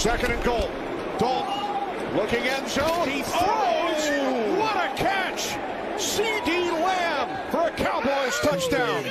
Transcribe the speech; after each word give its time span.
Second 0.00 0.30
and 0.30 0.42
goal. 0.44 0.70
Dalton 1.18 2.16
looking 2.16 2.42
end 2.44 2.66
zone. 2.70 3.06
He 3.06 3.22
oh, 3.22 3.26
throws. 3.26 4.08
Oh! 4.08 4.58
What 4.58 4.74
a 4.74 4.96
catch! 4.96 5.58
C.D. 6.00 6.70
Lamb 6.70 7.50
for 7.50 7.66
a 7.66 7.70
Cowboys 7.72 8.34
touchdown. 8.40 9.04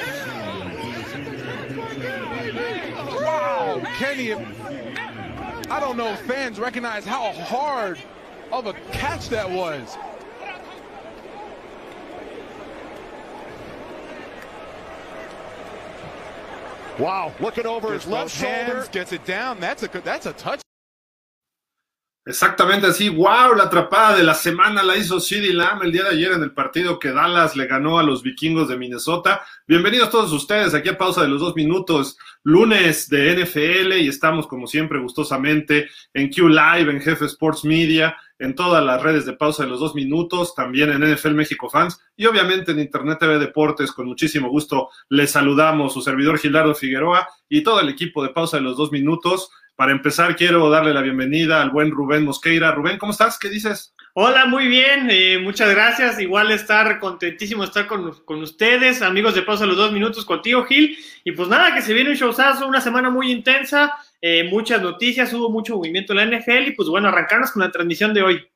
Wow, 3.21 3.83
Kenny, 3.99 4.33
I 4.33 5.79
don't 5.79 5.95
know 5.95 6.07
if 6.13 6.21
fans 6.21 6.59
recognize 6.59 7.05
how 7.05 7.33
hard 7.33 7.99
of 8.51 8.65
a 8.65 8.73
catch 8.91 9.29
that 9.29 9.47
was. 9.47 9.95
Wow, 16.97 17.31
looking 17.39 17.67
over 17.67 17.93
his 17.93 18.07
left 18.07 18.31
shoulder. 18.35 18.87
Gets 18.91 19.11
it 19.11 19.23
down. 19.25 19.59
That's 19.59 19.83
a 19.83 19.87
that's 19.87 20.25
a 20.25 20.33
touch. 20.33 20.61
Exactamente 22.29 22.85
así. 22.85 23.09
¡Wow! 23.09 23.55
La 23.57 23.63
atrapada 23.63 24.15
de 24.15 24.23
la 24.23 24.35
semana 24.35 24.83
la 24.83 24.95
hizo 24.95 25.19
CD 25.19 25.51
Lamb 25.51 25.81
el 25.81 25.91
día 25.91 26.03
de 26.03 26.11
ayer 26.11 26.33
en 26.33 26.43
el 26.43 26.51
partido 26.51 26.99
que 26.99 27.11
Dallas 27.11 27.55
le 27.55 27.65
ganó 27.65 27.97
a 27.97 28.03
los 28.03 28.21
vikingos 28.21 28.67
de 28.67 28.77
Minnesota. 28.77 29.41
Bienvenidos 29.65 30.11
todos 30.11 30.31
ustedes 30.31 30.75
aquí 30.75 30.89
a 30.89 30.97
pausa 30.97 31.23
de 31.23 31.27
los 31.27 31.41
dos 31.41 31.55
minutos, 31.55 32.19
lunes 32.43 33.09
de 33.09 33.33
NFL 33.33 33.93
y 33.93 34.09
estamos 34.09 34.45
como 34.45 34.67
siempre 34.67 34.99
gustosamente 34.99 35.89
en 36.13 36.31
Q 36.31 36.49
Live, 36.49 36.91
en 36.91 37.01
Jefe 37.01 37.25
Sports 37.25 37.65
Media, 37.65 38.15
en 38.37 38.53
todas 38.53 38.85
las 38.85 39.01
redes 39.01 39.25
de 39.25 39.33
pausa 39.33 39.63
de 39.63 39.69
los 39.69 39.79
dos 39.79 39.95
minutos, 39.95 40.53
también 40.53 40.91
en 40.91 41.11
NFL 41.11 41.31
México 41.31 41.67
Fans 41.67 41.99
y 42.15 42.27
obviamente 42.27 42.73
en 42.73 42.79
Internet 42.79 43.17
TV 43.17 43.39
Deportes. 43.39 43.91
Con 43.91 44.05
muchísimo 44.05 44.49
gusto 44.49 44.89
les 45.09 45.31
saludamos 45.31 45.95
su 45.95 46.03
servidor 46.03 46.37
Gilardo 46.37 46.75
Figueroa 46.75 47.27
y 47.49 47.63
todo 47.63 47.79
el 47.79 47.89
equipo 47.89 48.21
de 48.21 48.29
pausa 48.29 48.57
de 48.57 48.63
los 48.63 48.77
dos 48.77 48.91
minutos. 48.91 49.49
Para 49.79 49.93
empezar, 49.93 50.35
quiero 50.35 50.69
darle 50.69 50.93
la 50.93 51.01
bienvenida 51.01 51.61
al 51.61 51.69
buen 51.69 51.89
Rubén 51.89 52.25
Mosqueira. 52.25 52.73
Rubén, 52.73 52.97
¿cómo 52.97 53.13
estás? 53.13 53.39
¿Qué 53.39 53.47
dices? 53.47 53.95
Hola, 54.13 54.45
muy 54.45 54.67
bien, 54.67 55.07
eh, 55.09 55.39
muchas 55.41 55.69
gracias. 55.69 56.19
Igual 56.19 56.51
estar 56.51 56.99
contentísimo 56.99 57.61
de 57.61 57.67
estar 57.67 57.87
con, 57.87 58.11
con, 58.25 58.41
ustedes, 58.41 59.01
amigos 59.01 59.35
de 59.35 59.41
Pausa 59.41 59.65
los 59.65 59.77
dos 59.77 59.93
minutos 59.93 60.25
contigo, 60.25 60.65
Gil. 60.65 60.97
Y 61.23 61.31
pues 61.31 61.47
nada, 61.47 61.73
que 61.73 61.81
se 61.81 61.93
viene 61.93 62.09
un 62.09 62.17
showzazo, 62.17 62.67
una 62.67 62.81
semana 62.81 63.09
muy 63.09 63.31
intensa, 63.31 63.93
eh, 64.19 64.43
muchas 64.51 64.81
noticias, 64.81 65.31
hubo 65.31 65.49
mucho 65.49 65.77
movimiento 65.77 66.11
en 66.11 66.29
la 66.29 66.37
NFL 66.39 66.67
y 66.67 66.71
pues 66.73 66.89
bueno, 66.89 67.07
arrancarnos 67.07 67.51
con 67.51 67.61
la 67.61 67.71
transmisión 67.71 68.13
de 68.13 68.21
hoy. 68.21 68.47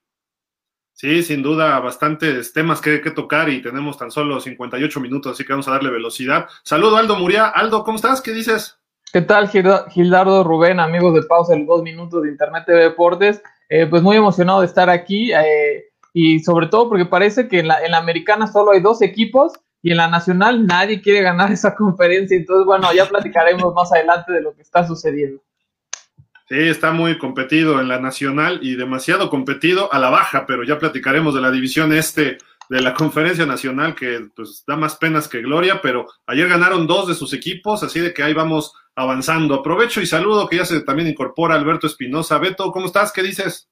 Sí, 0.92 1.24
sin 1.24 1.42
duda, 1.42 1.80
bastantes 1.80 2.52
temas 2.52 2.82
que, 2.82 3.00
que 3.00 3.12
tocar 3.12 3.48
y 3.48 3.62
tenemos 3.62 3.98
tan 3.98 4.12
solo 4.12 4.42
58 4.42 5.00
minutos, 5.00 5.32
así 5.32 5.46
que 5.46 5.54
vamos 5.54 5.70
a 5.70 5.72
darle 5.72 5.90
velocidad. 5.90 6.50
Saludo, 6.66 6.98
Aldo 6.98 7.16
Muria. 7.16 7.48
Aldo, 7.48 7.86
¿cómo 7.86 7.96
estás? 7.96 8.20
¿Qué 8.20 8.34
dices? 8.34 8.83
¿Qué 9.14 9.22
tal, 9.22 9.48
Gildardo, 9.48 10.44
Rubén, 10.44 10.80
amigos 10.80 11.14
de 11.14 11.22
Pausa, 11.22 11.56
los 11.56 11.68
dos 11.68 11.84
minutos 11.84 12.24
de 12.24 12.30
Internet 12.30 12.64
TV 12.66 12.82
Deportes? 12.82 13.44
Eh, 13.70 13.86
pues 13.86 14.02
muy 14.02 14.18
emocionado 14.18 14.62
de 14.62 14.66
estar 14.66 14.90
aquí 14.90 15.32
eh, 15.32 15.92
y 16.14 16.40
sobre 16.40 16.66
todo 16.66 16.90
porque 16.90 17.06
parece 17.06 17.48
que 17.48 17.60
en 17.60 17.68
la, 17.68 17.86
en 17.86 17.92
la, 17.92 18.00
americana 18.00 18.48
solo 18.48 18.72
hay 18.72 18.82
dos 18.82 19.04
equipos 19.04 19.54
y 19.84 19.92
en 19.92 19.98
la 19.98 20.08
nacional 20.08 20.66
nadie 20.66 21.00
quiere 21.00 21.22
ganar 21.22 21.52
esa 21.52 21.76
conferencia. 21.76 22.36
Entonces, 22.36 22.66
bueno, 22.66 22.92
ya 22.92 23.08
platicaremos 23.08 23.72
más 23.76 23.94
adelante 23.94 24.34
de 24.34 24.42
lo 24.42 24.56
que 24.56 24.64
está 24.64 24.88
sucediendo. 24.88 25.44
Sí, 26.50 26.58
está 26.58 26.92
muy 26.92 27.20
competido 27.20 27.80
en 27.80 27.90
la 27.90 28.00
nacional 28.00 28.62
y 28.64 28.78
demasiado 28.78 29.30
competido 29.30 29.94
a 29.94 30.00
la 30.00 30.10
baja, 30.10 30.48
pero 30.48 30.64
ya 30.64 30.80
platicaremos 30.80 31.36
de 31.36 31.42
la 31.42 31.52
división 31.52 31.94
este 31.94 32.40
de 32.68 32.82
la 32.82 32.96
conferencia 32.96 33.46
nacional 33.46 33.94
que 33.94 34.30
pues 34.36 34.64
da 34.66 34.76
más 34.76 34.96
penas 34.96 35.28
que 35.28 35.42
gloria, 35.42 35.82
pero 35.84 36.08
ayer 36.26 36.50
ganaron 36.50 36.88
dos 36.88 37.08
de 37.08 37.14
sus 37.14 37.34
equipos, 37.34 37.84
así 37.84 38.00
de 38.00 38.12
que 38.12 38.24
ahí 38.24 38.34
vamos 38.34 38.74
avanzando. 38.96 39.56
Aprovecho 39.56 40.02
y 40.02 40.06
saludo 40.06 40.48
que 40.48 40.58
ya 40.58 40.66
se 40.66 40.82
también 40.82 41.10
incorpora 41.10 41.56
Alberto 41.56 41.88
Espinosa. 41.88 42.38
Beto, 42.38 42.72
¿cómo 42.72 42.86
estás? 42.86 43.12
¿Qué 43.12 43.24
dices? 43.24 43.70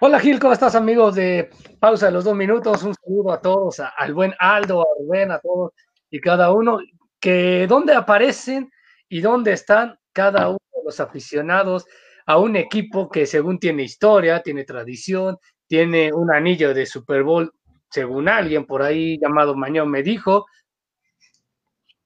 Hola 0.00 0.20
Gil, 0.20 0.38
¿cómo 0.38 0.52
estás 0.52 0.74
amigos 0.74 1.16
de 1.16 1.50
Pausa 1.80 2.06
de 2.06 2.12
los 2.12 2.24
dos 2.24 2.36
minutos? 2.36 2.82
Un 2.84 2.94
saludo 2.94 3.32
a 3.32 3.40
todos, 3.40 3.80
a, 3.80 3.88
al 3.88 4.14
buen 4.14 4.32
Aldo, 4.38 4.82
a 4.82 4.86
Rubén, 5.00 5.32
a 5.32 5.40
todos 5.40 5.72
y 6.10 6.20
cada 6.20 6.52
uno, 6.52 6.78
que 7.20 7.66
dónde 7.68 7.94
aparecen 7.94 8.70
y 9.08 9.20
dónde 9.20 9.52
están 9.52 9.98
cada 10.12 10.48
uno 10.48 10.58
de 10.72 10.82
los 10.84 11.00
aficionados 11.00 11.84
a 12.26 12.38
un 12.38 12.56
equipo 12.56 13.08
que 13.10 13.26
según 13.26 13.58
tiene 13.58 13.82
historia, 13.82 14.42
tiene 14.42 14.64
tradición, 14.64 15.38
tiene 15.66 16.12
un 16.12 16.32
anillo 16.32 16.72
de 16.74 16.86
Super 16.86 17.22
Bowl, 17.22 17.52
según 17.90 18.28
alguien 18.28 18.66
por 18.66 18.82
ahí 18.82 19.18
llamado 19.18 19.54
Mañón 19.54 19.90
me 19.90 20.02
dijo, 20.02 20.46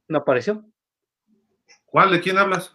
no 0.09 0.19
apareció. 0.19 0.65
¿Cuál? 1.92 2.10
¿De 2.10 2.20
quién 2.22 2.38
hablas? 2.38 2.72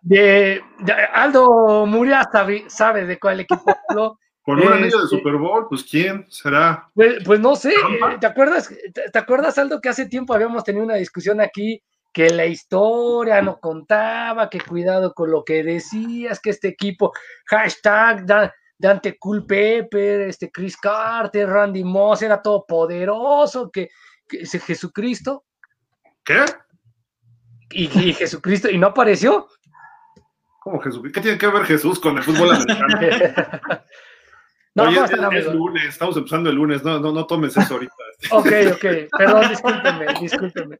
De, 0.00 0.64
de 0.78 0.92
Aldo 1.12 1.84
Muria 1.84 2.26
sabe, 2.32 2.64
sabe, 2.68 3.04
de 3.04 3.18
cuál 3.20 3.40
equipo 3.40 3.64
habló. 3.88 4.18
Con 4.40 4.58
un 4.58 4.72
anillo 4.72 5.02
de 5.02 5.08
Super 5.08 5.34
Bowl, 5.34 5.68
pues 5.68 5.84
quién 5.84 6.24
será. 6.30 6.88
Pues, 6.94 7.16
pues 7.22 7.38
no 7.38 7.54
sé, 7.54 7.74
¿te 8.18 8.26
acuerdas, 8.26 8.74
te, 8.94 9.10
¿te 9.10 9.18
acuerdas, 9.18 9.58
Aldo, 9.58 9.78
que 9.78 9.90
hace 9.90 10.06
tiempo 10.06 10.32
habíamos 10.32 10.64
tenido 10.64 10.86
una 10.86 10.94
discusión 10.94 11.38
aquí 11.42 11.82
que 12.14 12.30
la 12.30 12.46
historia 12.46 13.42
no 13.42 13.60
contaba, 13.60 14.48
que 14.48 14.58
cuidado 14.58 15.12
con 15.12 15.30
lo 15.30 15.44
que 15.44 15.62
decías, 15.62 16.40
que 16.40 16.50
este 16.50 16.68
equipo, 16.68 17.12
hashtag 17.44 18.24
Dan, 18.24 18.50
Dante 18.78 19.18
Cool 19.18 19.44
Pepper, 19.44 20.22
este 20.22 20.50
Chris 20.50 20.78
Carter, 20.78 21.46
Randy 21.46 21.84
Moss, 21.84 22.22
era 22.22 22.40
todo 22.40 22.64
poderoso, 22.66 23.70
que, 23.70 23.90
que 24.26 24.38
ese 24.38 24.58
Jesucristo. 24.58 25.44
¿Qué? 26.24 26.42
Y, 27.72 27.84
y, 27.98 28.12
Jesucristo, 28.12 28.68
y 28.68 28.78
no 28.78 28.88
apareció. 28.88 29.48
¿Cómo 30.60 30.80
Jesús? 30.80 31.02
¿Qué 31.12 31.20
tiene 31.20 31.38
que 31.38 31.46
ver 31.46 31.64
Jesús 31.64 31.98
con 32.00 32.16
el 32.18 32.22
fútbol 32.22 32.50
americano? 32.50 32.86
no, 34.74 34.82
Oye, 34.84 34.96
¿cómo 34.96 35.32
es, 35.32 35.46
es 35.46 35.54
lunes, 35.54 35.84
estamos 35.84 36.16
empezando 36.16 36.50
el 36.50 36.56
lunes, 36.56 36.84
no, 36.84 37.00
no, 37.00 37.12
no 37.12 37.26
tomes 37.26 37.56
eso 37.56 37.74
ahorita. 37.74 37.94
Ok, 38.32 38.46
ok, 38.74 38.84
perdón, 39.16 39.48
discúlpeme, 39.48 40.06
discúlpeme. 40.20 40.78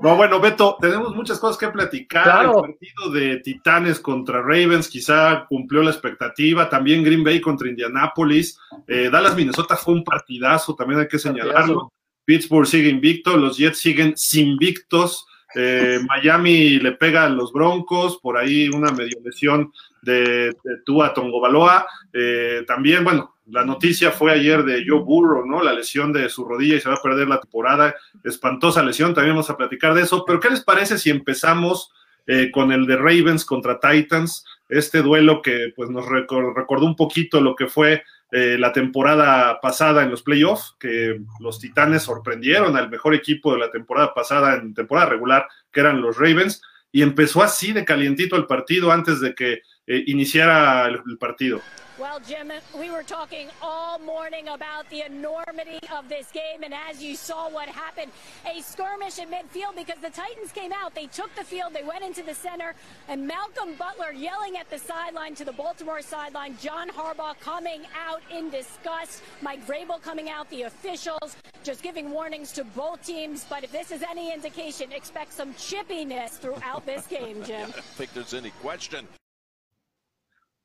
No, 0.00 0.16
bueno, 0.16 0.40
Beto, 0.40 0.76
tenemos 0.80 1.14
muchas 1.14 1.38
cosas 1.38 1.58
que 1.58 1.68
platicar. 1.68 2.24
Claro. 2.24 2.64
El 2.64 2.72
partido 2.72 3.10
de 3.10 3.36
Titanes 3.38 4.00
contra 4.00 4.40
Ravens 4.40 4.88
quizá 4.88 5.46
cumplió 5.48 5.82
la 5.82 5.90
expectativa. 5.90 6.68
También 6.68 7.02
Green 7.02 7.24
Bay 7.24 7.40
contra 7.40 7.68
Indianapolis. 7.68 8.58
Eh, 8.86 9.10
Dallas, 9.10 9.36
Minnesota 9.36 9.76
fue 9.76 9.94
un 9.94 10.04
partidazo, 10.04 10.74
también 10.74 11.00
hay 11.00 11.08
que 11.08 11.18
señalarlo. 11.18 11.52
Partidazo. 11.54 11.92
Pittsburgh 12.24 12.66
sigue 12.66 12.88
invicto, 12.88 13.36
los 13.36 13.56
Jets 13.56 13.78
siguen 13.78 14.14
sin 14.16 14.56
victos. 14.56 15.26
Eh, 15.54 16.00
Miami 16.06 16.78
le 16.78 16.92
pega 16.92 17.24
a 17.24 17.28
los 17.28 17.52
Broncos, 17.52 18.18
por 18.18 18.36
ahí 18.36 18.68
una 18.68 18.90
medio 18.92 19.18
lesión 19.24 19.72
de, 20.02 20.48
de 20.48 20.76
Tua 20.84 21.14
Tongobaloa. 21.14 21.86
Eh, 22.12 22.64
también, 22.66 23.04
bueno, 23.04 23.36
la 23.46 23.64
noticia 23.64 24.10
fue 24.10 24.32
ayer 24.32 24.64
de 24.64 24.84
Joe 24.86 25.00
Burrow, 25.00 25.44
¿no? 25.44 25.62
La 25.62 25.72
lesión 25.72 26.12
de 26.12 26.28
su 26.28 26.44
rodilla 26.44 26.76
y 26.76 26.80
se 26.80 26.88
va 26.88 26.94
a 26.96 27.02
perder 27.02 27.28
la 27.28 27.40
temporada. 27.40 27.94
Espantosa 28.24 28.82
lesión, 28.82 29.14
también 29.14 29.34
vamos 29.34 29.50
a 29.50 29.56
platicar 29.56 29.94
de 29.94 30.02
eso. 30.02 30.24
Pero, 30.24 30.40
¿qué 30.40 30.50
les 30.50 30.62
parece 30.62 30.98
si 30.98 31.10
empezamos 31.10 31.92
eh, 32.26 32.50
con 32.50 32.72
el 32.72 32.86
de 32.86 32.96
Ravens 32.96 33.44
contra 33.44 33.80
Titans? 33.80 34.44
Este 34.68 35.02
duelo 35.02 35.42
que 35.42 35.72
pues, 35.74 35.90
nos 35.90 36.06
recor 36.06 36.56
recordó 36.56 36.86
un 36.86 36.96
poquito 36.96 37.40
lo 37.40 37.54
que 37.54 37.66
fue 37.66 38.02
eh, 38.34 38.56
la 38.58 38.72
temporada 38.72 39.60
pasada 39.60 40.02
en 40.02 40.10
los 40.10 40.22
playoffs, 40.22 40.74
que 40.80 41.20
los 41.38 41.60
Titanes 41.60 42.02
sorprendieron 42.02 42.78
al 42.78 42.88
mejor 42.88 43.14
equipo 43.14 43.52
de 43.52 43.58
la 43.58 43.70
temporada 43.70 44.14
pasada 44.14 44.54
en 44.54 44.72
temporada 44.72 45.10
regular, 45.10 45.46
que 45.70 45.80
eran 45.80 46.00
los 46.00 46.16
Ravens, 46.16 46.62
y 46.90 47.02
empezó 47.02 47.42
así 47.42 47.72
de 47.72 47.84
calientito 47.84 48.36
el 48.36 48.46
partido 48.46 48.90
antes 48.90 49.20
de 49.20 49.34
que 49.34 49.60
eh, 49.86 50.04
iniciara 50.06 50.86
el, 50.88 51.02
el 51.06 51.18
partido. 51.18 51.60
Well, 52.02 52.18
Jim, 52.18 52.50
we 52.76 52.90
were 52.90 53.04
talking 53.04 53.48
all 53.62 53.96
morning 54.00 54.48
about 54.48 54.90
the 54.90 55.06
enormity 55.06 55.78
of 55.96 56.08
this 56.08 56.32
game, 56.32 56.64
and 56.64 56.74
as 56.74 57.00
you 57.00 57.14
saw 57.14 57.48
what 57.48 57.68
happened, 57.68 58.10
a 58.44 58.60
skirmish 58.60 59.20
in 59.20 59.28
midfield 59.28 59.76
because 59.76 60.00
the 60.02 60.10
Titans 60.10 60.50
came 60.50 60.72
out, 60.72 60.96
they 60.96 61.06
took 61.06 61.32
the 61.36 61.44
field, 61.44 61.72
they 61.72 61.84
went 61.84 62.02
into 62.02 62.24
the 62.24 62.34
center, 62.34 62.74
and 63.06 63.24
Malcolm 63.24 63.74
Butler 63.78 64.10
yelling 64.10 64.56
at 64.56 64.68
the 64.68 64.80
sideline 64.80 65.36
to 65.36 65.44
the 65.44 65.52
Baltimore 65.52 66.02
sideline, 66.02 66.56
John 66.60 66.88
Harbaugh 66.88 67.38
coming 67.38 67.82
out 67.96 68.20
in 68.36 68.50
disgust, 68.50 69.22
Mike 69.40 69.64
Vrabel 69.64 70.02
coming 70.02 70.28
out, 70.28 70.50
the 70.50 70.62
officials 70.62 71.36
just 71.62 71.84
giving 71.84 72.10
warnings 72.10 72.50
to 72.50 72.64
both 72.64 73.06
teams, 73.06 73.46
but 73.48 73.62
if 73.62 73.70
this 73.70 73.92
is 73.92 74.02
any 74.02 74.32
indication, 74.32 74.90
expect 74.90 75.32
some 75.32 75.54
chippiness 75.54 76.30
throughout 76.30 76.84
this 76.84 77.06
game, 77.06 77.44
Jim. 77.44 77.60
I 77.68 77.70
don't 77.70 77.84
think 77.84 78.12
there's 78.12 78.34
any 78.34 78.50
question. 78.60 79.06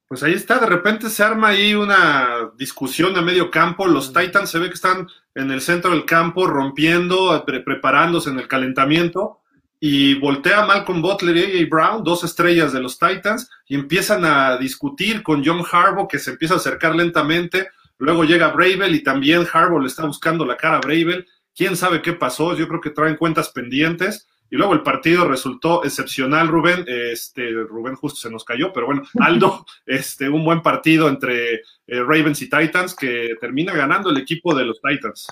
Pues 0.07 0.24
ahí 0.24 0.33
está, 0.33 0.59
de 0.59 0.68
repente 0.68 1.09
se 1.09 1.21
arma 1.21 1.50
ahí 1.50 1.74
una 1.74 2.51
discusión 2.57 3.18
a 3.18 3.21
medio 3.21 3.51
campo. 3.51 3.88
Los 3.88 4.13
Titans 4.13 4.50
se 4.50 4.59
ve 4.59 4.69
que 4.69 4.75
están 4.75 5.07
en 5.36 5.51
el 5.51 5.59
centro 5.59 5.92
del 5.92 6.06
campo 6.06 6.48
rompiendo, 6.48 7.44
pre 7.45 7.59
preparándose 7.59 8.30
en 8.30 8.39
el 8.39 8.48
calentamiento. 8.48 9.42
Y 9.81 10.15
voltea 10.15 10.65
Malcolm 10.65 11.01
Butler 11.01 11.36
y 11.36 11.62
AJ 11.62 11.69
Brown, 11.69 12.04
dos 12.06 12.24
estrellas 12.24 12.71
de 12.71 12.80
los 12.80 12.98
Titans, 12.98 13.50
y 13.68 13.75
empiezan 13.75 14.24
a 14.25 14.57
discutir 14.57 15.21
con 15.21 15.45
John 15.45 15.63
Harbaugh, 15.69 16.07
que 16.07 16.19
se 16.19 16.31
empieza 16.31 16.54
a 16.54 16.57
acercar 16.57 16.95
lentamente. 16.95 17.68
Luego 18.00 18.24
llega 18.24 18.48
Bravel 18.48 18.95
y 18.95 19.04
también 19.04 19.45
Harbaugh 19.51 19.81
le 19.81 19.88
está 19.88 20.06
buscando 20.06 20.45
la 20.45 20.56
cara 20.56 20.77
a 20.77 20.81
Bravel. 20.81 21.27
Quién 21.54 21.75
sabe 21.75 22.01
qué 22.01 22.13
pasó, 22.13 22.56
yo 22.56 22.68
creo 22.69 22.80
que 22.80 22.92
traen 22.92 23.18
cuentas 23.18 23.50
pendientes. 23.50 24.27
Y 24.49 24.55
luego 24.55 24.73
el 24.73 24.81
partido 24.81 25.27
resultó 25.27 25.83
excepcional, 25.83 26.47
Rubén. 26.47 26.85
Este, 26.88 27.51
Rubén 27.51 27.95
justo 27.95 28.19
se 28.19 28.31
nos 28.31 28.44
cayó, 28.44 28.71
pero 28.73 28.85
bueno, 28.85 29.03
Aldo, 29.19 29.65
este, 29.85 30.29
un 30.29 30.45
buen 30.45 30.61
partido 30.61 31.09
entre 31.09 31.55
eh, 31.55 31.59
Ravens 31.88 32.41
y 32.41 32.49
Titans 32.49 32.95
que 32.95 33.35
termina 33.39 33.73
ganando 33.73 34.09
el 34.09 34.17
equipo 34.17 34.55
de 34.55 34.65
los 34.65 34.79
Titans. 34.81 35.27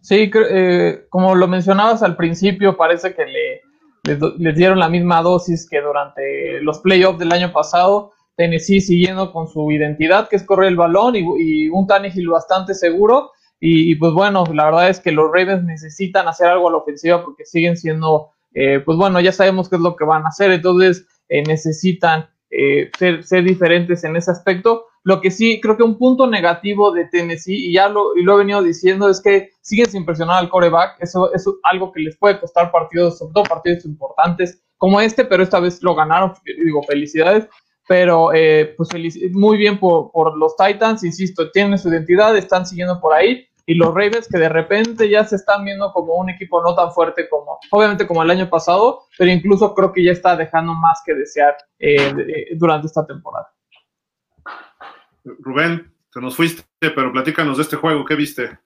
Sí, 0.00 0.30
eh, 0.34 1.06
como 1.08 1.34
lo 1.34 1.46
mencionabas 1.46 2.02
al 2.02 2.16
principio, 2.16 2.76
parece 2.76 3.14
que 3.14 3.24
le, 3.24 3.62
les, 4.38 4.56
dieron 4.56 4.78
la 4.78 4.88
misma 4.88 5.22
dosis 5.22 5.68
que 5.68 5.80
durante 5.80 6.60
los 6.62 6.80
playoffs 6.80 7.18
del 7.18 7.32
año 7.32 7.52
pasado. 7.52 8.12
Tennessee 8.34 8.80
siguiendo 8.80 9.30
con 9.30 9.46
su 9.46 9.70
identidad, 9.70 10.28
que 10.28 10.36
es 10.36 10.42
correr 10.42 10.68
el 10.68 10.76
balón, 10.76 11.14
y, 11.14 11.20
y 11.38 11.68
un 11.68 11.86
Tannehill 11.86 12.28
bastante 12.28 12.74
seguro. 12.74 13.30
Y, 13.64 13.94
pues 13.94 14.12
bueno, 14.12 14.42
la 14.52 14.64
verdad 14.64 14.88
es 14.88 14.98
que 14.98 15.12
los 15.12 15.30
Ravens 15.32 15.62
necesitan 15.62 16.26
hacer 16.26 16.48
algo 16.48 16.68
a 16.68 16.72
la 16.72 16.78
ofensiva 16.78 17.22
porque 17.22 17.44
siguen 17.44 17.76
siendo, 17.76 18.32
eh, 18.54 18.80
pues 18.84 18.98
bueno, 18.98 19.20
ya 19.20 19.32
sabemos 19.32 19.68
qué 19.68 19.76
es 19.76 19.82
lo 19.82 19.96
que 19.96 20.04
van 20.04 20.24
a 20.24 20.28
hacer, 20.28 20.50
entonces 20.50 21.06
eh, 21.28 21.42
necesitan 21.46 22.28
eh, 22.50 22.90
ser, 22.98 23.24
ser, 23.24 23.44
diferentes 23.44 24.04
en 24.04 24.16
ese 24.16 24.30
aspecto. 24.30 24.86
Lo 25.04 25.20
que 25.20 25.30
sí, 25.30 25.60
creo 25.60 25.76
que 25.76 25.82
un 25.82 25.98
punto 25.98 26.26
negativo 26.26 26.92
de 26.92 27.06
Tennessee, 27.06 27.70
y 27.70 27.72
ya 27.72 27.88
lo, 27.88 28.14
he 28.16 28.38
venido 28.38 28.62
diciendo, 28.62 29.08
es 29.08 29.20
que 29.20 29.50
siguen 29.60 29.90
sin 29.90 30.04
presionar 30.04 30.38
al 30.38 30.48
coreback. 30.48 30.96
Eso 31.00 31.32
es 31.32 31.44
algo 31.64 31.90
que 31.90 32.00
les 32.00 32.16
puede 32.16 32.38
costar 32.38 32.70
partidos, 32.70 33.18
sobre 33.18 33.32
todo 33.32 33.44
partidos 33.44 33.84
importantes 33.84 34.62
como 34.76 35.00
este, 35.00 35.24
pero 35.24 35.42
esta 35.42 35.60
vez 35.60 35.82
lo 35.82 35.94
ganaron. 35.94 36.34
Digo, 36.44 36.82
felicidades 36.82 37.48
pero 37.88 38.32
eh, 38.32 38.74
pues 38.76 38.90
muy 39.32 39.56
bien 39.58 39.78
por, 39.78 40.38
los 40.38 40.56
Titans, 40.56 41.04
insisto, 41.04 41.50
tienen 41.50 41.78
su 41.78 41.88
identidad, 41.88 42.36
están 42.36 42.64
siguiendo 42.64 43.00
por 43.00 43.12
ahí 43.12 43.46
y 43.72 43.74
los 43.74 43.88
Ravens 43.88 44.28
que 44.28 44.38
de 44.38 44.50
repente 44.50 45.08
ya 45.08 45.24
se 45.24 45.36
están 45.36 45.64
viendo 45.64 45.92
como 45.92 46.14
un 46.16 46.28
equipo 46.28 46.62
no 46.62 46.74
tan 46.74 46.92
fuerte 46.92 47.26
como, 47.28 47.58
obviamente 47.70 48.06
como 48.06 48.22
el 48.22 48.30
año 48.30 48.50
pasado, 48.50 49.06
pero 49.16 49.30
incluso 49.30 49.74
creo 49.74 49.92
que 49.92 50.04
ya 50.04 50.12
está 50.12 50.36
dejando 50.36 50.74
más 50.74 51.00
que 51.06 51.14
desear 51.14 51.56
eh, 51.78 51.96
eh, 51.96 52.48
durante 52.54 52.88
esta 52.88 53.06
temporada. 53.06 53.50
Rubén, 55.24 55.90
te 56.12 56.20
nos 56.20 56.36
fuiste, 56.36 56.62
pero 56.80 57.12
platícanos 57.12 57.56
de 57.56 57.62
este 57.62 57.76
juego, 57.76 58.04
¿qué 58.04 58.14
viste? 58.14 58.58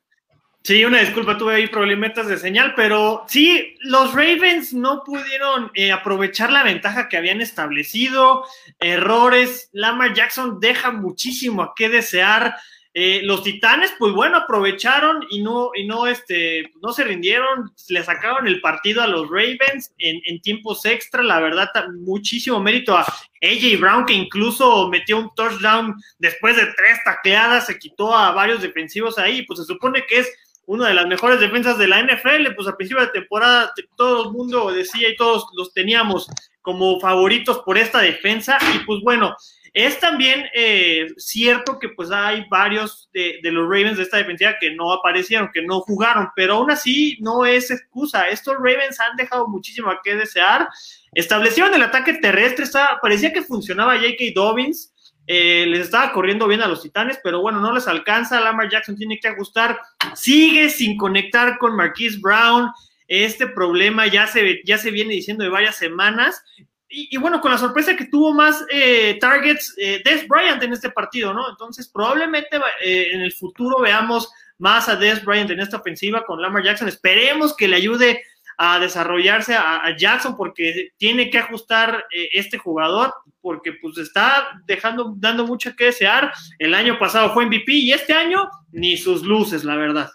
Sí, 0.64 0.84
una 0.84 0.98
disculpa, 0.98 1.38
tuve 1.38 1.54
ahí 1.54 1.68
problemitas 1.68 2.26
de 2.26 2.38
señal, 2.38 2.72
pero 2.74 3.24
sí, 3.28 3.76
los 3.82 4.12
Ravens 4.12 4.74
no 4.74 5.04
pudieron 5.04 5.70
eh, 5.74 5.92
aprovechar 5.92 6.50
la 6.50 6.64
ventaja 6.64 7.08
que 7.08 7.16
habían 7.16 7.40
establecido, 7.40 8.44
errores, 8.80 9.70
Lamar 9.72 10.14
Jackson 10.14 10.58
deja 10.58 10.90
muchísimo 10.90 11.62
a 11.62 11.72
qué 11.76 11.88
desear, 11.88 12.56
eh, 12.98 13.20
los 13.24 13.42
Titanes, 13.42 13.92
pues 13.98 14.14
bueno, 14.14 14.38
aprovecharon 14.38 15.26
y 15.28 15.42
no, 15.42 15.68
y 15.74 15.86
no, 15.86 16.06
este, 16.06 16.72
no 16.80 16.94
se 16.94 17.04
rindieron, 17.04 17.70
le 17.88 18.02
sacaron 18.02 18.46
el 18.46 18.62
partido 18.62 19.02
a 19.02 19.06
los 19.06 19.28
Ravens 19.28 19.92
en, 19.98 20.40
tiempos 20.40 20.86
extra, 20.86 21.22
la 21.22 21.38
verdad, 21.38 21.68
muchísimo 21.92 22.58
mérito 22.58 22.96
a 22.96 23.02
AJ 23.02 23.78
Brown, 23.78 24.06
que 24.06 24.14
incluso 24.14 24.88
metió 24.88 25.18
un 25.18 25.30
touchdown 25.34 25.94
después 26.18 26.56
de 26.56 26.62
tres 26.74 26.98
tacleadas, 27.04 27.66
se 27.66 27.78
quitó 27.78 28.16
a 28.16 28.32
varios 28.32 28.62
defensivos 28.62 29.18
ahí, 29.18 29.42
pues 29.42 29.58
se 29.58 29.66
supone 29.66 30.06
que 30.06 30.20
es 30.20 30.32
una 30.64 30.88
de 30.88 30.94
las 30.94 31.06
mejores 31.06 31.38
defensas 31.38 31.76
de 31.76 31.88
la 31.88 32.02
NFL, 32.02 32.54
pues 32.56 32.66
a 32.66 32.78
principio 32.78 33.04
de 33.04 33.12
temporada 33.12 33.74
todo 33.96 34.24
el 34.24 34.32
mundo 34.32 34.72
decía 34.72 35.10
y 35.10 35.16
todos 35.16 35.44
los 35.52 35.74
teníamos 35.74 36.30
como 36.62 36.98
favoritos 36.98 37.58
por 37.58 37.76
esta 37.76 38.00
defensa, 38.00 38.56
y 38.74 38.78
pues 38.86 39.02
bueno, 39.02 39.36
es 39.76 40.00
también 40.00 40.46
eh, 40.54 41.06
cierto 41.18 41.78
que 41.78 41.90
pues 41.90 42.10
hay 42.10 42.46
varios 42.48 43.10
de, 43.12 43.38
los 43.42 43.64
Ravens 43.64 43.98
de 43.98 44.04
esta 44.04 44.16
defensiva 44.16 44.56
que 44.58 44.70
no 44.70 44.90
aparecieron, 44.90 45.50
que 45.52 45.60
no 45.60 45.80
jugaron, 45.80 46.30
pero 46.34 46.54
aún 46.54 46.70
así 46.70 47.18
no 47.20 47.44
es 47.44 47.70
excusa. 47.70 48.26
Estos 48.30 48.56
Ravens 48.56 48.98
han 49.00 49.18
dejado 49.18 49.48
muchísimo 49.48 49.90
a 49.90 50.00
qué 50.02 50.16
desear. 50.16 50.66
Establecieron 51.12 51.74
el 51.74 51.82
ataque 51.82 52.14
terrestre, 52.14 52.64
parecía 53.02 53.34
que 53.34 53.42
funcionaba 53.42 53.98
J.K. 53.98 54.24
Dobbins, 54.34 54.94
eh, 55.26 55.66
les 55.68 55.80
estaba 55.80 56.10
corriendo 56.10 56.48
bien 56.48 56.62
a 56.62 56.68
los 56.68 56.80
Titanes, 56.80 57.20
pero 57.22 57.42
bueno, 57.42 57.60
no 57.60 57.74
les 57.74 57.86
alcanza. 57.86 58.40
Lamar 58.40 58.70
Jackson 58.70 58.96
tiene 58.96 59.18
que 59.18 59.28
ajustar. 59.28 59.78
Sigue 60.14 60.70
sin 60.70 60.96
conectar 60.96 61.58
con 61.58 61.76
Marquise 61.76 62.18
Brown. 62.18 62.70
Este 63.08 63.46
problema 63.46 64.06
ya 64.06 64.26
se, 64.26 64.62
ya 64.64 64.78
se 64.78 64.90
viene 64.90 65.12
diciendo 65.12 65.44
de 65.44 65.50
varias 65.50 65.76
semanas 65.76 66.42
y, 66.88 67.16
bueno, 67.16 67.40
con 67.40 67.50
la 67.50 67.58
sorpresa 67.58 67.96
que 67.96 68.06
tuvo 68.06 68.32
más 68.32 68.64
eh, 68.70 69.18
targets 69.20 69.74
eh, 69.76 70.02
Des 70.04 70.26
Bryant 70.28 70.62
en 70.62 70.72
este 70.72 70.90
partido, 70.90 71.34
¿no? 71.34 71.50
Entonces, 71.50 71.88
probablemente 71.88 72.58
eh, 72.80 73.08
en 73.12 73.20
el 73.22 73.32
futuro 73.32 73.80
veamos 73.80 74.30
más 74.58 74.88
a 74.88 74.96
Des 74.96 75.24
Bryant 75.24 75.50
en 75.50 75.60
esta 75.60 75.78
ofensiva 75.78 76.24
con 76.24 76.40
Lamar 76.40 76.62
Jackson. 76.62 76.88
Esperemos 76.88 77.56
que 77.56 77.68
le 77.68 77.76
ayude 77.76 78.22
a 78.58 78.78
desarrollarse 78.78 79.54
a, 79.54 79.94
Jackson 79.96 80.36
porque 80.36 80.90
tiene 80.96 81.30
que 81.30 81.38
ajustar 81.38 82.06
eh, 82.10 82.30
este 82.32 82.58
jugador 82.58 83.12
porque 83.40 83.74
pues 83.74 83.98
está 83.98 84.60
dejando 84.66 85.14
dando 85.16 85.46
mucho 85.46 85.74
que 85.76 85.86
desear. 85.86 86.32
El 86.58 86.74
año 86.74 86.98
pasado 86.98 87.32
fue 87.34 87.46
MVP 87.46 87.72
y 87.72 87.92
este 87.92 88.12
año 88.12 88.48
ni 88.72 88.96
sus 88.96 89.22
luces, 89.22 89.64
la 89.64 89.76
verdad. 89.76 90.10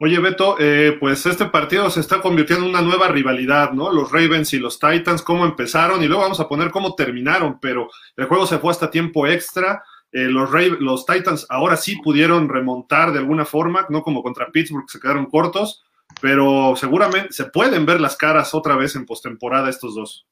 Oye, 0.00 0.20
Beto, 0.20 0.54
eh, 0.60 0.96
pues 1.00 1.26
este 1.26 1.46
partido 1.46 1.90
se 1.90 1.98
está 1.98 2.20
convirtiendo 2.20 2.64
en 2.64 2.70
una 2.70 2.82
nueva 2.82 3.08
rivalidad, 3.08 3.72
¿no? 3.72 3.92
Los 3.92 4.12
Ravens 4.12 4.52
y 4.54 4.60
los 4.60 4.78
Titans, 4.78 5.22
cómo 5.22 5.44
empezaron 5.44 6.04
y 6.04 6.06
luego 6.06 6.22
vamos 6.22 6.38
a 6.38 6.48
poner 6.48 6.70
cómo 6.70 6.94
terminaron, 6.94 7.58
pero 7.58 7.90
el 8.16 8.26
juego 8.26 8.46
se 8.46 8.58
fue 8.58 8.70
hasta 8.70 8.92
tiempo 8.92 9.26
extra. 9.26 9.82
Eh, 10.12 10.28
los, 10.28 10.50
los 10.78 11.04
Titans 11.04 11.46
ahora 11.48 11.76
sí 11.76 11.96
pudieron 11.96 12.48
remontar 12.48 13.12
de 13.12 13.18
alguna 13.18 13.44
forma, 13.44 13.86
no 13.88 14.02
como 14.02 14.22
contra 14.22 14.52
Pittsburgh, 14.52 14.88
se 14.88 15.00
quedaron 15.00 15.26
cortos, 15.26 15.82
pero 16.20 16.74
seguramente 16.76 17.32
se 17.32 17.46
pueden 17.46 17.84
ver 17.84 18.00
las 18.00 18.16
caras 18.16 18.54
otra 18.54 18.76
vez 18.76 18.94
en 18.94 19.04
postemporada 19.04 19.68
estos 19.68 19.96
dos. 19.96 20.28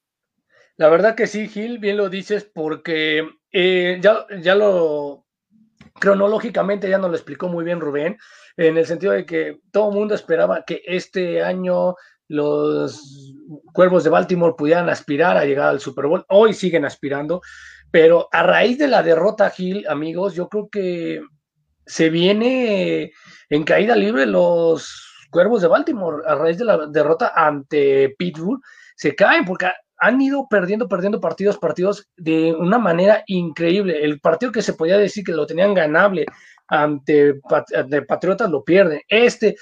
La 0.77 0.89
verdad 0.89 1.17
que 1.17 1.27
sí, 1.27 1.49
Gil, 1.49 1.81
bien 1.81 1.97
lo 1.97 2.09
dices, 2.09 2.45
porque 2.45 3.29
eh, 3.51 3.99
ya, 4.01 4.27
ya 4.41 4.55
lo 4.55 5.25
cronológicamente 5.99 6.89
ya 6.89 6.99
nos 6.99 7.11
lo 7.11 7.17
explicó 7.17 7.49
muy 7.49 7.65
bien 7.65 7.81
Rubén 7.81 8.17
en 8.57 8.77
el 8.79 8.87
sentido 8.87 9.13
de 9.13 9.27
que 9.27 9.61
todo 9.71 9.91
el 9.91 9.97
mundo 9.97 10.15
esperaba 10.15 10.65
que 10.65 10.83
este 10.87 11.43
año 11.43 11.95
los 12.29 13.35
Cuervos 13.73 14.03
de 14.05 14.11
Baltimore 14.11 14.55
pudieran 14.57 14.89
aspirar 14.89 15.37
a 15.37 15.45
llegar 15.45 15.69
al 15.69 15.81
Super 15.81 16.07
Bowl. 16.07 16.25
Hoy 16.29 16.55
siguen 16.55 16.85
aspirando, 16.85 17.41
pero 17.91 18.29
a 18.33 18.43
raíz 18.43 18.79
de 18.79 18.89
la 18.89 19.03
derrota, 19.03 19.51
Gil, 19.51 19.87
amigos, 19.89 20.35
yo 20.35 20.49
creo 20.49 20.69
que 20.69 21.21
se 21.85 22.11
viene 22.11 23.13
en 23.49 23.65
caída 23.65 23.95
libre 23.95 24.27
los 24.27 25.03
Cuervos 25.31 25.63
de 25.63 25.69
Baltimore 25.69 26.23
a 26.27 26.35
raíz 26.35 26.59
de 26.59 26.65
la 26.65 26.87
derrota 26.87 27.33
ante 27.35 28.15
Pittsburgh. 28.19 28.61
Se 28.97 29.15
caen 29.15 29.45
porque 29.45 29.67
han 29.99 30.21
ido 30.21 30.47
perdiendo, 30.49 30.89
perdiendo 30.89 31.21
partidos, 31.21 31.59
partidos 31.59 32.09
de 32.17 32.55
una 32.55 32.79
manera 32.79 33.23
increíble. 33.27 34.05
El 34.05 34.21
partido 34.21 34.53
que 34.53 34.63
se 34.63 34.75
podía 34.75 34.99
decir 34.99 35.25
que 35.25 35.33
lo 35.33 35.47
tenían 35.47 35.75
ganable 35.75 36.27
ante, 36.69 37.41
Patriotas 38.07 38.51
lo 38.51 38.65
pierden. 38.65 39.01
Este, 39.09 39.57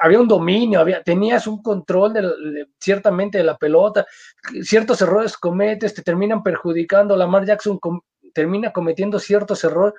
había 0.00 0.20
un 0.20 0.28
dominio, 0.28 0.80
había, 0.80 1.02
tenías 1.02 1.46
un 1.46 1.62
control 1.62 2.12
ciertamente 2.78 3.38
de 3.38 3.44
la 3.44 3.56
pelota, 3.56 4.06
ciertos 4.62 5.00
errores 5.02 5.36
cometes, 5.36 5.94
te 5.94 6.02
terminan 6.02 6.42
perjudicando, 6.42 7.16
Lamar 7.16 7.44
Jackson 7.44 7.78
termina 8.32 8.72
cometiendo 8.72 9.18
ciertos 9.18 9.62
errores, 9.64 9.94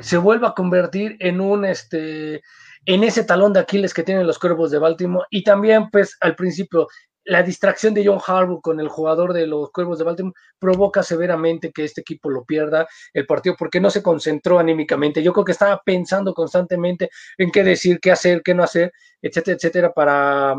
se 0.00 0.16
vuelve 0.18 0.46
a 0.46 0.52
convertir 0.52 1.16
en 1.18 1.40
un, 1.40 1.64
este, 1.64 2.42
en 2.84 3.04
ese 3.04 3.24
talón 3.24 3.52
de 3.52 3.60
Aquiles 3.60 3.94
que 3.94 4.02
tienen 4.02 4.26
los 4.26 4.38
cuervos 4.38 4.70
de 4.70 4.78
Baltimore 4.78 5.26
y 5.30 5.42
también 5.42 5.88
pues 5.90 6.16
al 6.20 6.34
principio 6.34 6.88
la 7.24 7.42
distracción 7.42 7.94
de 7.94 8.04
John 8.04 8.20
Harbaugh 8.24 8.60
con 8.60 8.80
el 8.80 8.88
jugador 8.88 9.32
de 9.32 9.46
los 9.46 9.70
Cuervos 9.70 9.98
de 9.98 10.04
Baltimore 10.04 10.34
provoca 10.58 11.02
severamente 11.02 11.72
que 11.72 11.84
este 11.84 12.00
equipo 12.00 12.30
lo 12.30 12.44
pierda 12.44 12.86
el 13.12 13.26
partido 13.26 13.54
porque 13.58 13.80
no 13.80 13.90
se 13.90 14.02
concentró 14.02 14.58
anímicamente. 14.58 15.22
Yo 15.22 15.32
creo 15.32 15.44
que 15.44 15.52
estaba 15.52 15.80
pensando 15.84 16.34
constantemente 16.34 17.10
en 17.38 17.50
qué 17.50 17.62
decir, 17.62 18.00
qué 18.00 18.10
hacer, 18.10 18.42
qué 18.42 18.54
no 18.54 18.62
hacer, 18.62 18.92
etcétera, 19.20 19.56
etcétera, 19.56 19.92
para 19.92 20.56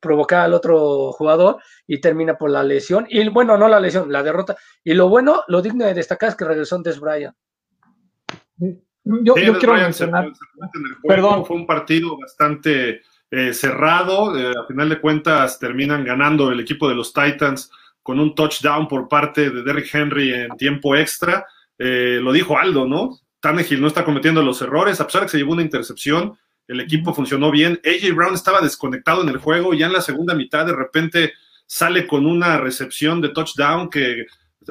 provocar 0.00 0.40
al 0.40 0.54
otro 0.54 1.12
jugador 1.12 1.58
y 1.86 2.00
termina 2.00 2.36
por 2.36 2.50
la 2.50 2.62
lesión. 2.62 3.06
Y 3.08 3.28
bueno, 3.28 3.56
no 3.56 3.68
la 3.68 3.80
lesión, 3.80 4.10
la 4.10 4.22
derrota. 4.22 4.56
Y 4.84 4.94
lo 4.94 5.08
bueno, 5.08 5.42
lo 5.48 5.62
digno 5.62 5.84
de 5.84 5.94
destacar 5.94 6.30
es 6.30 6.36
que 6.36 6.44
regresó 6.44 6.76
antes 6.76 7.00
Brian. 7.00 7.34
Yo, 9.04 9.34
quiero 9.34 9.74
mencionar. 9.74 10.32
Perdón. 11.06 11.44
Fue 11.44 11.56
un 11.56 11.66
partido 11.66 12.18
bastante 12.18 13.02
eh, 13.36 13.52
cerrado. 13.52 14.34
Eh, 14.34 14.54
a 14.58 14.66
final 14.66 14.88
de 14.88 14.98
cuentas 14.98 15.58
terminan 15.58 16.04
ganando 16.04 16.50
el 16.50 16.58
equipo 16.58 16.88
de 16.88 16.94
los 16.94 17.12
Titans 17.12 17.70
con 18.02 18.18
un 18.18 18.34
touchdown 18.34 18.88
por 18.88 19.08
parte 19.08 19.50
de 19.50 19.62
Derrick 19.62 19.94
Henry 19.94 20.32
en 20.32 20.56
tiempo 20.56 20.96
extra. 20.96 21.44
Eh, 21.78 22.18
lo 22.22 22.32
dijo 22.32 22.56
Aldo, 22.56 22.86
¿no? 22.86 23.18
Tannehill 23.40 23.82
no 23.82 23.88
está 23.88 24.06
cometiendo 24.06 24.40
los 24.42 24.62
errores, 24.62 25.02
a 25.02 25.06
pesar 25.06 25.20
de 25.20 25.26
que 25.26 25.32
se 25.32 25.36
llevó 25.36 25.52
una 25.52 25.60
intercepción, 25.60 26.38
el 26.66 26.80
equipo 26.80 27.12
funcionó 27.12 27.50
bien. 27.50 27.78
AJ 27.84 28.14
Brown 28.14 28.32
estaba 28.32 28.62
desconectado 28.62 29.20
en 29.20 29.28
el 29.28 29.36
juego, 29.36 29.74
y 29.74 29.80
ya 29.80 29.86
en 29.86 29.92
la 29.92 30.00
segunda 30.00 30.34
mitad 30.34 30.64
de 30.64 30.74
repente 30.74 31.34
sale 31.66 32.06
con 32.06 32.24
una 32.24 32.56
recepción 32.56 33.20
de 33.20 33.28
touchdown 33.28 33.90
que, 33.90 34.24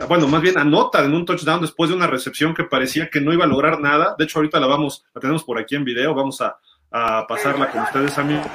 bueno, 0.08 0.28
más 0.28 0.42
bien 0.42 0.58
anota 0.58 1.06
en 1.06 1.14
un 1.14 1.24
touchdown 1.24 1.62
después 1.62 1.92
de 1.92 1.96
una 1.98 2.08
recepción 2.08 2.56
que 2.56 2.64
parecía 2.64 3.12
que 3.12 3.22
no 3.22 3.32
iba 3.32 3.46
a 3.46 3.48
lograr 3.48 3.80
nada. 3.80 4.16
De 4.18 4.24
hecho, 4.24 4.40
ahorita 4.40 4.60
la 4.60 4.66
vamos, 4.66 5.06
la 5.14 5.22
tenemos 5.22 5.44
por 5.44 5.60
aquí 5.60 5.76
en 5.76 5.86
video, 5.86 6.16
vamos 6.16 6.42
a, 6.42 6.58
a 6.92 7.26
pasarla 7.28 7.72
con 7.72 7.82
ustedes, 7.84 8.18
amigos. 8.18 8.48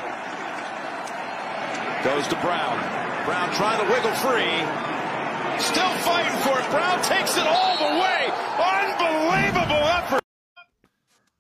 Goes 2.03 2.27
to 2.29 2.37
Brown. 2.37 2.79
Brown 3.27 3.51
trying 3.53 3.79
to 3.79 3.85
wiggle 3.93 4.15
free. 4.25 4.65
Still 5.59 5.91
fighting 6.01 6.37
for 6.41 6.59
it. 6.59 6.71
Brown 6.71 7.03
takes 7.03 7.37
it 7.37 7.47
all 7.47 7.77
the 7.77 8.01
way. 8.01 8.33
Unbelievable 8.59 9.87
effort. 9.99 10.21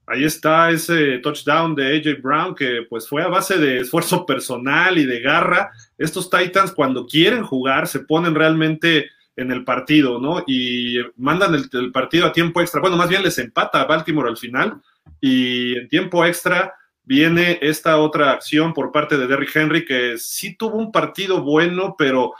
Ahí 0.06 0.24
está 0.24 0.70
ese 0.70 1.18
touchdown 1.20 1.74
de 1.74 1.96
AJ 1.96 2.20
Brown 2.20 2.54
que 2.54 2.82
pues 2.90 3.08
fue 3.08 3.22
a 3.22 3.28
base 3.28 3.56
de 3.56 3.78
esfuerzo 3.78 4.26
personal 4.26 4.98
y 4.98 5.06
de 5.06 5.20
garra. 5.20 5.70
Estos 5.96 6.28
Titans 6.28 6.72
cuando 6.72 7.06
quieren 7.06 7.44
jugar 7.44 7.86
se 7.86 8.00
ponen 8.00 8.34
realmente 8.34 9.08
en 9.36 9.50
el 9.52 9.64
partido, 9.64 10.20
¿no? 10.20 10.44
Y 10.46 10.98
mandan 11.16 11.54
el, 11.54 11.70
el 11.72 11.92
partido 11.92 12.26
a 12.26 12.32
tiempo 12.32 12.60
extra. 12.60 12.82
Bueno, 12.82 12.98
más 12.98 13.08
bien 13.08 13.22
les 13.22 13.38
empata 13.38 13.80
a 13.80 13.86
Baltimore 13.86 14.28
al 14.28 14.36
final 14.36 14.82
y 15.20 15.78
en 15.78 15.88
tiempo 15.88 16.24
extra 16.26 16.74
viene 17.10 17.58
esta 17.60 17.98
otra 17.98 18.30
acción 18.30 18.72
por 18.72 18.92
parte 18.92 19.18
de 19.18 19.26
Derrick 19.26 19.56
Henry 19.56 19.84
que 19.84 20.16
sí 20.16 20.54
tuvo 20.54 20.76
un 20.76 20.92
partido 20.92 21.42
bueno, 21.42 21.96
pero 21.98 22.34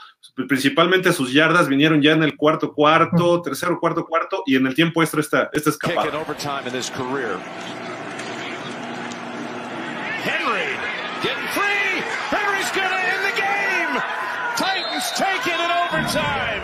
principalmente 0.47 1.11
sus 1.11 1.33
yardas 1.33 1.67
vinieron 1.67 2.01
ya 2.01 2.13
en 2.13 2.23
el 2.23 2.37
cuarto 2.37 2.73
cuarto, 2.73 3.41
tercero 3.41 3.81
cuarto 3.81 4.05
cuarto 4.05 4.43
y 4.45 4.55
en 4.55 4.65
el 4.65 4.73
tiempo 4.73 5.01
extra 5.03 5.19
esta, 5.19 5.49
esta 5.51 5.71
escapada. 5.71 6.09
Henry 10.23 10.69
getting 11.21 11.47
free. 11.51 11.99
Henry's 12.31 12.71
going 12.71 12.87
to 12.87 12.95
end 12.95 13.25
the 13.27 13.35
game. 13.35 14.01
Titans 14.55 15.11
take 15.17 15.47
it 15.51 15.59
in 15.59 15.69
overtime. 15.83 16.63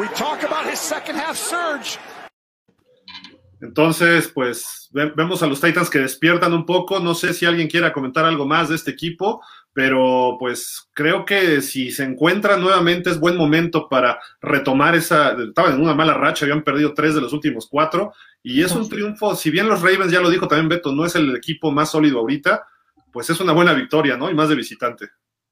We 0.00 0.08
talk 0.14 0.44
about 0.44 0.64
his 0.64 0.78
second 0.78 1.16
half 1.16 1.36
surge. 1.36 1.98
Entonces, 3.60 4.28
pues 4.28 4.88
ve- 4.92 5.12
vemos 5.16 5.42
a 5.42 5.46
los 5.46 5.60
Titans 5.60 5.88
que 5.90 5.98
despiertan 6.00 6.52
un 6.52 6.66
poco. 6.66 7.00
No 7.00 7.14
sé 7.14 7.32
si 7.32 7.46
alguien 7.46 7.68
quiera 7.68 7.92
comentar 7.92 8.24
algo 8.24 8.46
más 8.46 8.68
de 8.68 8.74
este 8.76 8.90
equipo, 8.90 9.42
pero 9.72 10.36
pues 10.38 10.88
creo 10.94 11.24
que 11.24 11.60
si 11.62 11.90
se 11.90 12.04
encuentran 12.04 12.60
nuevamente 12.60 13.10
es 13.10 13.18
buen 13.20 13.36
momento 13.36 13.88
para 13.88 14.18
retomar 14.40 14.94
esa. 14.94 15.32
Estaban 15.32 15.74
en 15.74 15.82
una 15.82 15.94
mala 15.94 16.14
racha, 16.14 16.44
habían 16.44 16.62
perdido 16.62 16.94
tres 16.94 17.14
de 17.14 17.20
los 17.20 17.32
últimos 17.32 17.66
cuatro 17.70 18.12
y 18.42 18.62
es 18.62 18.72
un 18.72 18.88
triunfo. 18.88 19.34
Si 19.34 19.50
bien 19.50 19.68
los 19.68 19.80
Ravens, 19.82 20.12
ya 20.12 20.20
lo 20.20 20.30
dijo 20.30 20.48
también 20.48 20.68
Beto, 20.68 20.92
no 20.92 21.04
es 21.04 21.14
el 21.16 21.34
equipo 21.36 21.70
más 21.72 21.90
sólido 21.90 22.18
ahorita, 22.20 22.64
pues 23.12 23.30
es 23.30 23.40
una 23.40 23.52
buena 23.52 23.72
victoria, 23.72 24.16
¿no? 24.16 24.30
Y 24.30 24.34
más 24.34 24.48
de 24.48 24.54
visitante. 24.54 25.08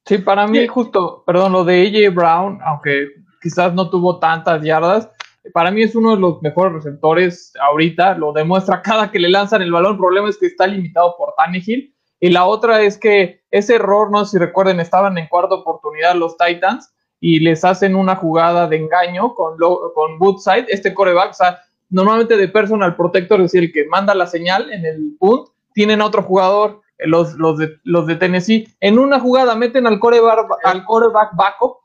Sí, 0.07 0.19
para 0.19 0.47
mí 0.47 0.67
justo, 0.67 1.25
perdón, 1.27 1.53
lo 1.53 1.65
de 1.65 1.87
AJ 2.09 2.15
Brown, 2.15 2.59
aunque 2.65 3.09
quizás 3.43 3.73
no 3.75 3.89
tuvo 3.91 4.19
tantas 4.19 4.63
yardas, 4.63 5.09
para 5.53 5.71
mí 5.71 5.83
es 5.83 5.95
uno 5.95 6.15
de 6.15 6.21
los 6.21 6.41
mejores 6.43 6.73
receptores 6.75 7.53
ahorita, 7.61 8.17
lo 8.17 8.33
demuestra 8.33 8.81
cada 8.83 9.11
que 9.11 9.19
le 9.19 9.29
lanzan 9.29 9.63
el 9.63 9.73
balón, 9.73 9.93
el 9.93 9.99
problema 9.99 10.29
es 10.29 10.39
que 10.39 10.47
está 10.47 10.67
limitado 10.67 11.15
por 11.19 11.35
Tannehill, 11.37 11.95
y 12.21 12.31
la 12.31 12.47
otra 12.47 12.81
es 12.83 12.97
que 12.97 13.43
ese 13.51 13.75
error, 13.77 14.11
no 14.11 14.25
sé 14.25 14.33
si 14.33 14.39
recuerden, 14.39 14.81
estaban 14.81 15.19
en 15.19 15.29
cuarta 15.29 15.55
oportunidad 15.57 16.15
los 16.15 16.37
Titans, 16.39 16.91
y 17.21 17.41
les 17.41 17.65
hacen 17.65 17.97
una 17.97 18.17
jugada 18.17 18.67
de 18.67 18.77
engaño 18.77 19.35
con, 19.35 19.59
Lo- 19.59 19.93
con 19.95 20.17
Woodside, 20.21 20.67
este 20.69 20.93
coreback, 20.95 21.31
o 21.31 21.35
sea, 21.35 21.59
normalmente 21.91 22.37
de 22.37 22.49
personal 22.49 22.97
protector, 22.97 23.41
es 23.41 23.53
decir, 23.53 23.69
el 23.69 23.73
que 23.73 23.87
manda 23.87 24.15
la 24.15 24.27
señal 24.27 24.71
en 24.73 24.85
el 24.85 25.17
punt, 25.19 25.49
tienen 25.75 26.01
a 26.01 26.07
otro 26.07 26.23
jugador, 26.23 26.81
eh, 26.99 27.07
los, 27.07 27.35
los, 27.35 27.59
de, 27.59 27.71
los 27.85 28.07
de 28.07 28.17
Tennessee, 28.17 28.67
en 28.81 28.99
una 28.99 29.21
jugada 29.21 29.55
meten 29.55 29.87
al 29.87 29.99
coreback, 30.01 30.47
al 30.65 30.85
coreback 30.85 31.35
backup, 31.37 31.77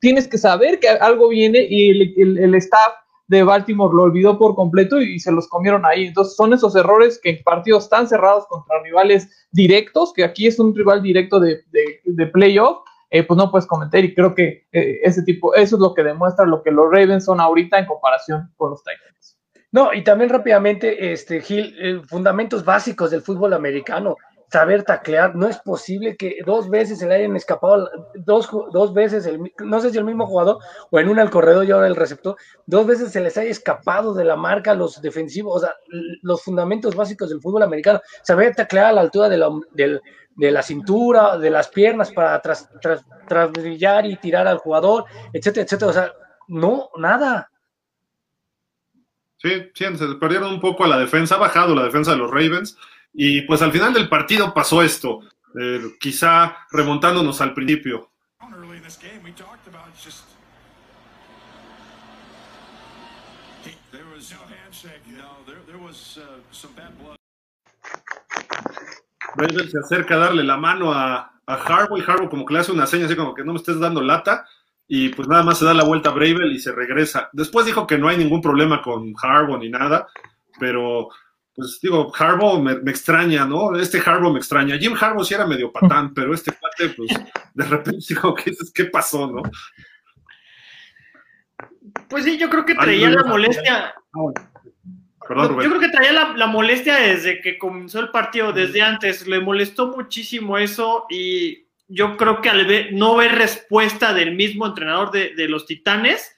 tienes 0.00 0.28
que 0.28 0.38
saber 0.38 0.78
que 0.80 0.88
algo 0.88 1.28
viene 1.28 1.66
y 1.68 1.90
el, 1.90 2.14
el- 2.16 2.38
el 2.38 2.54
staff 2.56 2.92
de 3.28 3.42
Baltimore 3.42 3.94
lo 3.94 4.04
olvidó 4.04 4.38
por 4.38 4.54
completo 4.54 5.00
y 5.00 5.18
se 5.20 5.30
los 5.30 5.48
comieron 5.48 5.86
ahí. 5.86 6.06
Entonces 6.06 6.34
son 6.34 6.52
esos 6.52 6.74
errores 6.74 7.20
que 7.22 7.30
en 7.30 7.42
partidos 7.44 7.88
tan 7.88 8.08
cerrados 8.08 8.46
contra 8.48 8.82
rivales 8.82 9.46
directos, 9.52 10.12
que 10.12 10.24
aquí 10.24 10.46
es 10.46 10.58
un 10.58 10.74
rival 10.74 11.02
directo 11.02 11.38
de, 11.38 11.62
de, 11.70 12.00
de 12.04 12.26
playoff, 12.26 12.78
eh, 13.10 13.22
pues 13.22 13.38
no 13.38 13.50
puedes 13.50 13.66
comentar 13.66 14.04
y 14.04 14.14
creo 14.14 14.34
que 14.34 14.66
eh, 14.72 15.00
ese 15.02 15.22
tipo, 15.22 15.54
eso 15.54 15.76
es 15.76 15.80
lo 15.80 15.94
que 15.94 16.02
demuestra 16.02 16.44
lo 16.44 16.62
que 16.62 16.70
los 16.70 16.90
Ravens 16.90 17.24
son 17.24 17.40
ahorita 17.40 17.78
en 17.78 17.86
comparación 17.86 18.52
con 18.56 18.70
los 18.70 18.82
Titans. 18.82 19.38
No, 19.70 19.92
y 19.92 20.02
también 20.02 20.30
rápidamente, 20.30 21.12
este, 21.12 21.40
Gil, 21.40 21.74
eh, 21.78 22.00
fundamentos 22.06 22.64
básicos 22.64 23.10
del 23.10 23.20
fútbol 23.20 23.52
americano. 23.52 24.16
Saber 24.50 24.82
taclear, 24.82 25.34
no 25.34 25.46
es 25.46 25.58
posible 25.58 26.16
que 26.16 26.38
dos 26.46 26.70
veces 26.70 26.98
se 26.98 27.06
le 27.06 27.16
hayan 27.16 27.36
escapado, 27.36 27.90
dos, 28.14 28.48
dos 28.72 28.94
veces, 28.94 29.26
el, 29.26 29.52
no 29.58 29.80
sé 29.80 29.90
si 29.90 29.98
el 29.98 30.04
mismo 30.04 30.26
jugador 30.26 30.58
o 30.90 30.98
en 30.98 31.10
una 31.10 31.22
el 31.22 31.30
corredor 31.30 31.66
y 31.66 31.70
ahora 31.70 31.86
el 31.86 31.96
receptor, 31.96 32.34
dos 32.64 32.86
veces 32.86 33.12
se 33.12 33.20
les 33.20 33.36
haya 33.36 33.50
escapado 33.50 34.14
de 34.14 34.24
la 34.24 34.36
marca 34.36 34.74
los 34.74 35.02
defensivos, 35.02 35.56
o 35.56 35.66
sea, 35.66 35.74
los 36.22 36.42
fundamentos 36.42 36.96
básicos 36.96 37.28
del 37.28 37.42
fútbol 37.42 37.62
americano. 37.62 38.00
Saber 38.22 38.54
taclear 38.54 38.86
a 38.86 38.92
la 38.92 39.00
altura 39.02 39.28
de 39.28 39.36
la, 39.36 39.50
de 39.74 40.50
la 40.50 40.62
cintura, 40.62 41.36
de 41.36 41.50
las 41.50 41.68
piernas 41.68 42.10
para 42.12 42.40
tras, 42.40 42.70
tras, 42.80 43.04
trasbrillar 43.28 44.06
y 44.06 44.16
tirar 44.16 44.48
al 44.48 44.58
jugador, 44.58 45.04
etcétera, 45.32 45.64
etcétera. 45.64 45.90
O 45.90 45.94
sea, 45.94 46.12
no, 46.48 46.90
nada. 46.96 47.50
Sí, 49.36 49.70
sí, 49.74 49.84
se 49.96 50.06
perdieron 50.14 50.54
un 50.54 50.60
poco 50.60 50.86
la 50.86 50.98
defensa, 50.98 51.36
ha 51.36 51.38
bajado 51.38 51.74
la 51.74 51.84
defensa 51.84 52.12
de 52.12 52.16
los 52.16 52.30
Ravens 52.30 52.76
y 53.12 53.42
pues 53.42 53.62
al 53.62 53.72
final 53.72 53.92
del 53.92 54.08
partido 54.08 54.52
pasó 54.54 54.82
esto, 54.82 55.20
eh, 55.60 55.80
quizá 56.00 56.56
remontándonos 56.70 57.40
al 57.40 57.54
principio. 57.54 58.10
Ravens 69.36 69.70
se 69.70 69.78
acerca 69.78 70.14
a 70.14 70.18
darle 70.18 70.44
la 70.44 70.56
mano 70.56 70.92
a, 70.92 71.32
a 71.46 71.54
Harbaugh 71.54 71.98
y 71.98 72.28
como 72.28 72.44
que 72.44 72.54
le 72.54 72.60
hace 72.60 72.72
una 72.72 72.86
seña 72.86 73.06
así 73.06 73.16
como 73.16 73.34
que 73.34 73.44
no 73.44 73.52
me 73.52 73.58
estés 73.58 73.78
dando 73.78 74.00
lata 74.02 74.46
y 74.86 75.10
pues 75.10 75.28
nada 75.28 75.42
más 75.42 75.58
se 75.58 75.64
da 75.64 75.74
la 75.74 75.84
vuelta 75.84 76.10
a 76.10 76.12
Bravel 76.12 76.52
y 76.52 76.58
se 76.58 76.72
regresa. 76.72 77.28
Después 77.32 77.66
dijo 77.66 77.86
que 77.86 77.98
no 77.98 78.08
hay 78.08 78.16
ningún 78.16 78.40
problema 78.40 78.82
con 78.82 79.14
Harbaugh 79.20 79.58
ni 79.58 79.68
nada, 79.68 80.08
pero 80.58 81.08
pues 81.58 81.80
digo, 81.82 82.12
Harbaugh 82.16 82.62
me, 82.62 82.76
me 82.78 82.90
extraña, 82.92 83.44
¿no? 83.44 83.76
Este 83.76 83.98
Harbaugh 83.98 84.32
me 84.32 84.38
extraña. 84.38 84.78
Jim 84.78 84.94
Harbaugh 84.98 85.24
sí 85.24 85.34
era 85.34 85.44
medio 85.44 85.72
patán, 85.72 86.14
pero 86.14 86.32
este 86.32 86.52
cuate 86.52 86.90
pues 86.90 87.10
de 87.52 87.64
repente 87.64 88.00
dijo, 88.08 88.32
¿qué, 88.36 88.52
qué 88.72 88.84
pasó, 88.84 89.26
no? 89.26 89.42
Pues 92.08 92.24
sí, 92.24 92.38
yo 92.38 92.48
creo 92.48 92.64
que 92.64 92.72
Ay, 92.72 92.78
traía 92.78 93.10
no, 93.10 93.16
la 93.16 93.22
no. 93.22 93.28
molestia. 93.28 93.94
Perdón, 95.26 95.48
Yo 95.48 95.52
Rubén. 95.54 95.68
creo 95.70 95.80
que 95.80 95.88
traía 95.88 96.12
la, 96.12 96.36
la 96.36 96.46
molestia 96.46 96.96
desde 96.96 97.40
que 97.40 97.58
comenzó 97.58 98.00
el 98.00 98.10
partido, 98.10 98.52
desde 98.52 98.80
antes. 98.80 99.26
Le 99.26 99.40
molestó 99.40 99.88
muchísimo 99.88 100.56
eso 100.58 101.06
y 101.10 101.66
yo 101.88 102.16
creo 102.16 102.40
que 102.40 102.50
al 102.50 102.66
ver, 102.66 102.92
no 102.92 103.16
ver 103.16 103.34
respuesta 103.34 104.14
del 104.14 104.34
mismo 104.36 104.64
entrenador 104.66 105.10
de, 105.10 105.34
de 105.34 105.48
los 105.48 105.66
Titanes, 105.66 106.34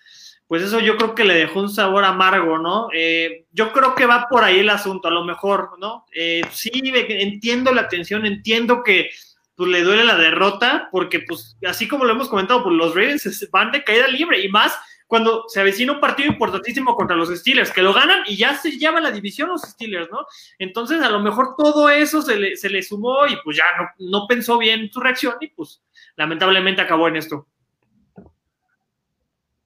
pues 0.51 0.65
eso 0.65 0.81
yo 0.81 0.97
creo 0.97 1.15
que 1.15 1.23
le 1.23 1.35
dejó 1.35 1.61
un 1.61 1.69
sabor 1.69 2.03
amargo, 2.03 2.59
¿no? 2.59 2.89
Eh, 2.93 3.47
yo 3.53 3.71
creo 3.71 3.95
que 3.95 4.05
va 4.05 4.27
por 4.29 4.43
ahí 4.43 4.59
el 4.59 4.69
asunto, 4.69 5.07
a 5.07 5.13
lo 5.13 5.23
mejor, 5.23 5.79
¿no? 5.79 6.07
Eh, 6.13 6.43
sí, 6.51 6.73
entiendo 6.75 7.71
la 7.71 7.87
tensión, 7.87 8.27
entiendo 8.27 8.83
que 8.83 9.11
pues, 9.55 9.71
le 9.71 9.85
duele 9.85 10.03
la 10.03 10.17
derrota, 10.19 10.89
porque 10.91 11.21
pues 11.21 11.57
así 11.65 11.87
como 11.87 12.05
lo 12.05 12.15
hemos 12.15 12.29
comentado, 12.29 12.65
pues 12.65 12.75
los 12.75 12.97
Ravens 12.97 13.49
van 13.53 13.71
de 13.71 13.85
caída 13.85 14.09
libre 14.09 14.41
y 14.41 14.49
más 14.49 14.77
cuando 15.07 15.45
se 15.47 15.61
avecina 15.61 15.93
un 15.93 16.01
partido 16.01 16.29
importantísimo 16.29 16.97
contra 16.97 17.15
los 17.15 17.29
Steelers, 17.29 17.71
que 17.71 17.83
lo 17.83 17.93
ganan 17.93 18.25
y 18.27 18.35
ya 18.35 18.57
se 18.57 18.73
lleva 18.73 19.01
la 19.01 19.13
división 19.13 19.51
los 19.51 19.63
Steelers, 19.63 20.11
¿no? 20.11 20.27
Entonces, 20.59 21.01
a 21.01 21.11
lo 21.11 21.21
mejor 21.21 21.55
todo 21.57 21.89
eso 21.89 22.23
se 22.23 22.35
le, 22.35 22.57
se 22.57 22.71
le 22.71 22.83
sumó 22.83 23.25
y 23.29 23.37
pues 23.45 23.57
ya 23.57 23.67
no, 23.79 23.89
no 24.01 24.27
pensó 24.27 24.59
bien 24.59 24.91
su 24.93 24.99
reacción 24.99 25.37
y 25.41 25.47
pues 25.47 25.81
lamentablemente 26.17 26.83
acabó 26.83 27.07
en 27.07 27.19
esto. 27.19 27.47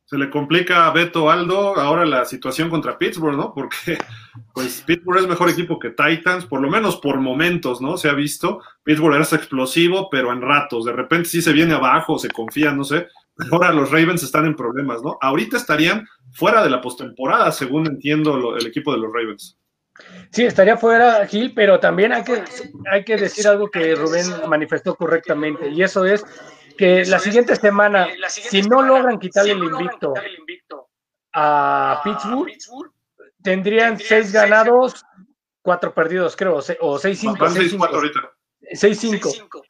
Se 0.06 0.18
le 0.18 0.28
complica 0.28 0.86
a 0.86 0.92
Beto 0.92 1.30
Aldo 1.30 1.76
ahora 1.76 2.04
la 2.04 2.24
situación 2.26 2.68
contra 2.68 2.98
Pittsburgh, 2.98 3.36
¿no? 3.36 3.54
Porque 3.54 3.96
pues 4.52 4.82
Pittsburgh 4.86 5.20
es 5.20 5.26
mejor 5.26 5.48
equipo 5.48 5.78
que 5.78 5.90
Titans, 5.90 6.44
por 6.44 6.60
lo 6.60 6.68
menos 6.68 6.98
por 6.98 7.18
momentos, 7.20 7.80
¿no? 7.80 7.96
Se 7.96 8.08
ha 8.08 8.12
visto. 8.12 8.60
Pittsburgh 8.82 9.20
es 9.20 9.32
explosivo, 9.32 10.08
pero 10.10 10.32
en 10.32 10.42
ratos. 10.42 10.84
De 10.84 10.92
repente 10.92 11.28
sí 11.30 11.40
se 11.40 11.52
viene 11.52 11.74
abajo, 11.74 12.18
se 12.18 12.28
confía, 12.28 12.72
no 12.72 12.84
sé. 12.84 13.08
Ahora 13.50 13.72
los 13.72 13.90
Ravens 13.90 14.22
están 14.22 14.44
en 14.44 14.54
problemas, 14.54 15.02
¿no? 15.02 15.16
Ahorita 15.20 15.56
estarían 15.56 16.06
fuera 16.32 16.62
de 16.62 16.70
la 16.70 16.80
postemporada, 16.80 17.50
según 17.50 17.86
entiendo 17.86 18.56
el 18.56 18.66
equipo 18.66 18.92
de 18.92 18.98
los 18.98 19.12
Ravens. 19.12 19.56
Sí, 20.30 20.44
estaría 20.44 20.76
fuera 20.76 21.24
Gil, 21.26 21.52
pero 21.54 21.78
también 21.78 22.12
hay 22.12 22.24
que, 22.24 22.42
hay 22.90 23.04
que 23.04 23.16
decir 23.16 23.46
algo 23.46 23.70
que 23.70 23.94
Rubén 23.94 24.26
manifestó 24.48 24.96
correctamente, 24.96 25.68
y 25.68 25.82
eso 25.82 26.04
es 26.04 26.24
que 26.76 27.04
la 27.06 27.18
siguiente 27.18 27.56
semana, 27.56 28.08
si 28.28 28.62
no 28.62 28.82
logran 28.82 29.18
quitarle 29.18 29.52
el 29.52 29.62
invicto 29.62 30.14
a 31.32 32.00
Pittsburgh, 32.04 32.90
tendrían 33.42 33.98
seis 33.98 34.32
ganados, 34.32 35.04
cuatro 35.62 35.92
perdidos, 35.94 36.36
creo, 36.36 36.56
o 36.56 36.62
se- 36.62 36.78
o 36.80 36.98
seis 36.98 37.18
cinco. 37.18 37.36
Van 37.38 37.54
6-4 37.54 37.94
ahorita. 37.94 38.20
6-5. 38.72 39.62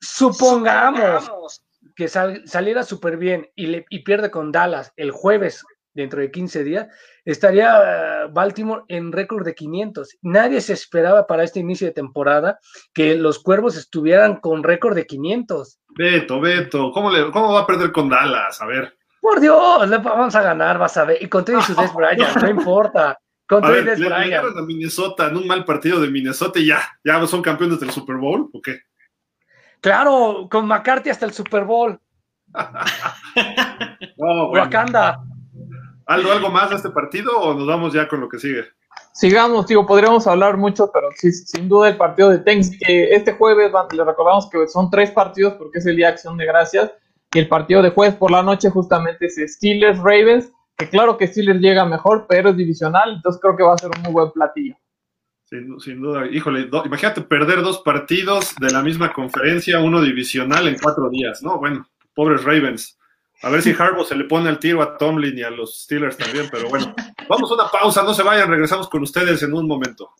Supongamos 0.00 1.62
que 1.96 2.08
sal- 2.08 2.42
saliera 2.46 2.82
súper 2.82 3.16
bien 3.16 3.50
y, 3.54 3.66
le- 3.66 3.86
y 3.90 4.00
pierde 4.00 4.30
con 4.30 4.52
Dallas 4.52 4.92
el 4.96 5.10
jueves 5.10 5.64
dentro 5.94 6.20
de 6.20 6.30
15 6.30 6.64
días, 6.64 6.86
estaría 7.24 8.26
Baltimore 8.32 8.82
en 8.88 9.12
récord 9.12 9.44
de 9.44 9.54
500. 9.54 10.18
Nadie 10.22 10.60
se 10.60 10.72
esperaba 10.72 11.26
para 11.26 11.44
este 11.44 11.60
inicio 11.60 11.86
de 11.86 11.92
temporada 11.92 12.58
que 12.92 13.14
los 13.16 13.38
Cuervos 13.38 13.76
estuvieran 13.76 14.36
con 14.36 14.62
récord 14.62 14.94
de 14.94 15.06
500. 15.06 15.80
Beto, 15.88 16.40
Beto, 16.40 16.90
¿cómo, 16.92 17.10
le, 17.10 17.30
¿cómo 17.30 17.52
va 17.52 17.60
a 17.60 17.66
perder 17.66 17.92
con 17.92 18.08
Dallas? 18.08 18.60
A 18.60 18.66
ver. 18.66 18.96
Por 19.20 19.40
Dios, 19.40 19.88
le 19.88 19.98
vamos 19.98 20.34
a 20.34 20.42
ganar, 20.42 20.78
vas 20.78 20.96
a 20.96 21.04
ver. 21.04 21.22
Y 21.22 21.28
con 21.28 21.44
Travis 21.44 21.66
Bryant, 21.94 22.36
no 22.36 22.48
importa. 22.48 23.18
Con 23.46 23.64
A 23.64 23.70
ver, 23.70 23.84
le, 23.84 24.08
Bryant. 24.08 24.56
a 24.56 24.62
Minnesota 24.62 25.28
en 25.28 25.36
un 25.36 25.46
mal 25.46 25.64
partido 25.64 26.00
de 26.00 26.08
Minnesota 26.08 26.58
y 26.60 26.66
ya, 26.66 26.80
ya 27.04 27.26
son 27.26 27.42
campeones 27.42 27.80
del 27.80 27.90
Super 27.90 28.16
Bowl, 28.16 28.48
¿o 28.52 28.62
qué? 28.62 28.80
Claro, 29.80 30.46
con 30.50 30.66
McCarthy 30.66 31.10
hasta 31.10 31.26
el 31.26 31.32
Super 31.32 31.64
Bowl. 31.64 31.98
No, 34.16 34.48
bueno. 34.48 34.64
Wakanda. 34.64 35.18
Aldo, 36.10 36.32
¿algo 36.32 36.50
más 36.50 36.70
de 36.70 36.76
este 36.76 36.90
partido 36.90 37.38
o 37.38 37.54
nos 37.54 37.66
vamos 37.66 37.92
ya 37.92 38.08
con 38.08 38.20
lo 38.20 38.28
que 38.28 38.38
sigue? 38.38 38.64
Sigamos, 39.12 39.66
digo, 39.66 39.86
podríamos 39.86 40.26
hablar 40.26 40.56
mucho, 40.56 40.90
pero 40.92 41.08
sí, 41.16 41.30
sin 41.32 41.68
duda 41.68 41.88
el 41.88 41.96
partido 41.96 42.30
de 42.30 42.38
Thanks, 42.38 42.70
que 42.78 43.10
este 43.14 43.32
jueves, 43.34 43.70
le 43.92 44.04
recordamos 44.04 44.48
que 44.50 44.66
son 44.66 44.90
tres 44.90 45.10
partidos 45.12 45.54
porque 45.54 45.78
es 45.78 45.86
el 45.86 45.96
día 45.96 46.08
de 46.08 46.12
Acción 46.14 46.36
de 46.36 46.46
Gracias, 46.46 46.92
y 47.32 47.38
el 47.38 47.48
partido 47.48 47.80
de 47.82 47.90
jueves 47.90 48.16
por 48.16 48.30
la 48.32 48.42
noche 48.42 48.70
justamente 48.70 49.26
es 49.26 49.36
Steelers-Ravens, 49.38 50.50
que 50.76 50.88
claro 50.88 51.16
que 51.16 51.28
Steelers 51.28 51.60
llega 51.60 51.84
mejor, 51.84 52.26
pero 52.28 52.50
es 52.50 52.56
divisional, 52.56 53.14
entonces 53.16 53.40
creo 53.40 53.56
que 53.56 53.62
va 53.62 53.74
a 53.74 53.78
ser 53.78 53.90
un 53.94 54.02
muy 54.02 54.12
buen 54.12 54.30
platillo. 54.32 54.74
Sin, 55.44 55.78
sin 55.80 56.00
duda, 56.00 56.26
híjole, 56.26 56.64
do- 56.66 56.84
imagínate 56.84 57.20
perder 57.22 57.62
dos 57.62 57.80
partidos 57.82 58.54
de 58.60 58.70
la 58.70 58.82
misma 58.82 59.12
conferencia, 59.12 59.80
uno 59.80 60.00
divisional 60.00 60.66
en 60.68 60.76
cuatro 60.80 61.08
días, 61.08 61.42
¿no? 61.42 61.58
Bueno, 61.58 61.86
pobres 62.14 62.42
Ravens. 62.44 62.96
A 63.42 63.48
ver 63.48 63.62
si 63.62 63.70
Harbaugh 63.70 64.04
se 64.04 64.14
le 64.14 64.24
pone 64.24 64.50
al 64.50 64.58
tiro 64.58 64.82
a 64.82 64.98
Tomlin 64.98 65.38
y 65.38 65.42
a 65.42 65.48
los 65.48 65.84
Steelers 65.84 66.18
también, 66.18 66.48
pero 66.50 66.68
bueno. 66.68 66.94
Vamos 67.26 67.50
a 67.50 67.54
una 67.54 67.68
pausa, 67.68 68.02
no 68.02 68.12
se 68.12 68.22
vayan, 68.22 68.50
regresamos 68.50 68.86
con 68.90 69.02
ustedes 69.02 69.42
en 69.42 69.54
un 69.54 69.66
momento. 69.66 70.10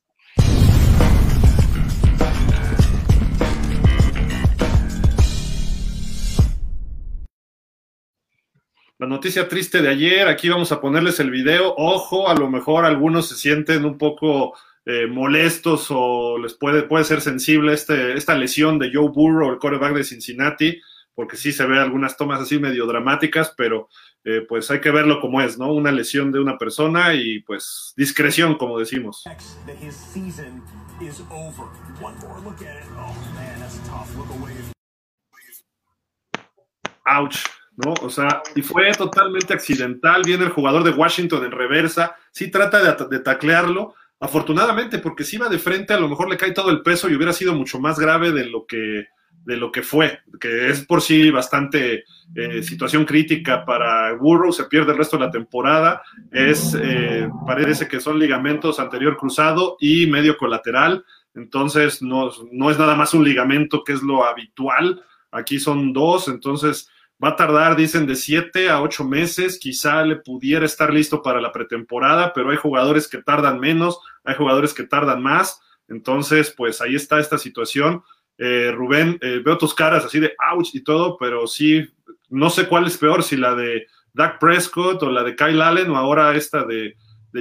La 8.96 9.06
noticia 9.06 9.48
triste 9.48 9.82
de 9.82 9.90
ayer, 9.90 10.26
aquí 10.26 10.48
vamos 10.48 10.72
a 10.72 10.80
ponerles 10.80 11.20
el 11.20 11.30
video. 11.30 11.74
Ojo, 11.76 12.26
a 12.26 12.34
lo 12.34 12.48
mejor 12.48 12.86
algunos 12.86 13.28
se 13.28 13.34
sienten 13.34 13.84
un 13.84 13.98
poco 13.98 14.54
eh, 14.86 15.06
molestos 15.06 15.88
o 15.90 16.38
les 16.38 16.54
puede, 16.54 16.84
puede 16.84 17.04
ser 17.04 17.20
sensible 17.20 17.74
este, 17.74 18.14
esta 18.14 18.34
lesión 18.34 18.78
de 18.78 18.90
Joe 18.90 19.10
Burrow, 19.10 19.52
el 19.52 19.58
quarterback 19.58 19.94
de 19.94 20.04
Cincinnati, 20.04 20.80
porque 21.14 21.36
sí 21.36 21.52
se 21.52 21.66
ve 21.66 21.78
algunas 21.78 22.16
tomas 22.16 22.40
así 22.40 22.58
medio 22.58 22.86
dramáticas, 22.86 23.52
pero 23.56 23.88
eh, 24.24 24.44
pues 24.48 24.70
hay 24.70 24.80
que 24.80 24.90
verlo 24.90 25.20
como 25.20 25.40
es, 25.40 25.58
¿no? 25.58 25.72
Una 25.72 25.92
lesión 25.92 26.30
de 26.32 26.40
una 26.40 26.58
persona 26.58 27.14
y 27.14 27.40
pues 27.40 27.92
discreción, 27.96 28.56
como 28.56 28.78
decimos. 28.78 29.22
Oh 32.96 33.14
man, 33.34 33.60
that's 33.60 33.78
a 33.78 33.82
tough 33.84 34.16
look 34.16 34.30
away. 34.40 34.54
ouch, 37.06 37.38
¿no? 37.76 37.94
O 38.02 38.10
sea, 38.10 38.42
y 38.54 38.62
fue 38.62 38.92
totalmente 38.92 39.52
accidental. 39.54 40.22
Viene 40.24 40.44
el 40.44 40.50
jugador 40.50 40.84
de 40.84 40.90
Washington 40.90 41.44
en 41.44 41.50
reversa, 41.52 42.14
sí 42.30 42.50
trata 42.50 42.82
de, 42.82 42.88
at- 42.90 43.08
de 43.08 43.18
taclearlo. 43.20 43.94
Afortunadamente, 44.20 44.98
porque 44.98 45.24
si 45.24 45.36
iba 45.36 45.48
de 45.48 45.58
frente, 45.58 45.94
a 45.94 45.98
lo 46.00 46.08
mejor 46.08 46.28
le 46.28 46.36
cae 46.36 46.52
todo 46.52 46.70
el 46.70 46.82
peso 46.82 47.08
y 47.08 47.14
hubiera 47.14 47.32
sido 47.32 47.54
mucho 47.54 47.80
más 47.80 47.98
grave 47.98 48.32
de 48.32 48.44
lo 48.44 48.66
que, 48.66 49.06
de 49.44 49.56
lo 49.56 49.72
que 49.72 49.82
fue, 49.82 50.20
que 50.40 50.68
es 50.68 50.84
por 50.84 51.00
sí 51.02 51.30
bastante 51.30 52.04
eh, 52.34 52.62
situación 52.62 53.04
crítica 53.04 53.64
para 53.64 54.12
Burrow, 54.14 54.52
se 54.52 54.64
pierde 54.64 54.92
el 54.92 54.98
resto 54.98 55.16
de 55.16 55.24
la 55.24 55.30
temporada, 55.30 56.02
es, 56.30 56.76
eh, 56.80 57.28
parece 57.46 57.88
que 57.88 58.00
son 58.00 58.18
ligamentos 58.18 58.78
anterior 58.78 59.16
cruzado 59.16 59.76
y 59.80 60.06
medio 60.06 60.36
colateral, 60.36 61.04
entonces 61.34 62.02
no, 62.02 62.30
no 62.52 62.70
es 62.70 62.78
nada 62.78 62.94
más 62.94 63.14
un 63.14 63.24
ligamento 63.24 63.82
que 63.82 63.92
es 63.92 64.02
lo 64.02 64.24
habitual, 64.24 65.02
aquí 65.30 65.58
son 65.58 65.92
dos, 65.92 66.28
entonces 66.28 66.88
va 67.22 67.30
a 67.30 67.36
tardar, 67.36 67.76
dicen, 67.76 68.06
de 68.06 68.16
siete 68.16 68.70
a 68.70 68.80
ocho 68.80 69.04
meses, 69.04 69.58
quizá 69.58 70.02
le 70.04 70.16
pudiera 70.16 70.64
estar 70.64 70.92
listo 70.92 71.22
para 71.22 71.40
la 71.40 71.52
pretemporada, 71.52 72.32
pero 72.32 72.50
hay 72.50 72.56
jugadores 72.56 73.08
que 73.08 73.22
tardan 73.22 73.60
menos, 73.60 74.00
hay 74.24 74.34
jugadores 74.36 74.72
que 74.72 74.84
tardan 74.84 75.22
más, 75.22 75.60
entonces 75.88 76.54
pues 76.56 76.80
ahí 76.80 76.94
está 76.94 77.20
esta 77.20 77.36
situación. 77.36 78.02
Eh, 78.42 78.72
Rubén, 78.74 79.18
eh, 79.20 79.42
veo 79.44 79.58
tus 79.58 79.74
caras 79.74 80.02
así 80.02 80.18
de 80.18 80.34
ouch 80.50 80.74
y 80.74 80.82
todo, 80.82 81.18
pero 81.18 81.46
sí, 81.46 81.86
no 82.30 82.48
sé 82.48 82.66
cuál 82.68 82.86
es 82.86 82.96
peor, 82.96 83.22
si 83.22 83.36
la 83.36 83.54
de 83.54 83.86
Dak 84.14 84.38
Prescott 84.38 85.02
o 85.02 85.10
la 85.10 85.22
de 85.22 85.36
Kyle 85.36 85.60
Allen 85.60 85.90
o 85.90 85.96
ahora 85.98 86.34
esta 86.34 86.64
de, 86.64 86.96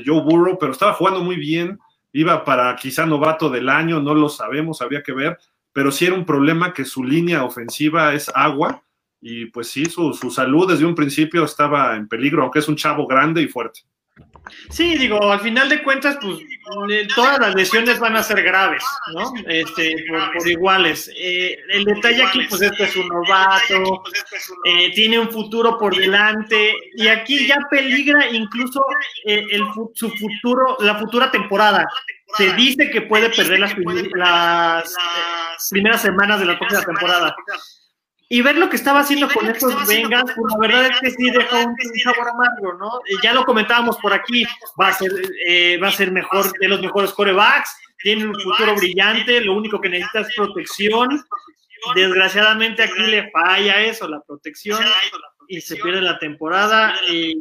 Joe 0.06 0.22
Burrow, 0.22 0.58
pero 0.60 0.74
estaba 0.74 0.94
jugando 0.94 1.24
muy 1.24 1.38
bien, 1.38 1.80
iba 2.12 2.44
para 2.44 2.76
quizá 2.76 3.06
novato 3.06 3.50
del 3.50 3.70
año, 3.70 4.02
no 4.02 4.14
lo 4.14 4.28
sabemos, 4.28 4.82
habría 4.82 5.02
que 5.02 5.14
ver, 5.14 5.38
pero 5.72 5.90
sí 5.90 6.06
era 6.06 6.16
un 6.16 6.26
problema 6.26 6.74
que 6.74 6.84
su 6.84 7.02
línea 7.02 7.46
ofensiva 7.46 8.14
es 8.14 8.30
agua 8.36 8.84
y 9.22 9.46
pues 9.46 9.70
sí, 9.70 9.86
su, 9.86 10.14
su 10.14 10.30
salud 10.30 10.70
desde 10.70 10.86
un 10.86 10.96
principio 10.96 11.46
estaba 11.46 11.96
en 11.96 12.10
peligro, 12.10 12.44
aunque 12.44 12.60
es 12.60 12.68
un 12.68 12.76
chavo 12.76 13.08
grande 13.08 13.42
y 13.42 13.48
fuerte. 13.48 13.82
Sí, 14.69 14.97
digo, 14.97 15.32
al 15.32 15.39
final 15.39 15.69
de 15.69 15.84
cuentas, 15.84 16.17
pues 16.21 16.39
eh, 16.91 17.08
todas 17.15 17.39
las 17.39 17.56
lesiones 17.56 17.99
van 17.99 18.15
a 18.15 18.23
ser 18.23 18.41
graves, 18.43 18.84
¿no? 19.13 19.34
Este, 19.47 20.06
por, 20.08 20.47
iguales. 20.47 21.12
Eh, 21.15 21.58
el 21.69 21.86
detalle 21.86 22.23
aquí, 22.23 22.43
pues 22.49 22.62
este 22.62 22.84
es 22.84 22.95
un 22.95 23.08
novato, 23.08 24.04
eh, 24.65 24.91
tiene 24.93 25.19
un 25.19 25.30
futuro 25.30 25.78
por 25.78 25.95
delante 25.95 26.73
y 26.95 27.08
aquí 27.08 27.47
ya 27.47 27.58
peligra 27.69 28.30
incluso 28.30 28.84
el, 29.25 29.63
su 29.93 30.10
futuro, 30.12 30.78
la 30.80 30.95
futura 30.95 31.32
temporada. 31.32 31.88
Se 32.38 32.54
dice 32.54 32.91
que 32.91 33.02
puede 33.02 33.30
perder 33.32 33.60
las, 33.60 33.75
las, 34.13 34.95
primeras 35.71 36.02
semanas 36.02 36.39
de 36.39 36.45
la 36.45 36.60
próxima 36.60 36.84
temporada. 36.84 37.36
Y 38.32 38.42
ver 38.44 38.58
lo 38.58 38.70
que 38.70 38.76
estaba 38.76 39.00
haciendo 39.00 39.28
con 39.28 39.48
estos 39.48 39.88
Bengals, 39.88 40.32
pues 40.36 40.54
la 40.54 40.60
verdad 40.60 40.86
es 40.92 41.00
que 41.00 41.10
sí 41.10 41.32
dejó 41.32 41.58
un, 41.58 41.70
un 41.72 42.00
sabor 42.04 42.30
amargo, 42.30 42.74
¿no? 42.78 43.00
Eh, 43.00 43.15
ya 43.24 43.34
lo 43.34 43.44
comentábamos 43.44 43.98
por 43.98 44.13
aquí, 44.13 44.46
va 44.80 44.89
a 44.89 44.94
ser, 44.94 45.12
eh, 45.48 45.80
va 45.82 45.88
a 45.88 45.92
ser 45.92 46.12
mejor 46.12 46.52
de 46.60 46.68
los 46.68 46.80
mejores 46.80 47.12
corebacks, 47.12 47.76
tiene 47.98 48.28
un 48.28 48.39
futuro 48.39 48.76
brillante, 48.76 49.42
lo 49.42 49.56
único 49.56 49.82
que 49.82 49.89
necesita 49.89 50.22
es 50.22 50.36
protección. 50.36 51.26
Desgraciadamente 51.96 52.84
aquí 52.84 53.02
le 53.02 53.32
falla 53.32 53.82
eso, 53.82 54.08
la 54.08 54.22
protección, 54.22 54.84
y 55.48 55.60
se 55.62 55.78
pierde 55.78 56.02
la 56.02 56.20
temporada. 56.20 56.94
Y, 57.10 57.39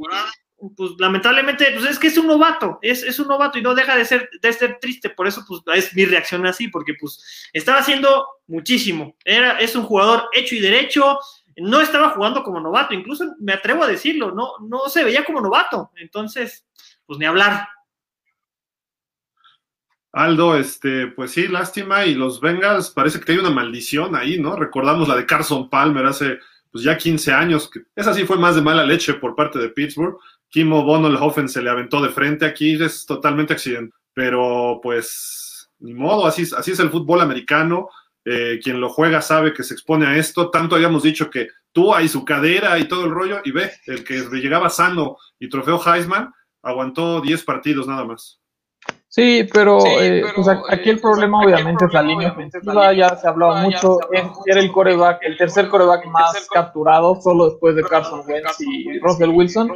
pues 0.76 0.92
lamentablemente, 0.98 1.66
pues 1.72 1.88
es 1.88 1.98
que 1.98 2.08
es 2.08 2.18
un 2.18 2.26
novato, 2.26 2.78
es, 2.82 3.02
es 3.02 3.18
un 3.20 3.28
novato 3.28 3.58
y 3.58 3.62
no 3.62 3.74
deja 3.74 3.96
de 3.96 4.04
ser, 4.04 4.28
de 4.40 4.52
ser 4.52 4.78
triste, 4.80 5.10
por 5.10 5.28
eso 5.28 5.44
pues 5.46 5.62
es 5.74 5.94
mi 5.94 6.04
reacción 6.04 6.44
así, 6.46 6.68
porque 6.68 6.94
pues 6.98 7.48
estaba 7.52 7.78
haciendo 7.78 8.26
muchísimo, 8.48 9.16
era, 9.24 9.58
es 9.58 9.76
un 9.76 9.84
jugador 9.84 10.28
hecho 10.32 10.56
y 10.56 10.60
derecho, 10.60 11.18
no 11.56 11.80
estaba 11.80 12.10
jugando 12.10 12.42
como 12.42 12.60
novato, 12.60 12.94
incluso 12.94 13.24
me 13.38 13.52
atrevo 13.52 13.84
a 13.84 13.88
decirlo, 13.88 14.32
no, 14.32 14.52
no 14.66 14.88
se 14.88 15.04
veía 15.04 15.24
como 15.24 15.40
novato, 15.40 15.92
entonces, 15.96 16.66
pues 17.06 17.18
ni 17.18 17.24
hablar. 17.24 17.68
Aldo, 20.10 20.56
este, 20.56 21.08
pues 21.08 21.32
sí, 21.32 21.46
lástima, 21.46 22.04
y 22.04 22.14
los 22.14 22.40
Bengals 22.40 22.90
parece 22.90 23.20
que 23.20 23.32
hay 23.32 23.38
una 23.38 23.50
maldición 23.50 24.16
ahí, 24.16 24.38
¿no? 24.40 24.56
Recordamos 24.56 25.06
la 25.06 25.14
de 25.14 25.26
Carson 25.26 25.68
Palmer 25.70 26.06
hace 26.06 26.38
pues 26.70 26.84
ya 26.84 26.96
15 26.96 27.32
años, 27.32 27.70
que 27.70 27.80
esa 27.96 28.12
sí 28.12 28.24
fue 28.24 28.38
más 28.38 28.54
de 28.54 28.62
mala 28.62 28.84
leche 28.84 29.14
por 29.14 29.34
parte 29.34 29.58
de 29.58 29.70
Pittsburgh. 29.70 30.18
Kimo 30.50 30.84
Bonolhofen 30.84 31.48
se 31.48 31.62
le 31.62 31.70
aventó 31.70 32.00
de 32.00 32.08
frente 32.08 32.46
aquí, 32.46 32.82
es 32.82 33.06
totalmente 33.06 33.52
accidente, 33.52 33.94
pero 34.14 34.80
pues 34.82 35.70
ni 35.80 35.94
modo, 35.94 36.26
así, 36.26 36.44
así 36.56 36.72
es 36.72 36.80
el 36.80 36.90
fútbol 36.90 37.20
americano. 37.20 37.88
Eh, 38.24 38.60
quien 38.62 38.80
lo 38.80 38.90
juega 38.90 39.22
sabe 39.22 39.54
que 39.54 39.62
se 39.62 39.74
expone 39.74 40.06
a 40.06 40.16
esto. 40.16 40.50
Tanto 40.50 40.74
habíamos 40.74 41.02
dicho 41.02 41.30
que 41.30 41.48
tú 41.72 41.96
y 41.98 42.08
su 42.08 42.24
cadera 42.24 42.78
y 42.78 42.86
todo 42.88 43.04
el 43.04 43.10
rollo, 43.10 43.40
y 43.44 43.52
ve, 43.52 43.72
el 43.86 44.04
que 44.04 44.20
llegaba 44.32 44.68
sano 44.68 45.16
y 45.38 45.48
trofeo 45.48 45.80
Heisman 45.80 46.32
aguantó 46.62 47.20
10 47.20 47.44
partidos 47.44 47.86
nada 47.86 48.04
más. 48.04 48.40
Sí, 49.10 49.48
pero, 49.52 49.78
eh, 49.86 50.22
pues 50.36 50.48
a- 50.48 50.62
aquí 50.68 50.90
el 50.90 51.00
problema 51.00 51.40
obviamente 51.42 51.86
es 51.86 51.92
la 51.94 52.02
línea 52.02 52.28
ofensiva, 52.32 52.92
ya 52.92 53.16
se 53.16 53.26
hablaba 53.26 53.62
mucho, 53.62 53.98
es- 54.12 54.22
era 54.46 54.60
el 54.60 54.70
coreback, 54.70 55.20
el 55.22 55.36
tercer 55.38 55.68
coreback 55.68 56.04
más 56.06 56.46
capturado, 56.52 57.18
solo 57.22 57.46
después 57.50 57.74
de 57.74 57.82
Carson 57.84 58.20
Wentz 58.28 58.60
y 58.60 58.98
Russell 59.00 59.30
Wilson. 59.30 59.72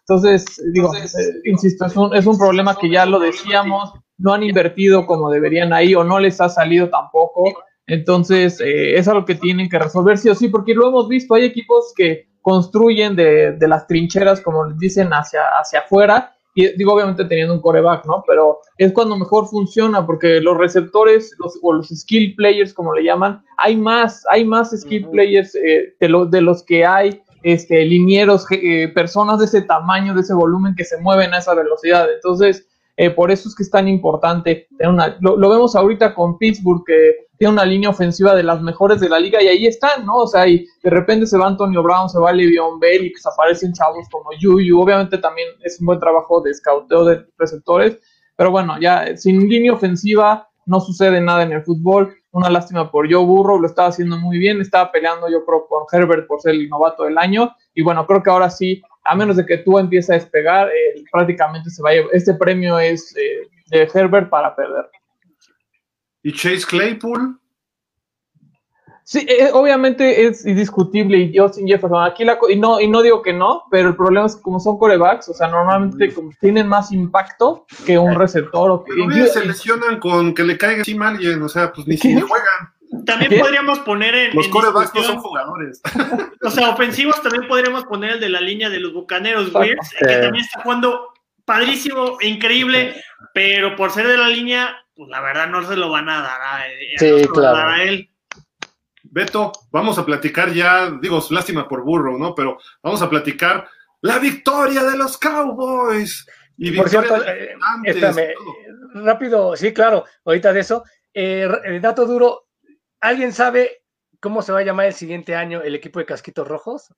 Entonces, 0.00 0.44
digo, 0.74 0.94
eh, 0.94 1.00
insisto, 1.44 1.86
es 1.86 1.96
un, 1.96 2.14
es 2.14 2.26
un 2.26 2.36
problema 2.38 2.76
que 2.76 2.90
ya 2.90 3.06
lo 3.06 3.18
decíamos, 3.18 3.92
no 4.18 4.34
han 4.34 4.42
invertido 4.42 5.06
como 5.06 5.30
deberían 5.30 5.72
ahí 5.72 5.94
o 5.94 6.04
no 6.04 6.18
les 6.18 6.38
ha 6.40 6.48
salido 6.50 6.90
tampoco. 6.90 7.44
Entonces, 7.86 8.60
eh, 8.60 8.98
es 8.98 9.08
algo 9.08 9.24
que 9.24 9.34
tienen 9.34 9.70
que 9.70 9.78
resolver 9.78 10.18
sí 10.18 10.28
o 10.28 10.34
sí, 10.34 10.48
porque 10.48 10.74
lo 10.74 10.88
hemos 10.88 11.08
visto, 11.08 11.34
hay 11.34 11.44
equipos 11.46 11.94
que 11.96 12.28
construyen 12.42 13.16
de, 13.16 13.52
de 13.52 13.68
las 13.68 13.86
trincheras, 13.86 14.42
como 14.42 14.64
les 14.66 14.78
dicen, 14.78 15.08
hacia, 15.12 15.40
hacia 15.58 15.80
afuera, 15.80 16.34
y 16.54 16.76
digo, 16.76 16.94
obviamente 16.94 17.24
teniendo 17.24 17.54
un 17.54 17.60
coreback, 17.60 18.04
¿no? 18.06 18.24
Pero 18.26 18.58
es 18.78 18.92
cuando 18.92 19.16
mejor 19.16 19.46
funciona, 19.46 20.04
porque 20.06 20.40
los 20.40 20.56
receptores 20.56 21.34
los, 21.38 21.58
o 21.62 21.72
los 21.72 21.88
skill 21.88 22.34
players, 22.36 22.74
como 22.74 22.92
le 22.94 23.04
llaman, 23.04 23.42
hay 23.56 23.76
más, 23.76 24.24
hay 24.30 24.44
más 24.44 24.70
skill 24.70 25.08
players 25.10 25.54
eh, 25.54 25.94
de, 26.00 26.08
lo- 26.08 26.26
de 26.26 26.40
los 26.40 26.64
que 26.64 26.84
hay 26.84 27.22
este, 27.44 27.84
linieros, 27.84 28.44
eh, 28.50 28.88
personas 28.88 29.38
de 29.38 29.44
ese 29.44 29.62
tamaño, 29.62 30.14
de 30.14 30.22
ese 30.22 30.34
volumen 30.34 30.74
que 30.76 30.84
se 30.84 30.98
mueven 31.00 31.32
a 31.32 31.38
esa 31.38 31.54
velocidad. 31.54 32.08
Entonces, 32.12 32.66
eh, 32.96 33.10
por 33.10 33.30
eso 33.30 33.48
es 33.48 33.54
que 33.54 33.62
es 33.62 33.70
tan 33.70 33.86
importante. 33.86 34.66
Una, 34.80 35.16
lo, 35.20 35.36
lo, 35.36 35.48
vemos 35.50 35.76
ahorita 35.76 36.14
con 36.16 36.36
Pittsburgh, 36.38 36.82
que 36.84 37.27
tiene 37.38 37.52
una 37.52 37.64
línea 37.64 37.90
ofensiva 37.90 38.34
de 38.34 38.42
las 38.42 38.60
mejores 38.60 39.00
de 39.00 39.08
la 39.08 39.20
liga 39.20 39.40
y 39.40 39.46
ahí 39.46 39.66
están, 39.66 40.04
¿no? 40.04 40.16
O 40.16 40.26
sea, 40.26 40.46
y 40.48 40.66
de 40.82 40.90
repente 40.90 41.26
se 41.26 41.38
va 41.38 41.46
Antonio 41.46 41.82
Brown, 41.82 42.08
se 42.08 42.18
va 42.18 42.32
Le'Veon 42.32 42.80
Bell 42.80 43.06
y 43.06 43.10
pues 43.10 43.24
aparecen 43.26 43.72
chavos 43.72 44.08
como 44.10 44.30
Yuyu. 44.38 44.80
Obviamente 44.80 45.18
también 45.18 45.48
es 45.62 45.80
un 45.80 45.86
buen 45.86 46.00
trabajo 46.00 46.40
de 46.40 46.52
scouteo 46.52 47.04
de 47.04 47.24
receptores, 47.38 47.98
pero 48.36 48.50
bueno, 48.50 48.78
ya 48.80 49.16
sin 49.16 49.48
línea 49.48 49.72
ofensiva 49.72 50.48
no 50.66 50.80
sucede 50.80 51.20
nada 51.20 51.44
en 51.44 51.52
el 51.52 51.62
fútbol. 51.62 52.14
Una 52.32 52.50
lástima 52.50 52.90
por 52.90 53.10
Joe 53.10 53.24
Burrow, 53.24 53.58
lo 53.58 53.68
estaba 53.68 53.88
haciendo 53.88 54.18
muy 54.18 54.38
bien, 54.38 54.60
estaba 54.60 54.90
peleando 54.90 55.30
yo 55.30 55.44
creo 55.44 55.66
con 55.66 55.84
Herbert 55.90 56.26
por 56.26 56.40
ser 56.40 56.54
el 56.54 56.68
novato 56.68 57.04
del 57.04 57.18
año 57.18 57.54
y 57.72 57.82
bueno, 57.82 58.04
creo 58.06 58.22
que 58.22 58.30
ahora 58.30 58.50
sí, 58.50 58.82
a 59.04 59.14
menos 59.14 59.36
de 59.36 59.46
que 59.46 59.58
tú 59.58 59.78
empieces 59.78 60.10
a 60.10 60.14
despegar, 60.14 60.68
eh, 60.68 61.04
prácticamente 61.12 61.70
se 61.70 61.82
va 61.82 61.90
a 61.90 61.92
llevar, 61.94 62.10
este 62.12 62.34
premio 62.34 62.78
es 62.80 63.16
eh, 63.16 63.48
de 63.70 63.88
Herbert 63.94 64.28
para 64.28 64.54
perder. 64.54 64.90
¿Y 66.22 66.32
Chase 66.32 66.66
Claypool? 66.66 67.38
Sí, 69.08 69.24
eh, 69.26 69.48
obviamente 69.54 70.26
es 70.26 70.44
indiscutible 70.44 71.16
y 71.16 71.34
Justin 71.34 71.66
Jefferson. 71.66 72.04
Aquí 72.04 72.26
la, 72.26 72.38
y 72.46 72.56
no, 72.56 72.78
y 72.78 72.86
no 72.88 73.00
digo 73.00 73.22
que 73.22 73.32
no, 73.32 73.64
pero 73.70 73.88
el 73.88 73.96
problema 73.96 74.26
es 74.26 74.36
que 74.36 74.42
como 74.42 74.60
son 74.60 74.76
corebacks, 74.76 75.30
o 75.30 75.32
sea, 75.32 75.48
normalmente 75.48 76.12
como 76.12 76.30
tienen 76.38 76.68
más 76.68 76.92
impacto 76.92 77.64
que 77.86 77.96
un 77.96 78.14
receptor. 78.16 78.70
O 78.70 78.84
que, 78.84 78.92
pero 79.08 79.26
se 79.28 79.46
lesionan 79.46 79.98
con 79.98 80.34
que 80.34 80.44
le 80.44 80.58
caiga 80.58 80.80
encima 80.80 81.06
a 81.06 81.10
alguien, 81.12 81.40
o 81.40 81.48
sea, 81.48 81.72
pues 81.72 81.86
ni 81.86 81.96
si 81.96 82.20
juegan. 82.20 83.04
También 83.06 83.30
¿Qué? 83.30 83.38
podríamos 83.38 83.78
poner 83.78 84.14
en. 84.14 84.36
Los 84.36 84.48
corebacks 84.48 84.94
no 84.94 85.02
son 85.02 85.18
jugadores. 85.18 85.80
O 86.42 86.50
sea, 86.50 86.70
ofensivos 86.70 87.20
también 87.22 87.48
podríamos 87.48 87.84
poner 87.84 88.12
el 88.12 88.20
de 88.20 88.28
la 88.28 88.40
línea 88.40 88.70
de 88.70 88.78
los 88.78 88.94
bucaneros, 88.94 89.52
Weirds, 89.54 89.90
que 89.98 90.06
también 90.06 90.44
está 90.44 90.62
jugando 90.62 91.12
padrísimo, 91.44 92.18
increíble, 92.20 92.94
pero 93.34 93.74
por 93.74 93.90
ser 93.90 94.06
de 94.06 94.16
la 94.16 94.28
línea, 94.28 94.76
pues 94.98 95.10
la 95.10 95.20
verdad 95.20 95.46
no 95.46 95.64
se 95.64 95.76
lo 95.76 95.90
van 95.90 96.08
a 96.08 96.20
dar 96.22 96.40
a, 96.42 96.64
sí, 96.96 97.22
no 97.22 97.28
claro. 97.28 97.56
a, 97.56 97.74
a 97.74 97.82
él. 97.84 98.10
Beto, 99.04 99.52
vamos 99.70 99.96
a 99.96 100.04
platicar 100.04 100.52
ya, 100.52 100.90
digo, 100.90 101.22
lástima 101.30 101.68
por 101.68 101.84
burro, 101.84 102.18
¿no? 102.18 102.34
Pero 102.34 102.58
vamos 102.82 103.00
a 103.00 103.08
platicar 103.08 103.68
la 104.00 104.18
victoria 104.18 104.82
de 104.82 104.98
los 104.98 105.16
Cowboys. 105.16 106.26
Y 106.56 106.72
por 106.72 106.88
cierto, 106.88 107.24
eh, 107.24 107.54
espérame, 107.84 108.34
rápido, 108.94 109.54
sí, 109.54 109.72
claro, 109.72 110.04
ahorita 110.24 110.52
de 110.52 110.60
eso. 110.60 110.82
Eh, 111.14 111.48
el 111.62 111.80
dato 111.80 112.04
duro, 112.04 112.48
¿alguien 112.98 113.32
sabe 113.32 113.84
cómo 114.18 114.42
se 114.42 114.50
va 114.50 114.58
a 114.58 114.64
llamar 114.64 114.86
el 114.86 114.94
siguiente 114.94 115.36
año 115.36 115.62
el 115.62 115.76
equipo 115.76 116.00
de 116.00 116.06
Casquitos 116.06 116.48
Rojos? 116.48 116.92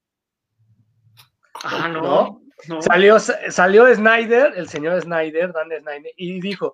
Ah, 1.65 1.87
no. 1.87 2.01
¿No? 2.01 2.41
no. 2.67 2.81
Salió, 2.81 3.19
salió 3.19 3.95
Snyder, 3.95 4.55
el 4.57 4.71
señor 4.71 4.99
Snyder, 5.03 5.53
Dan 5.53 5.69
Snyder, 5.69 6.13
y 6.17 6.41
dijo, 6.41 6.73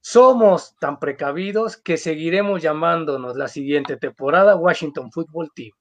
somos 0.00 0.76
tan 0.78 0.98
precavidos 0.98 1.76
que 1.76 1.96
seguiremos 1.96 2.62
llamándonos 2.62 3.36
la 3.36 3.48
siguiente 3.48 3.96
temporada 3.96 4.56
Washington 4.56 5.10
Football 5.12 5.50
Team. 5.54 5.72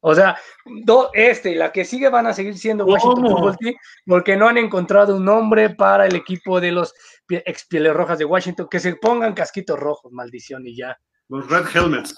O 0.00 0.14
sea, 0.14 0.36
do, 0.84 1.10
este 1.14 1.50
y 1.50 1.54
la 1.56 1.72
que 1.72 1.84
sigue 1.84 2.08
van 2.08 2.26
a 2.26 2.32
seguir 2.32 2.56
siendo 2.56 2.84
Washington 2.84 3.24
¿Cómo? 3.24 3.36
Football 3.36 3.56
Team 3.56 3.74
porque 4.06 4.36
no 4.36 4.46
han 4.46 4.58
encontrado 4.58 5.16
un 5.16 5.24
nombre 5.24 5.70
para 5.70 6.06
el 6.06 6.14
equipo 6.14 6.60
de 6.60 6.70
los 6.70 6.94
expieles 7.28 7.92
rojas 7.92 8.18
de 8.18 8.24
Washington. 8.24 8.68
Que 8.70 8.78
se 8.78 8.94
pongan 8.94 9.34
casquitos 9.34 9.78
rojos, 9.78 10.12
maldición, 10.12 10.66
y 10.66 10.76
ya. 10.76 10.96
Los 11.28 11.48
Red 11.50 11.66
Helmets. 11.74 12.14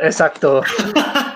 Exacto. 0.00 0.62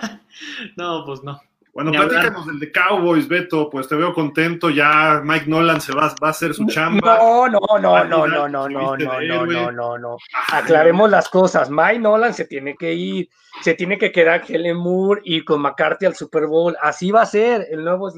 no, 0.77 1.05
pues 1.05 1.25
no. 1.25 1.41
Bueno, 1.73 1.93
platícanos 1.93 2.47
del 2.47 2.59
de 2.59 2.73
Cowboys, 2.73 3.29
Beto, 3.29 3.71
pues 3.71 3.87
te 3.87 3.95
veo 3.95 4.13
contento, 4.13 4.71
ya 4.71 5.21
Mike 5.25 5.47
Nolan 5.47 5.81
se 5.81 5.93
va, 5.93 6.15
va 6.23 6.29
a 6.29 6.31
hacer 6.31 6.53
su 6.53 6.67
chamba. 6.67 7.17
No, 7.17 7.49
no, 7.49 7.61
no, 7.81 8.05
no, 8.05 8.27
no, 8.27 8.27
no, 8.27 8.49
no, 8.49 8.69
no, 8.69 8.97
no, 8.97 9.47
no, 9.47 9.73
no, 9.73 9.99
no. 9.99 10.17
Aclaremos 10.53 11.11
las 11.11 11.29
cosas. 11.29 11.71
Mike 11.71 12.01
Nolan 12.01 12.35
se 12.35 12.45
tiene 12.47 12.75
que 12.77 12.93
ir, 12.93 13.29
se 13.63 13.75
tiene 13.75 13.99
que 13.99 14.11
quedar 14.11 14.43
Helen 14.49 14.77
Moore 14.77 15.23
y 15.25 15.45
con 15.45 15.63
McCarthy 15.63 16.07
al 16.07 16.17
Super 16.17 16.47
Bowl. 16.47 16.77
Así 16.83 17.11
va 17.11 17.23
a 17.23 17.27
ser 17.27 17.67
el 17.71 17.85
nuevo 17.85 18.11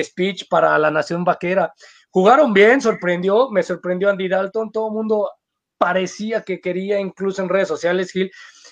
speech 0.00 0.48
para 0.48 0.78
la 0.78 0.90
nación 0.90 1.24
vaquera. 1.24 1.72
Jugaron 2.10 2.52
bien, 2.52 2.80
sorprendió, 2.80 3.50
me 3.50 3.62
sorprendió 3.62 4.08
Andy 4.08 4.28
Dalton, 4.28 4.70
todo 4.70 4.88
el 4.88 4.94
mundo 4.94 5.30
parecía 5.76 6.42
que 6.42 6.60
quería, 6.60 7.00
incluso 7.00 7.42
en 7.42 7.48
redes 7.48 7.68
sociales, 7.68 8.12
Gil, 8.12 8.30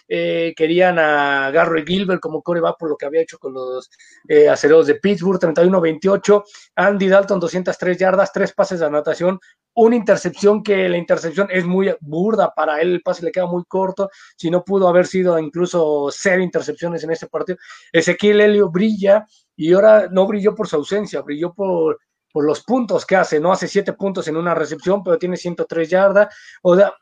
eh, 0.09 0.53
querían 0.57 0.99
a 0.99 1.51
Garry 1.51 1.85
Gilbert 1.87 2.21
como 2.21 2.43
coreback 2.43 2.77
por 2.79 2.89
lo 2.89 2.97
que 2.97 3.07
había 3.07 3.23
hecho 3.23 3.39
con 3.39 3.55
los 3.55 3.91
eh, 4.29 4.49
de 4.87 4.95
Pittsburgh, 4.97 5.41
31-28, 5.41 6.45
Andy 6.77 7.09
Dalton 7.09 7.41
203 7.41 7.99
yardas, 7.99 8.33
tres 8.33 8.53
pases 8.53 8.81
de 8.81 8.87
anotación, 8.87 9.39
una 9.75 9.97
intercepción 9.97 10.63
que 10.63 10.89
la 10.89 10.99
intercepción 10.99 11.49
es 11.51 11.65
muy 11.65 11.95
burda 12.01 12.53
para 12.55 12.81
él, 12.81 12.93
el 12.93 13.03
pase 13.03 13.25
le 13.25 13.33
queda 13.33 13.47
muy 13.47 13.65
corto, 13.67 14.11
si 14.37 14.51
no 14.51 14.65
pudo 14.65 14.89
haber 14.89 15.07
sido 15.07 15.39
incluso 15.39 16.09
cero 16.11 16.43
intercepciones 16.43 17.03
en 17.05 17.11
ese 17.11 17.27
partido. 17.29 17.59
Ezequiel 17.93 18.41
Helio 18.41 18.71
brilla 18.71 19.27
y 19.57 19.73
ahora 19.73 20.09
no 20.11 20.27
brilló 20.27 20.55
por 20.55 20.69
su 20.69 20.77
ausencia, 20.77 21.23
brilló 21.23 21.55
por, 21.55 21.99
por 22.33 22.45
los 22.45 22.63
puntos 22.63 23.07
que 23.07 23.17
hace, 23.17 23.41
no 23.41 23.53
hace 23.53 23.69
siete 23.69 23.93
puntos 23.95 24.29
en 24.29 24.37
una 24.37 24.55
recepción, 24.55 25.03
pero 25.03 25.19
tiene 25.19 25.37
103 25.37 25.89
yardas, 25.89 26.35
o 26.63 26.77
sea, 26.77 26.93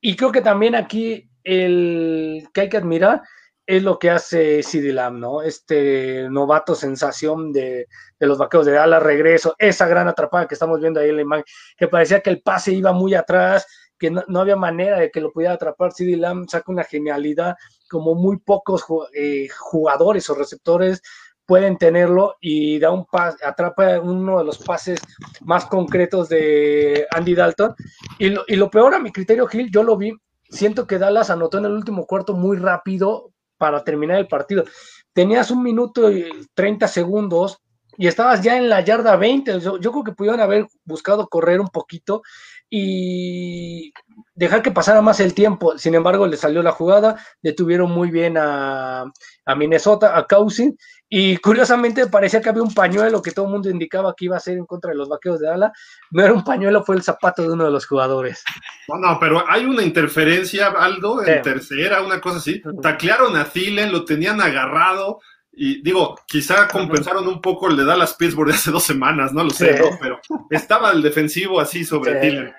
y 0.00 0.16
creo 0.16 0.32
que 0.32 0.40
también 0.40 0.74
aquí 0.74 1.29
el 1.44 2.48
que 2.52 2.62
hay 2.62 2.68
que 2.68 2.76
admirar 2.76 3.22
es 3.66 3.82
lo 3.84 3.98
que 3.98 4.10
hace 4.10 4.62
CD 4.62 4.92
Lamb, 4.92 5.18
¿no? 5.18 5.42
Este 5.42 6.28
novato 6.28 6.74
sensación 6.74 7.52
de, 7.52 7.86
de 8.18 8.26
los 8.26 8.36
vaqueros 8.36 8.66
de 8.66 8.72
Dallas, 8.72 9.02
regreso, 9.02 9.54
esa 9.58 9.86
gran 9.86 10.08
atrapada 10.08 10.48
que 10.48 10.54
estamos 10.54 10.80
viendo 10.80 10.98
ahí 10.98 11.10
en 11.10 11.16
la 11.16 11.22
imagen, 11.22 11.44
que 11.76 11.86
parecía 11.86 12.20
que 12.20 12.30
el 12.30 12.42
pase 12.42 12.72
iba 12.72 12.92
muy 12.92 13.14
atrás, 13.14 13.66
que 13.96 14.10
no, 14.10 14.24
no 14.26 14.40
había 14.40 14.56
manera 14.56 14.98
de 14.98 15.10
que 15.10 15.20
lo 15.20 15.30
pudiera 15.30 15.54
atrapar. 15.54 15.92
CD 15.92 16.16
Lamb 16.16 16.48
saca 16.48 16.72
una 16.72 16.82
genialidad, 16.82 17.54
como 17.88 18.16
muy 18.16 18.38
pocos 18.38 18.84
eh, 19.14 19.48
jugadores 19.56 20.28
o 20.30 20.34
receptores 20.34 21.00
pueden 21.50 21.78
tenerlo 21.78 22.36
y 22.40 22.78
da 22.78 22.92
un 22.92 23.06
pase, 23.06 23.44
atrapa 23.44 23.98
uno 23.98 24.38
de 24.38 24.44
los 24.44 24.58
pases 24.58 25.00
más 25.40 25.66
concretos 25.66 26.28
de 26.28 27.08
Andy 27.10 27.34
Dalton. 27.34 27.74
Y 28.20 28.28
lo, 28.28 28.44
y 28.46 28.54
lo 28.54 28.70
peor 28.70 28.94
a 28.94 29.00
mi 29.00 29.10
criterio, 29.10 29.48
Gil, 29.48 29.68
yo 29.68 29.82
lo 29.82 29.96
vi 29.96 30.12
siento 30.50 30.86
que 30.86 30.98
Dallas 30.98 31.30
anotó 31.30 31.58
en 31.58 31.66
el 31.66 31.72
último 31.72 32.06
cuarto 32.06 32.34
muy 32.34 32.56
rápido 32.56 33.32
para 33.56 33.84
terminar 33.84 34.18
el 34.18 34.28
partido. 34.28 34.64
Tenías 35.12 35.50
un 35.50 35.62
minuto 35.62 36.10
y 36.10 36.30
30 36.54 36.88
segundos 36.88 37.58
y 37.96 38.06
estabas 38.06 38.40
ya 38.40 38.56
en 38.56 38.68
la 38.68 38.80
yarda 38.80 39.16
20. 39.16 39.60
Yo, 39.60 39.78
creo 39.78 40.04
que 40.04 40.12
pudieron 40.12 40.40
haber 40.40 40.66
buscado 40.84 41.28
correr 41.28 41.60
un 41.60 41.68
poquito 41.68 42.22
y 42.70 43.92
dejar 44.34 44.62
que 44.62 44.70
pasara 44.70 45.02
más 45.02 45.20
el 45.20 45.34
tiempo. 45.34 45.76
Sin 45.76 45.94
embargo, 45.94 46.26
le 46.26 46.36
salió 46.36 46.62
la 46.62 46.72
jugada, 46.72 47.16
detuvieron 47.42 47.90
muy 47.90 48.10
bien 48.10 48.38
a, 48.38 49.04
a 49.44 49.54
Minnesota, 49.54 50.16
a 50.16 50.26
Cousin, 50.26 50.76
y 51.12 51.38
curiosamente 51.38 52.06
parecía 52.06 52.40
que 52.40 52.50
había 52.50 52.62
un 52.62 52.72
pañuelo 52.72 53.20
que 53.20 53.32
todo 53.32 53.46
el 53.46 53.50
mundo 53.50 53.68
indicaba 53.68 54.14
que 54.16 54.26
iba 54.26 54.36
a 54.36 54.40
ser 54.40 54.56
en 54.56 54.64
contra 54.64 54.92
de 54.92 54.96
los 54.96 55.08
vaqueros 55.08 55.40
de 55.40 55.48
Dallas. 55.48 55.72
No 56.12 56.22
era 56.22 56.32
un 56.32 56.44
pañuelo, 56.44 56.84
fue 56.84 56.94
el 56.94 57.02
zapato 57.02 57.42
de 57.42 57.50
uno 57.50 57.64
de 57.64 57.72
los 57.72 57.84
jugadores. 57.84 58.44
No, 58.86 58.96
no, 58.96 59.18
pero 59.18 59.42
hay 59.48 59.64
una 59.64 59.82
interferencia, 59.82 60.68
Aldo, 60.68 61.24
en 61.24 61.38
sí. 61.38 61.42
tercera, 61.42 62.02
una 62.02 62.20
cosa 62.20 62.38
así. 62.38 62.62
Taclearon 62.80 63.36
a 63.36 63.44
Thielen, 63.44 63.90
lo 63.90 64.04
tenían 64.04 64.40
agarrado. 64.40 65.18
Y 65.52 65.82
digo, 65.82 66.16
quizá 66.28 66.68
compensaron 66.68 67.26
un 67.26 67.40
poco 67.40 67.68
el 67.68 67.76
de 67.76 67.84
Dallas 67.84 68.14
Pittsburgh 68.14 68.48
de 68.48 68.54
hace 68.54 68.70
dos 68.70 68.84
semanas, 68.84 69.32
no 69.32 69.42
lo 69.42 69.50
sé, 69.50 69.76
sí. 69.76 69.82
¿no? 69.82 69.98
Pero 70.00 70.20
estaba 70.48 70.92
el 70.92 71.02
defensivo 71.02 71.60
así 71.60 71.84
sobre 71.84 72.12
sí. 72.12 72.20
Thielen. 72.20 72.52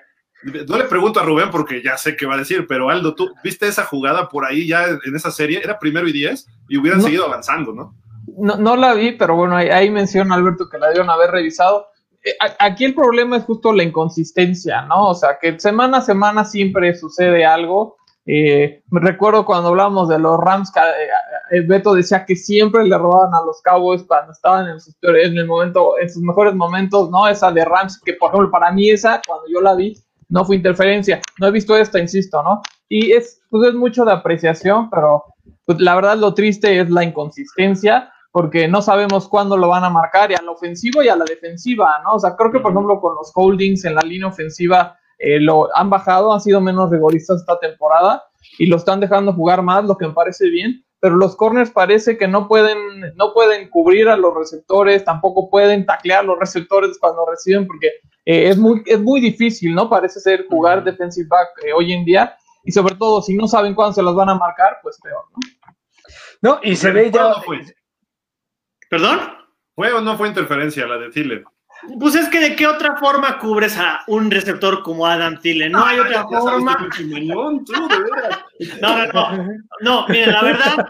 No 0.68 0.76
le 0.76 0.84
pregunto 0.84 1.20
a 1.20 1.24
Rubén 1.24 1.50
porque 1.50 1.82
ya 1.82 1.96
sé 1.96 2.16
qué 2.16 2.26
va 2.26 2.34
a 2.34 2.38
decir, 2.38 2.66
pero 2.68 2.90
Aldo, 2.90 3.14
¿tú 3.14 3.32
viste 3.42 3.66
esa 3.66 3.84
jugada 3.84 4.28
por 4.28 4.44
ahí 4.44 4.66
ya 4.66 4.88
en 4.88 5.16
esa 5.16 5.30
serie? 5.30 5.62
Era 5.64 5.78
primero 5.78 6.06
y 6.06 6.12
diez 6.12 6.46
y 6.68 6.76
hubieran 6.76 6.98
no. 6.98 7.04
seguido 7.04 7.24
avanzando, 7.24 7.72
¿no? 7.72 7.94
No, 8.38 8.56
no, 8.56 8.76
la 8.76 8.94
vi, 8.94 9.12
pero 9.12 9.36
bueno, 9.36 9.56
ahí, 9.56 9.68
ahí, 9.68 9.90
menciona 9.90 10.34
Alberto 10.34 10.68
que 10.68 10.78
la 10.78 10.88
debieron 10.88 11.10
haber 11.10 11.30
revisado. 11.30 11.86
Eh, 12.24 12.36
aquí 12.58 12.84
el 12.84 12.94
problema 12.94 13.36
es 13.36 13.44
justo 13.44 13.72
la 13.72 13.82
inconsistencia, 13.82 14.82
¿no? 14.82 15.08
O 15.08 15.14
sea, 15.14 15.38
que 15.40 15.58
semana 15.58 15.98
a 15.98 16.02
semana 16.02 16.44
siempre 16.44 16.94
sucede 16.94 17.44
algo. 17.44 17.96
Eh, 18.24 18.82
recuerdo 18.90 19.44
cuando 19.44 19.70
hablábamos 19.70 20.08
de 20.08 20.18
los 20.18 20.38
Rams, 20.38 20.70
que 20.70 20.80
eh, 21.56 21.60
Beto 21.66 21.94
decía 21.94 22.24
que 22.24 22.36
siempre 22.36 22.84
le 22.84 22.96
robaban 22.96 23.34
a 23.34 23.44
los 23.44 23.60
Cowboys 23.62 24.04
cuando 24.04 24.30
estaban 24.30 24.68
en, 24.68 24.80
sus, 24.80 24.96
en 25.02 25.36
el 25.36 25.46
momento, 25.46 25.98
en 26.00 26.08
sus 26.08 26.22
mejores 26.22 26.54
momentos, 26.54 27.10
¿no? 27.10 27.26
Esa 27.26 27.50
de 27.50 27.64
Rams, 27.64 28.00
que 28.04 28.14
por 28.14 28.28
ejemplo, 28.28 28.50
para 28.50 28.70
mí 28.70 28.90
esa, 28.90 29.20
cuando 29.26 29.46
yo 29.48 29.60
la 29.60 29.74
vi, 29.74 29.96
no 30.28 30.44
fue 30.44 30.56
interferencia. 30.56 31.20
No 31.40 31.48
he 31.48 31.50
visto 31.50 31.76
esta, 31.76 31.98
insisto, 31.98 32.42
¿no? 32.42 32.62
Y 32.88 33.12
es, 33.12 33.40
pues 33.50 33.68
es 33.68 33.74
mucho 33.74 34.04
de 34.04 34.12
apreciación, 34.12 34.88
pero 34.88 35.24
pues, 35.66 35.80
la 35.80 35.96
verdad 35.96 36.16
lo 36.16 36.32
triste 36.34 36.80
es 36.80 36.88
la 36.90 37.02
inconsistencia 37.02 38.11
porque 38.32 38.66
no 38.66 38.80
sabemos 38.80 39.28
cuándo 39.28 39.56
lo 39.56 39.68
van 39.68 39.84
a 39.84 39.90
marcar 39.90 40.30
y 40.30 40.34
a 40.34 40.42
la 40.42 40.50
ofensiva 40.50 41.04
y 41.04 41.08
a 41.08 41.16
la 41.16 41.24
defensiva, 41.24 42.00
¿no? 42.02 42.14
O 42.14 42.18
sea, 42.18 42.34
creo 42.34 42.50
que 42.50 42.60
por 42.60 42.72
ejemplo 42.72 43.00
con 43.00 43.14
los 43.14 43.30
holdings 43.34 43.84
en 43.84 43.94
la 43.94 44.00
línea 44.00 44.28
ofensiva 44.28 44.98
eh, 45.18 45.38
lo 45.38 45.68
han 45.76 45.90
bajado, 45.90 46.32
han 46.32 46.40
sido 46.40 46.60
menos 46.60 46.90
rigoristas 46.90 47.40
esta 47.40 47.58
temporada 47.60 48.24
y 48.58 48.66
lo 48.66 48.76
están 48.76 49.00
dejando 49.00 49.34
jugar 49.34 49.62
más, 49.62 49.84
lo 49.84 49.96
que 49.96 50.08
me 50.08 50.14
parece 50.14 50.48
bien, 50.48 50.82
pero 50.98 51.16
los 51.16 51.36
corners 51.36 51.70
parece 51.70 52.16
que 52.16 52.26
no 52.26 52.48
pueden, 52.48 52.78
no 53.16 53.34
pueden 53.34 53.68
cubrir 53.68 54.08
a 54.08 54.16
los 54.16 54.34
receptores, 54.34 55.04
tampoco 55.04 55.50
pueden 55.50 55.84
taclear 55.84 56.20
a 56.20 56.22
los 56.22 56.38
receptores 56.38 56.98
cuando 56.98 57.26
reciben, 57.26 57.66
porque 57.66 57.88
eh, 58.24 58.48
es, 58.48 58.56
muy, 58.56 58.82
es 58.86 59.00
muy 59.00 59.20
difícil, 59.20 59.74
¿no? 59.74 59.90
Parece 59.90 60.20
ser 60.20 60.46
jugar 60.48 60.84
defensive 60.84 61.28
back 61.28 61.48
eh, 61.64 61.72
hoy 61.72 61.92
en 61.92 62.04
día, 62.04 62.36
y 62.64 62.72
sobre 62.72 62.94
todo 62.94 63.20
si 63.20 63.36
no 63.36 63.46
saben 63.46 63.74
cuándo 63.74 63.92
se 63.92 64.02
los 64.02 64.14
van 64.14 64.30
a 64.30 64.36
marcar, 64.36 64.78
pues 64.82 64.98
peor, 65.02 65.24
¿no? 65.32 66.54
No, 66.54 66.60
y 66.62 66.76
se 66.76 66.90
ve 66.90 67.10
ya. 67.10 67.34
¿Perdón? 68.92 69.20
¿Fue 69.74 69.90
o 69.90 70.02
no 70.02 70.18
fue 70.18 70.28
interferencia 70.28 70.86
la 70.86 70.98
de 70.98 71.08
Thielen? 71.08 71.44
Pues 71.98 72.14
es 72.14 72.28
que 72.28 72.40
de 72.40 72.54
qué 72.54 72.66
otra 72.66 72.94
forma 72.98 73.38
cubres 73.38 73.78
a 73.78 74.02
un 74.06 74.30
receptor 74.30 74.82
como 74.82 75.06
Adam 75.06 75.40
Thielen. 75.40 75.72
No 75.72 75.82
hay 75.82 75.98
otra 75.98 76.24
forma. 76.24 76.90
No, 77.22 77.52
no, 78.82 79.06
no. 79.06 79.48
No, 79.80 80.06
miren, 80.08 80.32
la 80.32 80.42
verdad, 80.42 80.86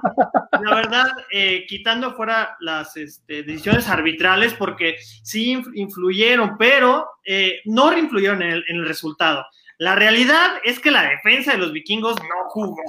la 0.64 0.74
verdad, 0.74 1.06
eh, 1.30 1.64
quitando 1.68 2.12
fuera 2.16 2.56
las 2.58 2.96
este, 2.96 3.44
decisiones 3.44 3.88
arbitrales, 3.88 4.52
porque 4.54 4.96
sí 5.22 5.62
influyeron, 5.74 6.58
pero 6.58 7.06
eh, 7.24 7.60
no 7.66 7.96
influyeron 7.96 8.42
en 8.42 8.50
el, 8.50 8.64
en 8.66 8.78
el 8.78 8.88
resultado. 8.88 9.46
La 9.78 9.94
realidad 9.94 10.54
es 10.64 10.80
que 10.80 10.90
la 10.90 11.08
defensa 11.08 11.52
de 11.52 11.58
los 11.58 11.72
vikingos 11.72 12.16
no 12.16 12.48
jugó 12.48 12.82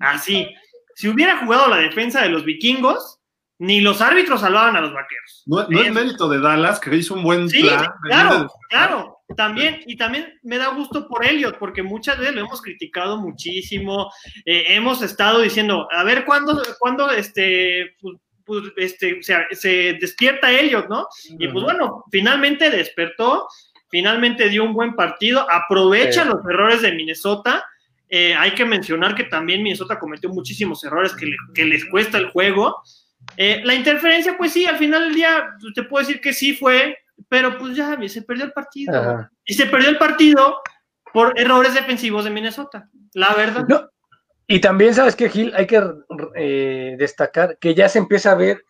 así. 0.00 0.54
Si 0.96 1.08
hubiera 1.08 1.38
jugado 1.38 1.66
la 1.68 1.78
defensa 1.78 2.20
de 2.20 2.28
los 2.28 2.44
vikingos, 2.44 3.19
ni 3.60 3.82
los 3.82 4.00
árbitros 4.00 4.40
salvaban 4.40 4.74
a 4.74 4.80
los 4.80 4.94
vaqueros. 4.94 5.42
No, 5.44 5.60
es 5.60 5.92
mérito 5.92 6.30
de 6.30 6.40
Dallas, 6.40 6.80
que 6.80 6.96
hizo 6.96 7.12
un 7.12 7.22
buen 7.22 7.48
sí, 7.50 7.68
Claro, 8.04 8.50
claro, 8.70 9.18
también, 9.36 9.82
y 9.86 9.98
también 9.98 10.38
me 10.42 10.56
da 10.56 10.68
gusto 10.68 11.06
por 11.06 11.26
Elliot, 11.26 11.58
porque 11.58 11.82
muchas 11.82 12.18
veces 12.18 12.34
lo 12.34 12.40
hemos 12.40 12.62
criticado 12.62 13.18
muchísimo. 13.18 14.10
Eh, 14.46 14.64
hemos 14.68 15.02
estado 15.02 15.40
diciendo, 15.40 15.86
a 15.92 16.02
ver 16.04 16.24
cuándo, 16.24 16.62
cuándo 16.78 17.10
este, 17.10 17.96
pues, 18.00 18.16
pues, 18.46 18.62
este, 18.78 19.20
se, 19.22 19.92
despierta 20.00 20.50
Elliot, 20.50 20.88
¿no? 20.88 21.06
Y 21.38 21.46
pues 21.48 21.62
bueno, 21.62 22.04
finalmente 22.10 22.70
despertó, 22.70 23.46
finalmente 23.90 24.48
dio 24.48 24.64
un 24.64 24.72
buen 24.72 24.96
partido, 24.96 25.46
aprovecha 25.50 26.24
los 26.24 26.40
errores 26.48 26.80
de 26.80 26.92
Minnesota. 26.92 27.62
Eh, 28.08 28.34
hay 28.34 28.52
que 28.52 28.64
mencionar 28.64 29.14
que 29.14 29.24
también 29.24 29.62
Minnesota 29.62 29.98
cometió 29.98 30.30
muchísimos 30.30 30.82
errores 30.82 31.14
que, 31.14 31.30
que 31.54 31.66
les 31.66 31.84
cuesta 31.84 32.16
el 32.16 32.30
juego. 32.30 32.82
Eh, 33.36 33.60
la 33.64 33.74
interferencia, 33.74 34.36
pues 34.36 34.52
sí, 34.52 34.66
al 34.66 34.78
final 34.78 35.04
del 35.04 35.14
día 35.14 35.56
pues, 35.60 35.74
te 35.74 35.82
puedo 35.84 36.04
decir 36.04 36.20
que 36.20 36.32
sí 36.32 36.54
fue, 36.54 36.96
pero 37.28 37.58
pues 37.58 37.76
ya 37.76 37.96
se 38.08 38.22
perdió 38.22 38.44
el 38.44 38.52
partido. 38.52 39.28
Y 39.44 39.54
se 39.54 39.66
perdió 39.66 39.90
el 39.90 39.98
partido 39.98 40.60
por 41.12 41.38
errores 41.38 41.74
defensivos 41.74 42.24
de 42.24 42.30
Minnesota, 42.30 42.88
la 43.14 43.34
verdad. 43.34 43.90
Y 44.46 44.60
también, 44.60 44.94
¿sabes 44.94 45.14
que 45.14 45.28
Gil? 45.28 45.52
Hay 45.54 45.66
que 45.66 45.80
eh, 46.34 46.96
destacar 46.98 47.56
que 47.58 47.74
ya 47.74 47.88
se 47.88 47.98
empieza 47.98 48.32
a 48.32 48.36
ver 48.36 48.64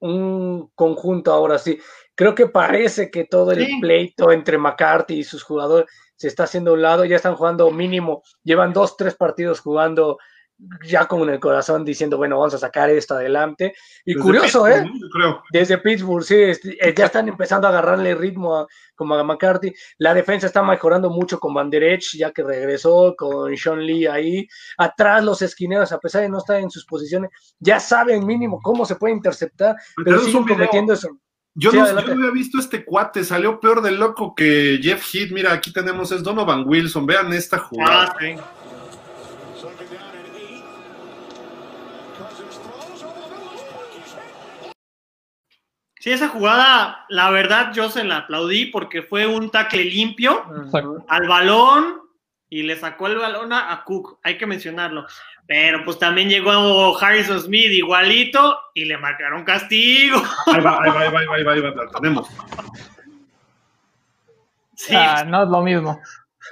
un 0.00 0.70
conjunto 0.74 1.32
ahora 1.32 1.58
sí. 1.58 1.78
Creo 2.14 2.34
que 2.34 2.46
parece 2.46 3.10
que 3.10 3.24
todo 3.24 3.52
el 3.52 3.66
pleito 3.80 4.30
entre 4.32 4.58
McCarthy 4.58 5.20
y 5.20 5.24
sus 5.24 5.42
jugadores 5.42 5.88
se 6.16 6.28
está 6.28 6.44
haciendo 6.44 6.70
a 6.70 6.74
un 6.74 6.82
lado, 6.82 7.04
ya 7.04 7.16
están 7.16 7.34
jugando 7.34 7.70
mínimo, 7.70 8.22
llevan 8.42 8.72
dos, 8.72 8.96
tres 8.96 9.14
partidos 9.14 9.60
jugando 9.60 10.18
ya 10.86 11.06
con 11.06 11.28
el 11.28 11.40
corazón 11.40 11.84
diciendo, 11.84 12.16
bueno, 12.16 12.38
vamos 12.38 12.54
a 12.54 12.58
sacar 12.58 12.90
esto 12.90 13.14
adelante. 13.14 13.74
Y 14.04 14.14
curioso, 14.14 14.66
¿eh? 14.68 14.84
Desde 15.50 15.78
Pittsburgh, 15.78 16.24
sí, 16.24 16.34
eh, 16.34 16.94
ya 16.96 17.06
están 17.06 17.28
empezando 17.28 17.66
a 17.66 17.70
agarrarle 17.70 18.14
ritmo 18.14 18.56
a, 18.56 18.66
como 18.94 19.14
a 19.14 19.24
McCarthy. 19.24 19.72
La 19.98 20.14
defensa 20.14 20.46
está 20.46 20.62
mejorando 20.62 21.10
mucho 21.10 21.38
con 21.38 21.54
Van 21.54 21.70
Der 21.70 21.82
Esch, 21.82 22.16
ya 22.16 22.30
que 22.30 22.42
regresó, 22.42 23.14
con 23.16 23.56
Sean 23.56 23.84
Lee 23.84 24.06
ahí. 24.06 24.46
Atrás 24.78 25.24
los 25.24 25.42
esquineros, 25.42 25.92
a 25.92 25.98
pesar 25.98 26.22
de 26.22 26.28
no 26.28 26.38
estar 26.38 26.58
en 26.58 26.70
sus 26.70 26.84
posiciones, 26.86 27.30
ya 27.58 27.80
saben 27.80 28.26
mínimo 28.26 28.60
cómo 28.62 28.84
se 28.84 28.96
puede 28.96 29.14
interceptar, 29.14 29.76
pero, 30.04 30.20
siguen 30.20 30.44
cometiendo 30.44 30.92
eso. 30.92 31.08
Yo, 31.56 31.70
no, 31.70 31.86
yo, 31.86 32.12
había 32.12 32.30
visto 32.32 32.58
este 32.58 32.84
cuate, 32.84 33.22
salió 33.22 33.60
peor 33.60 33.80
de 33.80 33.92
loco 33.92 34.34
que 34.34 34.80
Jeff 34.82 35.04
Heath. 35.14 35.30
Mira, 35.30 35.52
aquí 35.52 35.72
tenemos, 35.72 36.10
es 36.10 36.24
Donovan 36.24 36.64
Wilson. 36.66 37.06
Vean 37.06 37.32
esta 37.32 37.58
jugada. 37.58 38.12
Ah, 38.12 38.16
Sí, 38.18 38.34
esa 46.12 46.28
jugada, 46.28 47.04
la 47.08 47.30
verdad, 47.30 47.72
yo 47.72 47.88
se 47.88 48.04
la 48.04 48.18
aplaudí 48.18 48.66
porque 48.66 49.02
fue 49.02 49.26
un 49.26 49.50
tackle 49.50 49.84
limpio 49.84 50.44
al 51.08 51.28
balón 51.28 52.02
y 52.48 52.62
le 52.62 52.76
sacó 52.76 53.06
el 53.06 53.16
balón 53.16 53.52
a, 53.52 53.82
Cook, 53.84 54.18
hay 54.22 54.36
que 54.36 54.46
mencionarlo. 54.46 55.06
Pero 55.46 55.84
pues 55.84 55.98
también 55.98 56.28
llegó 56.28 56.96
Harrison 56.98 57.40
Smith 57.40 57.70
igualito 57.70 58.58
y 58.74 58.84
le 58.84 58.96
marcaron 58.98 59.44
castigo. 59.44 60.22
Ahí 60.46 60.60
va, 60.60 60.78
ahí 60.82 60.90
va, 60.90 61.00
ahí 61.00 61.10
va, 61.10 61.34
ahí 61.36 61.42
va, 61.42 61.52
ahí 61.52 61.60
va, 61.60 61.72
tenemos. 62.00 62.28
Sí. 64.76 64.94
Ah, 64.94 65.24
no 65.26 65.42
es 65.42 65.48
lo 65.48 65.62
mismo. 65.62 66.00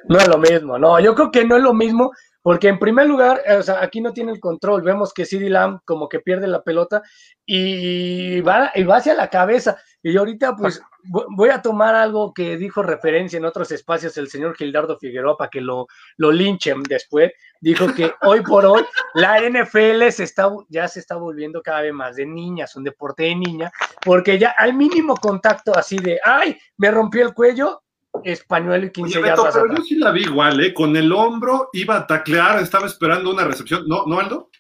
No 0.09 0.19
es 0.19 0.29
lo 0.29 0.39
mismo, 0.39 0.79
no, 0.79 0.99
yo 1.01 1.15
creo 1.15 1.31
que 1.31 1.45
no 1.45 1.57
es 1.57 1.63
lo 1.63 1.75
mismo 1.75 2.13
porque 2.43 2.69
en 2.69 2.79
primer 2.79 3.07
lugar, 3.07 3.41
eh, 3.47 3.55
o 3.55 3.63
sea, 3.63 3.83
aquí 3.83 4.01
no 4.01 4.13
tiene 4.13 4.33
el 4.33 4.41
control. 4.41 4.83
Vemos 4.83 5.15
que 5.15 5.25
CD 5.25 5.49
Lamb 5.49 5.81
como 5.85 6.09
que 6.09 6.21
pierde 6.21 6.49
la 6.49 6.63
pelota 6.63 7.03
y 7.47 8.41
va, 8.41 8.73
y 8.75 8.83
va 8.83 8.97
hacia 8.97 9.15
la 9.15 9.29
cabeza. 9.29 9.79
Y 10.03 10.17
ahorita, 10.17 10.57
pues, 10.57 10.83
voy 11.05 11.51
a 11.51 11.63
tomar 11.63 11.95
algo 11.95 12.35
que 12.35 12.57
dijo 12.57 12.83
referencia 12.83 13.37
en 13.37 13.45
otros 13.45 13.71
espacios 13.71 14.17
el 14.17 14.29
señor 14.29 14.57
Gildardo 14.57 14.99
Figueroa 14.99 15.37
para 15.37 15.51
que 15.51 15.61
lo, 15.61 15.87
lo 16.17 16.33
linchen 16.33 16.83
después. 16.83 17.33
Dijo 17.61 17.95
que 17.95 18.13
hoy 18.23 18.41
por 18.43 18.67
hoy 18.67 18.85
la 19.15 19.41
NFL 19.41 20.09
se 20.11 20.25
está, 20.25 20.51
ya 20.69 20.89
se 20.89 20.99
está 20.99 21.15
volviendo 21.15 21.63
cada 21.63 21.83
vez 21.83 21.93
más 21.93 22.17
de 22.17 22.27
niñas, 22.27 22.75
un 22.75 22.83
deporte 22.83 23.25
de 23.25 23.37
niña, 23.37 23.71
porque 24.05 24.39
ya 24.39 24.51
al 24.51 24.75
mínimo 24.75 25.17
contacto 25.17 25.77
así 25.77 25.97
de, 25.99 26.19
ay, 26.25 26.59
me 26.77 26.91
rompió 26.91 27.25
el 27.25 27.35
cuello, 27.35 27.82
español 28.25 28.85
y 28.85 28.91
15 28.91 29.19
Oye, 29.19 29.33
Pero 29.53 29.75
yo 29.75 29.83
sí 29.83 29.97
la 29.97 30.11
vi 30.11 30.23
igual, 30.23 30.61
¿eh? 30.61 30.75
Con 30.75 30.97
el 30.97 31.13
hombro 31.13 31.69
iba 31.73 31.97
a 31.97 32.07
taclear, 32.07 32.61
estaba 32.61 32.87
esperando 32.87 33.31
una 33.31 33.45
recepción. 33.45 33.85
¿No, 33.87 34.05
¿no 34.07 34.21
Aldo? 34.21 34.51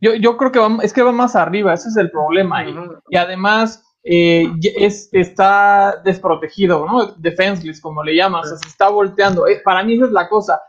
Yo, 0.00 0.14
yo 0.14 0.36
creo 0.36 0.52
que 0.52 0.58
va, 0.58 0.78
es 0.82 0.92
que 0.92 1.02
va 1.02 1.12
más 1.12 1.36
arriba, 1.36 1.74
ese 1.74 1.88
es 1.88 1.96
el 1.96 2.10
problema. 2.10 2.64
y, 3.08 3.16
además 3.16 3.84
eh, 4.02 4.50
es, 4.76 5.10
está 5.12 6.00
desprotegido, 6.04 6.86
¿no? 6.86 7.12
Defenseless, 7.18 7.80
como 7.80 8.02
le 8.02 8.16
llamas, 8.16 8.48
se 8.48 8.68
está 8.68 8.88
volteando. 8.88 9.46
Eh, 9.46 9.60
para 9.62 9.82
mí 9.82 9.94
esa 9.94 10.06
es 10.06 10.12
la 10.12 10.28
cosa. 10.28 10.60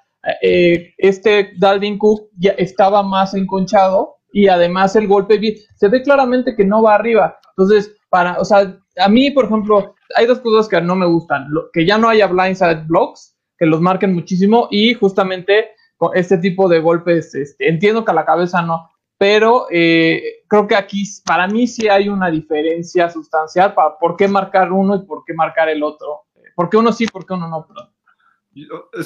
Eh, 0.42 0.94
este 0.98 1.54
Dalvin 1.58 1.98
Cook 1.98 2.30
ya 2.38 2.52
estaba 2.52 3.02
más 3.02 3.34
enconchado 3.34 4.18
y 4.32 4.48
además 4.48 4.96
el 4.96 5.08
golpe 5.08 5.40
se 5.76 5.88
ve 5.88 6.04
claramente 6.04 6.56
que 6.56 6.66
no 6.66 6.84
va 6.84 6.96
arriba. 6.96 7.40
Entonces, 7.56 7.96
para, 8.10 8.38
o 8.40 8.46
sea, 8.46 8.78
a 8.98 9.10
mí, 9.10 9.32
por 9.32 9.46
ejemplo, 9.46 9.96
hay 10.16 10.26
dos 10.26 10.40
cosas 10.40 10.68
que 10.68 10.82
no 10.82 10.96
me 10.96 11.06
gustan. 11.06 11.48
que 11.74 11.86
ya 11.86 11.98
no 11.98 12.10
haya 12.10 12.28
blindside 12.28 12.86
blocks, 12.88 13.38
que 13.58 13.66
los 13.66 13.82
marquen 13.82 14.14
muchísimo, 14.14 14.68
y 14.72 14.94
justamente 14.94 15.72
con 15.98 16.16
este 16.16 16.38
tipo 16.38 16.68
de 16.68 16.80
golpes, 16.80 17.36
este, 17.36 17.70
entiendo 17.70 18.04
que 18.04 18.12
a 18.12 18.16
la 18.16 18.26
cabeza 18.26 18.62
no, 18.62 18.90
pero 19.18 19.68
eh, 19.70 20.44
creo 20.48 20.68
que 20.68 20.76
aquí 20.76 21.04
para 21.24 21.48
mí 21.48 21.68
sí 21.68 21.88
hay 21.88 22.10
una 22.10 22.32
diferencia 22.32 23.08
sustancial 23.08 23.76
para 23.76 23.98
por 24.00 24.16
qué 24.16 24.28
marcar 24.28 24.72
uno 24.72 24.96
y 24.96 25.06
por 25.06 25.24
qué 25.24 25.36
marcar 25.36 25.70
el 25.70 25.84
otro. 25.84 26.24
¿Por 26.56 26.70
qué 26.70 26.78
uno 26.78 26.92
sí, 26.92 27.06
por 27.06 27.26
qué 27.26 27.36
uno 27.36 27.48
no? 27.48 27.68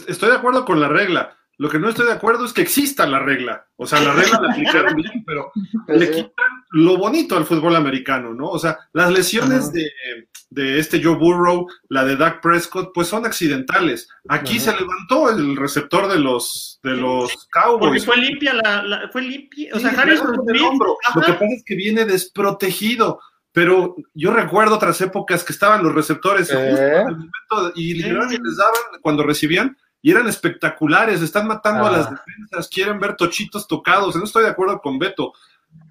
Estoy 0.07 0.29
de 0.29 0.37
acuerdo 0.37 0.63
con 0.63 0.79
la 0.79 0.87
regla. 0.87 1.35
Lo 1.57 1.69
que 1.69 1.79
no 1.79 1.89
estoy 1.89 2.05
de 2.05 2.13
acuerdo 2.13 2.45
es 2.45 2.53
que 2.53 2.61
exista 2.61 3.05
la 3.05 3.19
regla. 3.19 3.67
O 3.75 3.85
sea, 3.85 3.99
la 4.01 4.13
regla 4.13 4.39
la 4.41 4.53
aplicaron 4.53 4.95
bien, 4.95 5.23
pero 5.25 5.51
le 5.87 6.09
quitan 6.09 6.64
lo 6.71 6.97
bonito 6.97 7.37
al 7.37 7.45
fútbol 7.45 7.75
americano, 7.75 8.33
¿no? 8.33 8.49
O 8.49 8.59
sea, 8.59 8.77
las 8.93 9.11
lesiones 9.11 9.71
de, 9.71 9.89
este 10.79 11.03
Joe 11.03 11.15
Burrow, 11.15 11.67
la 11.89 12.05
de 12.05 12.15
Dak 12.15 12.41
Prescott, 12.41 12.91
pues 12.93 13.07
son 13.07 13.25
accidentales. 13.25 14.07
Aquí 14.29 14.59
se 14.59 14.71
levantó 14.71 15.29
el 15.29 15.55
receptor 15.55 16.07
de 16.07 16.19
los, 16.19 16.79
de 16.83 16.95
los 16.95 17.47
Cowboys. 17.51 17.79
Porque 17.79 18.01
fue 18.01 18.17
limpia, 18.17 18.53
la, 18.53 19.09
fue 19.11 19.21
limpia. 19.21 19.75
O 19.75 19.79
sea, 19.79 19.91
el 19.91 20.61
hombro. 20.61 20.97
Lo 21.15 21.21
que 21.21 21.33
pasa 21.33 21.53
es 21.55 21.63
que 21.65 21.75
viene 21.75 22.05
desprotegido. 22.05 23.19
Pero 23.51 23.95
yo 24.13 24.33
recuerdo 24.33 24.75
otras 24.75 24.99
épocas 24.99 25.45
que 25.45 25.53
estaban 25.53 25.81
los 25.81 25.95
receptores 25.95 26.51
justo 26.51 26.59
en 26.59 27.07
el 27.07 27.15
momento 27.15 27.71
y 27.73 27.93
literalmente 27.93 28.43
les 28.43 28.57
daban 28.57 29.01
cuando 29.01 29.23
recibían 29.23 29.77
y 30.05 30.11
eran 30.11 30.27
espectaculares, 30.27 31.21
están 31.23 31.47
matando 31.47 31.87
a 31.87 31.91
las 31.91 32.05
ah. 32.05 32.23
defensas, 32.27 32.69
quieren 32.69 32.99
ver 32.99 33.15
tochitos 33.15 33.65
tocados. 33.67 34.15
No 34.15 34.25
estoy 34.25 34.43
de 34.43 34.49
acuerdo 34.49 34.79
con 34.79 34.99
Beto. 34.99 35.33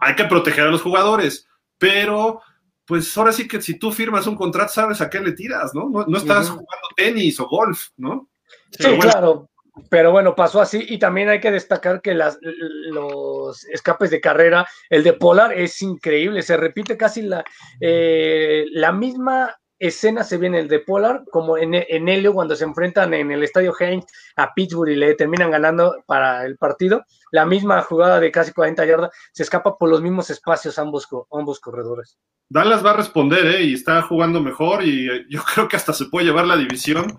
Hay 0.01 0.14
que 0.14 0.25
proteger 0.25 0.64
a 0.64 0.70
los 0.70 0.83
jugadores, 0.83 1.49
pero 1.79 2.40
pues 2.87 3.16
ahora 3.16 3.33
sí 3.33 3.49
que 3.49 3.62
si 3.62 3.79
tú 3.79 3.92
firmas 3.92 4.27
un 4.27 4.37
contrato, 4.37 4.73
sabes 4.73 5.01
a 5.01 5.09
qué 5.09 5.20
le 5.20 5.33
tiras, 5.33 5.75
¿no? 5.75 5.88
No, 5.88 6.16
estás 6.16 6.49
jugando 6.49 6.88
tenis 6.97 7.40
o 7.40 7.49
golf, 7.49 7.88
¿no? 7.97 8.29
Sí, 8.70 8.99
claro. 8.99 9.49
Pero 9.90 10.12
bueno, 10.12 10.37
pasó 10.37 10.61
así 10.61 10.85
y 10.88 10.99
también 10.99 11.29
hay 11.29 11.40
que 11.40 11.51
destacar 11.51 12.01
que 12.01 12.14
las, 12.14 12.38
los 12.40 13.64
escapes 13.64 14.11
de 14.11 14.20
carrera, 14.20 14.66
el 14.88 15.03
de 15.03 15.14
Polar 15.14 15.53
es 15.53 15.83
increíble, 15.83 16.42
se 16.42 16.57
repite 16.57 16.97
casi 16.97 17.23
la, 17.23 17.44
eh, 17.81 18.66
la 18.70 18.92
misma 18.92 19.57
escena 19.78 20.24
se 20.24 20.38
viene 20.38 20.60
el 20.60 20.68
de 20.68 20.80
Polar, 20.80 21.24
como 21.30 21.58
en, 21.58 21.74
en 21.74 22.08
Helio 22.08 22.32
cuando 22.32 22.56
se 22.56 22.64
enfrentan 22.64 23.14
en 23.14 23.30
el 23.30 23.42
estadio 23.42 23.74
Heinz 23.78 24.06
a 24.37 24.54
Pittsburgh 24.54 24.90
y 24.90 24.96
le 24.96 25.14
terminan 25.14 25.50
ganando 25.50 26.02
para 26.06 26.44
el 26.44 26.56
partido. 26.56 27.04
La 27.30 27.44
misma 27.44 27.82
jugada 27.82 28.20
de 28.20 28.30
casi 28.30 28.52
40 28.52 28.84
yardas 28.87 29.10
se 29.32 29.42
escapa 29.42 29.76
por 29.76 29.88
los 29.88 30.00
mismos 30.00 30.30
espacios 30.30 30.78
ambos, 30.78 31.08
ambos 31.32 31.60
corredores. 31.60 32.18
Dallas 32.48 32.84
va 32.84 32.90
a 32.90 32.96
responder, 32.96 33.46
¿eh? 33.46 33.62
Y 33.62 33.74
está 33.74 34.02
jugando 34.02 34.40
mejor 34.40 34.84
y 34.84 35.08
eh, 35.08 35.24
yo 35.28 35.42
creo 35.54 35.68
que 35.68 35.76
hasta 35.76 35.92
se 35.92 36.06
puede 36.06 36.26
llevar 36.26 36.46
la 36.46 36.56
división. 36.56 37.18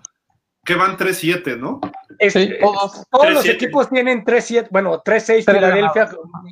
Que 0.64 0.74
van 0.74 0.96
3-7, 0.96 1.56
¿no? 1.56 1.80
Sí, 2.18 2.54
todos, 2.60 3.06
todos 3.08 3.30
los 3.30 3.46
equipos 3.46 3.88
tienen 3.88 4.24
3-7, 4.24 4.66
bueno, 4.72 5.00
3-6 5.00 5.44
Filadelfia 5.44 6.08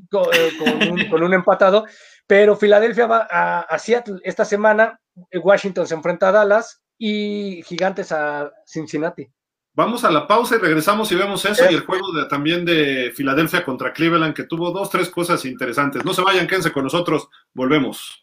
con, 0.08 0.26
eh, 0.32 0.52
con, 0.56 0.88
un, 0.92 1.08
con, 1.08 1.22
un, 1.24 1.34
empatado, 1.34 1.84
pero 2.26 2.56
Filadelfia 2.56 3.06
va 3.06 3.26
a, 3.30 3.60
a 3.60 3.78
Seattle 3.78 4.20
esta 4.24 4.44
semana, 4.44 5.00
Washington 5.32 5.87
se 5.87 5.94
enfrenta 5.94 6.28
a 6.28 6.32
Dallas 6.32 6.82
y 6.98 7.62
Gigantes 7.64 8.12
a 8.12 8.50
Cincinnati. 8.66 9.28
Vamos 9.76 10.04
a 10.04 10.10
la 10.10 10.28
pausa 10.28 10.54
y 10.54 10.58
regresamos 10.58 11.10
y 11.10 11.16
vemos 11.16 11.44
eso 11.44 11.64
y 11.68 11.74
el 11.74 11.80
juego 11.80 12.12
de, 12.12 12.26
también 12.26 12.64
de 12.64 13.12
Filadelfia 13.14 13.64
contra 13.64 13.92
Cleveland 13.92 14.32
que 14.32 14.44
tuvo 14.44 14.70
dos, 14.70 14.88
tres 14.88 15.10
cosas 15.10 15.44
interesantes. 15.44 16.04
No 16.04 16.14
se 16.14 16.22
vayan, 16.22 16.46
quédense 16.46 16.70
con 16.70 16.84
nosotros, 16.84 17.28
volvemos. 17.52 18.22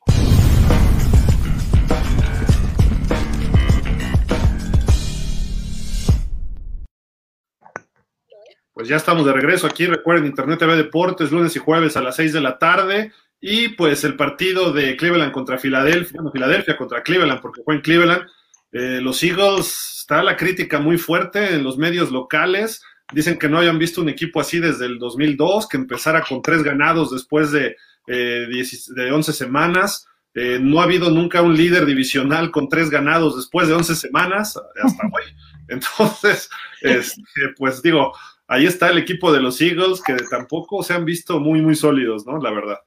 Pues 8.74 8.88
ya 8.88 8.96
estamos 8.96 9.26
de 9.26 9.34
regreso 9.34 9.68
aquí. 9.68 9.86
Recuerden, 9.86 10.26
Internet 10.26 10.58
TV 10.58 10.78
Deportes, 10.78 11.32
lunes 11.32 11.56
y 11.58 11.60
jueves 11.60 11.98
a 11.98 12.02
las 12.02 12.16
6 12.16 12.32
de 12.32 12.42
la 12.42 12.58
tarde. 12.58 13.12
Y 13.42 13.70
pues 13.70 14.04
el 14.04 14.16
partido 14.16 14.72
de 14.72 14.96
Cleveland 14.96 15.32
contra 15.32 15.58
Filadelfia, 15.58 16.14
bueno, 16.14 16.32
Filadelfia 16.32 16.78
contra 16.78 17.02
Cleveland, 17.02 17.42
porque 17.42 17.64
fue 17.66 17.76
en 17.76 17.82
Cleveland. 17.82 18.28
Eh, 18.72 19.00
los 19.02 19.22
Eagles, 19.24 19.98
está 20.02 20.22
la 20.22 20.38
crítica 20.38 20.80
muy 20.80 20.98
fuerte 20.98 21.56
en 21.56 21.64
los 21.64 21.78
medios 21.78 22.12
locales. 22.12 22.84
Dicen 23.12 23.40
que 23.40 23.50
no 23.50 23.58
hayan 23.58 23.80
visto 23.80 24.00
un 24.00 24.10
equipo 24.10 24.40
así 24.40 24.60
desde 24.60 24.86
el 24.86 25.00
2002, 25.00 25.68
que 25.68 25.78
empezara 25.78 26.22
con 26.22 26.44
tres 26.44 26.62
ganados 26.62 27.12
después 27.12 27.52
de, 27.52 27.76
eh, 28.08 28.48
de 28.48 29.12
11 29.12 29.34
semanas. 29.34 30.08
Eh, 30.34 30.60
no 30.62 30.80
ha 30.80 30.84
habido 30.84 31.10
nunca 31.10 31.42
un 31.42 31.58
líder 31.58 31.86
divisional 31.86 32.52
con 32.52 32.70
tres 32.70 32.90
ganados 32.92 33.36
después 33.36 33.68
de 33.68 33.74
11 33.74 33.96
semanas, 33.96 34.56
hasta 34.82 35.04
hoy. 35.08 35.24
Entonces, 35.68 36.50
este, 36.82 37.50
pues 37.58 37.82
digo, 37.82 38.14
ahí 38.48 38.66
está 38.66 38.90
el 38.90 39.00
equipo 39.00 39.34
de 39.34 39.42
los 39.42 39.60
Eagles, 39.62 40.02
que 40.06 40.16
tampoco 40.30 40.84
se 40.84 40.94
han 40.94 41.06
visto 41.06 41.40
muy, 41.40 41.62
muy 41.62 41.76
sólidos, 41.76 42.26
¿no? 42.26 42.38
La 42.38 42.52
verdad. 42.52 42.78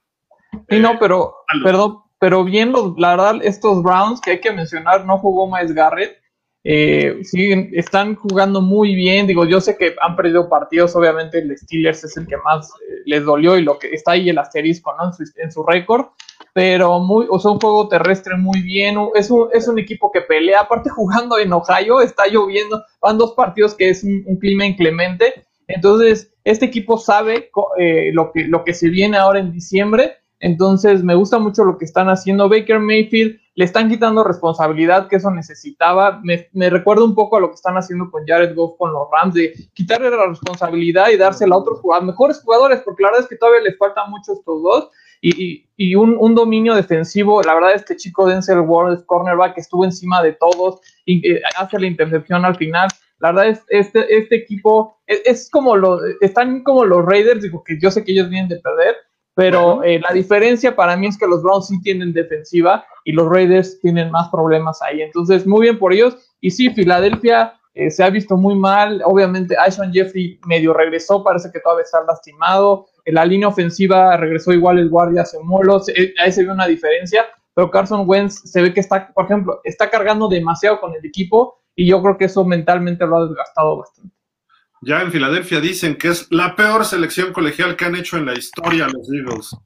Sí, 0.69 0.81
no, 0.81 0.99
pero, 0.99 1.35
perdón, 1.63 1.99
pero 2.19 2.45
bien, 2.45 2.73
los, 2.73 2.95
la 2.99 3.11
verdad, 3.11 3.41
estos 3.43 3.83
Browns 3.83 4.21
que 4.21 4.33
hay 4.33 4.41
que 4.41 4.53
mencionar, 4.53 5.05
no 5.05 5.19
jugó 5.19 5.51
Miles 5.51 5.75
Garrett. 5.75 6.19
Eh, 6.67 7.19
sí, 7.23 7.71
están 7.75 8.15
jugando 8.15 8.63
muy 8.63 8.95
bien. 8.95 9.27
Digo, 9.27 9.45
yo 9.45 9.61
sé 9.61 9.77
que 9.77 9.95
han 10.01 10.17
perdido 10.17 10.49
partidos, 10.49 10.97
obviamente 10.97 11.39
el 11.39 11.57
Steelers 11.59 12.05
es 12.05 12.17
el 12.17 12.27
que 12.27 12.39
más 12.39 12.71
eh, 12.71 13.03
les 13.05 13.25
dolió 13.25 13.59
y 13.59 13.63
lo 13.63 13.79
que 13.79 13.89
está 13.89 14.13
ahí 14.13 14.31
el 14.31 14.39
asterisco 14.39 14.95
¿no? 14.97 15.07
en 15.09 15.13
su, 15.13 15.25
en 15.37 15.53
su 15.53 15.63
récord, 15.63 16.07
pero 16.55 17.01
muy, 17.01 17.27
o 17.29 17.39
sea, 17.39 17.51
un 17.51 17.61
juego 17.61 17.89
terrestre 17.89 18.37
muy 18.37 18.63
bien. 18.63 18.97
Es 19.15 19.31
un, 19.31 19.49
es 19.53 19.69
un 19.69 19.79
equipo 19.79 20.11
que 20.11 20.23
pelea. 20.23 20.61
Aparte, 20.61 20.89
jugando 20.89 21.39
en 21.39 21.53
Ohio, 21.53 22.01
está 22.01 22.27
lloviendo, 22.27 22.83
van 23.03 23.19
dos 23.19 23.33
partidos 23.33 23.75
que 23.75 23.91
es 23.91 24.03
un, 24.03 24.23
un 24.27 24.39
clima 24.39 24.65
inclemente 24.65 25.45
entonces, 25.67 26.33
este 26.45 26.67
equipo 26.67 26.99
sabe 26.99 27.51
eh, 27.79 28.11
lo, 28.13 28.33
que, 28.33 28.45
lo 28.45 28.65
que 28.65 28.75
se 28.75 28.89
viene 28.89 29.17
ahora 29.17 29.39
en 29.39 29.53
diciembre. 29.53 30.19
Entonces, 30.45 31.03
me 31.03 31.15
gusta 31.15 31.39
mucho 31.39 31.65
lo 31.65 31.79
que 31.79 31.87
están 31.87 32.11
haciendo. 32.11 32.51
Baker 32.51 32.79
Mayfield 32.79 33.41
le 33.55 33.65
están 33.65 33.89
quitando 33.89 34.23
responsabilidad 34.23 35.09
que 35.09 35.17
eso 35.17 35.31
necesitaba. 35.31 36.21
Me, 36.23 36.49
me 36.53 36.69
recuerda 36.69 37.03
un 37.03 37.15
poco 37.15 37.39
a 37.39 37.41
lo 37.41 37.49
que 37.49 37.55
están 37.55 37.79
haciendo 37.79 38.11
con 38.11 38.27
Jared 38.27 38.55
Goff 38.55 38.77
con 38.77 38.93
los 38.93 39.09
Rams, 39.11 39.33
de 39.33 39.55
quitarle 39.73 40.11
la 40.11 40.27
responsabilidad 40.27 41.09
y 41.09 41.17
dársela 41.17 41.55
a 41.55 41.59
otros 41.59 41.81
jugadores, 41.81 42.09
mejores 42.09 42.43
jugadores, 42.43 42.83
porque 42.85 43.03
la 43.03 43.09
verdad 43.09 43.23
es 43.23 43.29
que 43.31 43.37
todavía 43.37 43.63
les 43.63 43.79
faltan 43.79 44.11
mucho 44.11 44.35
estos 44.35 44.63
dos. 44.63 44.91
Y, 45.23 45.67
y, 45.79 45.95
un, 45.95 46.35
dominio 46.35 46.75
defensivo. 46.75 47.43
La 47.43 47.55
verdad, 47.55 47.73
este 47.75 47.97
chico 47.97 48.27
Denzel 48.27 48.61
Ward, 48.61 49.07
cornerback, 49.07 49.57
estuvo 49.57 49.87
encima 49.87 50.23
de 50.23 50.35
todos 50.35 50.81
y 51.07 51.27
eh, 51.27 51.41
hace 51.57 51.79
la 51.81 51.87
intercepción 51.87 52.45
al 52.45 52.57
final. 52.57 52.89
La 53.21 53.33
verdad 53.33 53.49
es 53.49 53.63
este, 53.69 54.15
este 54.15 54.37
equipo 54.37 54.99
es, 55.07 55.49
como 55.49 55.75
lo 55.75 56.01
están 56.21 56.63
como 56.63 56.85
los 56.85 57.03
Raiders, 57.07 57.41
digo 57.41 57.65
que 57.65 57.79
yo 57.81 57.91
sé 57.91 58.05
que 58.05 58.13
ellos 58.13 58.29
vienen 58.29 58.51
de 58.51 58.61
perder, 58.61 58.95
pero 59.35 59.83
eh, 59.83 60.01
la 60.01 60.15
diferencia 60.15 60.77
para 60.77 60.97
mí 60.97 61.09
es 61.09 61.19
que 61.19 61.27
los 61.27 61.43
Browns 61.43 61.67
sí 61.67 61.81
tienen 61.83 62.13
defensiva 62.13 62.85
y 63.05 63.13
los 63.13 63.29
Raiders 63.29 63.81
tienen 63.81 64.11
más 64.11 64.29
problemas 64.29 64.81
ahí. 64.83 65.03
Entonces, 65.03 65.47
muy 65.47 65.63
bien 65.63 65.79
por 65.79 65.93
ellos. 65.93 66.17
Y 66.41 66.51
sí, 66.51 66.71
Filadelfia 66.71 67.55
eh, 67.75 67.91
se 67.91 68.05
ha 68.05 68.11
visto 68.11 68.37
muy 68.37 68.55
mal. 68.55 69.03
Obviamente, 69.05 69.57
Ashon 69.57 69.93
Jeffrey 69.93 70.39
medio 70.47 70.73
regresó, 70.73 71.25
parece 71.25 71.51
que 71.53 71.59
todavía 71.59 71.85
está 71.85 72.03
lastimado. 72.05 72.87
En 73.05 73.15
la 73.15 73.25
línea 73.25 73.49
ofensiva 73.49 74.17
regresó 74.17 74.53
igual 74.53 74.79
el 74.79 74.89
guardia 74.89 75.25
Semolo, 75.25 75.83
ahí 76.23 76.33
se 76.33 76.45
ve 76.45 76.53
una 76.53 76.67
diferencia. 76.67 77.27
Pero 77.55 77.71
Carson 77.71 78.05
Wentz 78.07 78.41
se 78.45 78.63
ve 78.63 78.73
que 78.73 78.81
está, 78.81 79.13
por 79.13 79.25
ejemplo, 79.27 79.61
está 79.65 79.91
cargando 79.91 80.29
demasiado 80.29 80.81
con 80.81 80.93
el 80.95 81.05
equipo 81.05 81.61
y 81.77 81.87
yo 81.87 82.03
creo 82.03 82.19
que 82.19 82.25
eso 82.27 82.45
mentalmente 82.45 83.07
lo 83.07 83.17
ha 83.17 83.27
desgastado 83.27 83.79
bastante. 83.79 84.15
Ya 84.85 85.03
en 85.03 85.13
Filadelfia 85.13 85.61
dicen 85.61 85.97
que 85.97 86.09
es 86.09 86.27
la 86.31 86.55
peor 86.57 86.85
selección 86.85 87.33
colegial 87.33 87.77
que 87.77 87.85
han 87.85 87.97
hecho 87.97 88.17
en 88.17 88.27
la 88.27 88.35
historia 88.35 88.87
los 88.87 89.11
Eagles. 89.13 89.57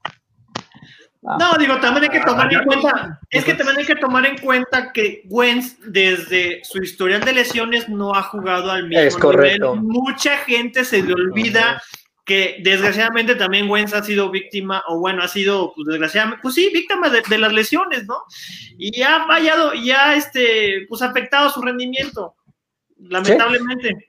No, 1.21 1.57
digo, 1.59 1.77
también 1.81 2.05
hay 2.05 2.17
que 2.17 2.25
tomar 2.25 2.51
en 2.53 2.63
cuenta, 2.63 3.19
es 3.29 3.43
que 3.43 3.53
también 3.53 3.79
hay 3.79 3.85
que 3.85 3.95
tomar 3.95 4.25
en 4.25 4.37
cuenta 4.37 4.93
que 4.93 5.23
Wentz 5.25 5.77
desde 5.85 6.61
su 6.63 6.81
historial 6.81 7.21
de 7.21 7.33
lesiones 7.33 7.89
no 7.89 8.15
ha 8.15 8.23
jugado 8.23 8.71
al 8.71 8.87
mismo 8.87 9.03
es 9.03 9.17
correcto. 9.17 9.75
nivel. 9.75 9.89
Mucha 9.89 10.37
gente 10.37 10.85
se 10.85 11.03
le 11.03 11.13
olvida 11.13 11.81
que 12.23 12.61
desgraciadamente 12.63 13.35
también 13.35 13.69
Wentz 13.69 13.93
ha 13.93 14.03
sido 14.03 14.31
víctima, 14.31 14.81
o 14.87 14.99
bueno, 14.99 15.21
ha 15.21 15.27
sido, 15.27 15.73
pues 15.75 15.87
desgraciadamente, 15.87 16.41
pues 16.41 16.55
sí, 16.55 16.69
víctima 16.73 17.09
de, 17.09 17.21
de 17.27 17.37
las 17.37 17.51
lesiones, 17.51 18.05
¿no? 18.05 18.23
Y 18.77 19.01
ha 19.01 19.25
fallado, 19.27 19.73
y 19.73 19.91
ha, 19.91 20.15
este, 20.15 20.85
pues 20.87 21.01
afectado 21.01 21.49
su 21.49 21.61
rendimiento, 21.61 22.35
lamentablemente. 22.97 23.89
¿Sí? 23.89 24.08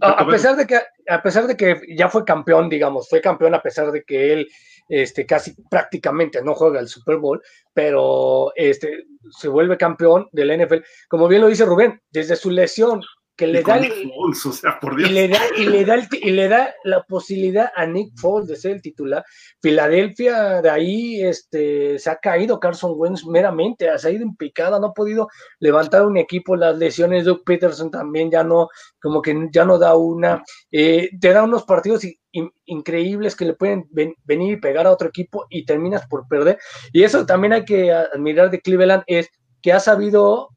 A, 0.00 0.26
pesar 0.26 0.56
de 0.56 0.66
que, 0.66 0.80
a 1.08 1.22
pesar 1.22 1.46
de 1.46 1.56
que 1.56 1.80
ya 1.96 2.08
fue 2.08 2.24
campeón, 2.24 2.68
digamos, 2.68 3.08
fue 3.08 3.20
campeón 3.20 3.54
a 3.54 3.62
pesar 3.62 3.90
de 3.92 4.04
que 4.04 4.32
él 4.32 4.48
este, 4.88 5.26
casi 5.26 5.54
prácticamente 5.68 6.42
no 6.42 6.54
juega 6.54 6.80
el 6.80 6.88
Super 6.88 7.16
Bowl, 7.16 7.42
pero 7.72 8.52
este, 8.54 9.04
se 9.30 9.48
vuelve 9.48 9.76
campeón 9.76 10.28
del 10.32 10.56
NFL. 10.56 10.84
Como 11.08 11.28
bien 11.28 11.42
lo 11.42 11.48
dice 11.48 11.64
Rubén, 11.64 12.00
desde 12.10 12.36
su 12.36 12.50
lesión 12.50 13.02
que 13.36 13.46
le 13.46 13.62
da, 13.62 13.76
el, 13.76 14.10
Foles, 14.10 14.46
o 14.46 14.52
sea, 14.52 14.80
por 14.80 14.96
Dios. 14.96 15.10
Y 15.10 15.12
le 15.12 15.28
da 15.28 15.40
y 15.56 15.66
le 15.66 15.84
da 15.84 15.94
el, 15.94 16.08
y 16.10 16.30
le 16.30 16.48
da 16.48 16.74
la 16.84 17.02
posibilidad 17.02 17.70
a 17.76 17.86
Nick 17.86 18.16
Foles 18.16 18.48
de 18.48 18.56
ser 18.56 18.72
el 18.72 18.82
titular. 18.82 19.24
Filadelfia 19.60 20.62
de 20.62 20.70
ahí 20.70 21.22
este 21.22 21.98
se 21.98 22.10
ha 22.10 22.16
caído 22.16 22.58
Carson 22.58 22.92
Wentz 22.96 23.26
meramente, 23.26 23.86
se 23.98 24.08
ha 24.08 24.10
ido 24.10 24.22
en 24.22 24.36
picada, 24.36 24.78
no 24.78 24.88
ha 24.88 24.94
podido 24.94 25.28
levantar 25.60 26.06
un 26.06 26.16
equipo, 26.16 26.56
las 26.56 26.78
lesiones 26.78 27.24
de 27.24 27.30
Doug 27.30 27.44
Peterson 27.44 27.90
también 27.90 28.30
ya 28.30 28.42
no 28.42 28.68
como 29.00 29.20
que 29.20 29.48
ya 29.52 29.64
no 29.64 29.78
da 29.78 29.96
una, 29.96 30.42
eh, 30.70 31.10
te 31.20 31.32
da 31.32 31.44
unos 31.44 31.64
partidos 31.64 32.04
in, 32.32 32.50
increíbles 32.64 33.36
que 33.36 33.44
le 33.44 33.54
pueden 33.54 33.86
ven, 33.90 34.14
venir 34.24 34.54
y 34.54 34.60
pegar 34.60 34.86
a 34.86 34.92
otro 34.92 35.08
equipo 35.08 35.46
y 35.50 35.64
terminas 35.64 36.06
por 36.06 36.26
perder. 36.26 36.58
Y 36.92 37.02
eso 37.02 37.26
también 37.26 37.52
hay 37.52 37.64
que 37.64 37.92
admirar 37.92 38.50
de 38.50 38.60
Cleveland 38.60 39.04
es 39.06 39.28
que 39.62 39.72
ha 39.72 39.80
sabido 39.80 40.50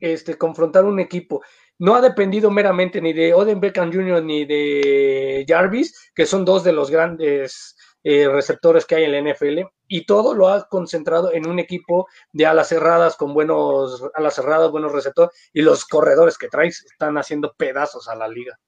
este, 0.00 0.36
confrontar 0.36 0.84
un 0.84 1.00
equipo 1.00 1.42
no 1.78 1.94
ha 1.94 2.00
dependido 2.00 2.50
meramente 2.50 3.00
ni 3.00 3.12
de 3.12 3.34
Odin 3.34 3.60
Beckham 3.60 3.92
Jr. 3.92 4.22
ni 4.22 4.44
de 4.44 5.44
Jarvis, 5.46 6.10
que 6.14 6.26
son 6.26 6.44
dos 6.44 6.64
de 6.64 6.72
los 6.72 6.90
grandes 6.90 7.76
eh, 8.02 8.28
receptores 8.28 8.86
que 8.86 8.94
hay 8.94 9.04
en 9.04 9.12
la 9.12 9.32
NFL, 9.32 9.62
y 9.88 10.06
todo 10.06 10.34
lo 10.34 10.48
ha 10.48 10.68
concentrado 10.68 11.32
en 11.32 11.48
un 11.48 11.58
equipo 11.58 12.06
de 12.32 12.46
alas 12.46 12.68
cerradas 12.68 13.16
con 13.16 13.34
buenos 13.34 14.02
alas 14.14 14.34
cerradas, 14.34 14.70
buenos 14.70 14.92
receptores, 14.92 15.36
y 15.52 15.62
los 15.62 15.84
corredores 15.84 16.38
que 16.38 16.48
traes 16.48 16.84
están 16.84 17.18
haciendo 17.18 17.52
pedazos 17.56 18.08
a 18.08 18.14
la 18.14 18.28
liga. 18.28 18.58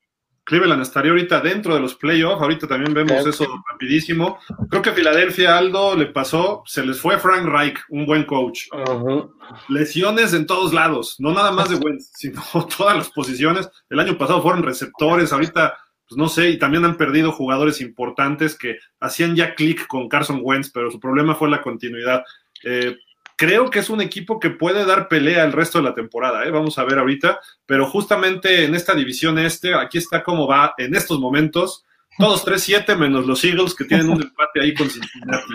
Cleveland 0.49 0.81
estaría 0.81 1.11
ahorita 1.11 1.43
dentro 1.43 1.75
de 1.75 1.81
los 1.81 1.95
playoffs, 1.95 2.41
ahorita 2.41 2.67
también 2.67 2.95
vemos 2.95 3.27
eso 3.27 3.47
rapidísimo. 3.71 4.39
Creo 4.71 4.81
que 4.81 4.89
a 4.89 4.95
Filadelfia 4.95 5.59
Aldo 5.59 5.95
le 5.95 6.07
pasó, 6.07 6.63
se 6.65 6.87
les 6.87 6.99
fue 6.99 7.19
Frank 7.19 7.45
Reich, 7.45 7.79
un 7.91 8.07
buen 8.07 8.25
coach. 8.25 8.63
Uh 8.73 8.77
-huh. 8.79 9.33
Lesiones 9.69 10.33
en 10.33 10.47
todos 10.47 10.73
lados, 10.73 11.17
no 11.19 11.33
nada 11.35 11.53
más 11.53 11.69
de 11.69 11.77
Wentz, 11.85 12.13
sino 12.15 12.41
todas 12.79 12.97
las 12.97 13.11
posiciones. 13.11 13.69
El 13.91 14.01
año 14.01 14.17
pasado 14.17 14.41
fueron 14.41 14.63
receptores, 14.63 15.35
ahorita, 15.35 15.77
pues 16.09 16.17
no 16.17 16.31
sé, 16.31 16.49
y 16.49 16.59
también 16.59 16.87
han 16.87 16.97
perdido 16.97 17.31
jugadores 17.31 17.83
importantes 17.83 18.57
que 18.57 18.79
hacían 19.01 19.37
ya 19.37 19.55
clic 19.55 19.87
con 19.87 20.09
Carson 20.09 20.41
Wentz, 20.43 20.71
pero 20.73 20.91
su 20.91 20.99
problema 20.99 21.35
fue 21.35 21.51
la 21.51 21.61
continuidad. 21.61 22.25
Eh, 22.65 22.97
creo 23.39 23.71
que 23.71 23.79
es 23.79 23.89
un 23.89 24.01
equipo 24.01 24.41
que 24.41 24.51
puede 24.51 24.85
dar 24.85 25.07
pelea 25.07 25.45
el 25.45 25.53
resto 25.53 25.79
de 25.79 25.85
la 25.85 25.95
temporada, 25.95 26.45
¿eh? 26.45 26.51
vamos 26.51 26.77
a 26.77 26.85
ver 26.85 26.99
ahorita, 26.99 27.41
pero 27.65 27.87
justamente 27.87 28.65
en 28.65 28.75
esta 28.75 28.95
división 28.95 29.39
este, 29.39 29.75
aquí 29.75 29.97
está 29.97 30.25
cómo 30.25 30.49
va 30.49 30.75
en 30.77 30.97
estos 30.97 31.21
momentos, 31.21 31.85
todos 32.19 32.45
3-7 32.45 32.97
menos 32.97 33.27
los 33.27 33.45
Eagles 33.45 33.77
que 33.77 33.85
tienen 33.85 34.11
un 34.11 34.21
empate 34.21 34.61
ahí 34.61 34.75
con 34.75 34.91
Cincinnati. 34.91 35.55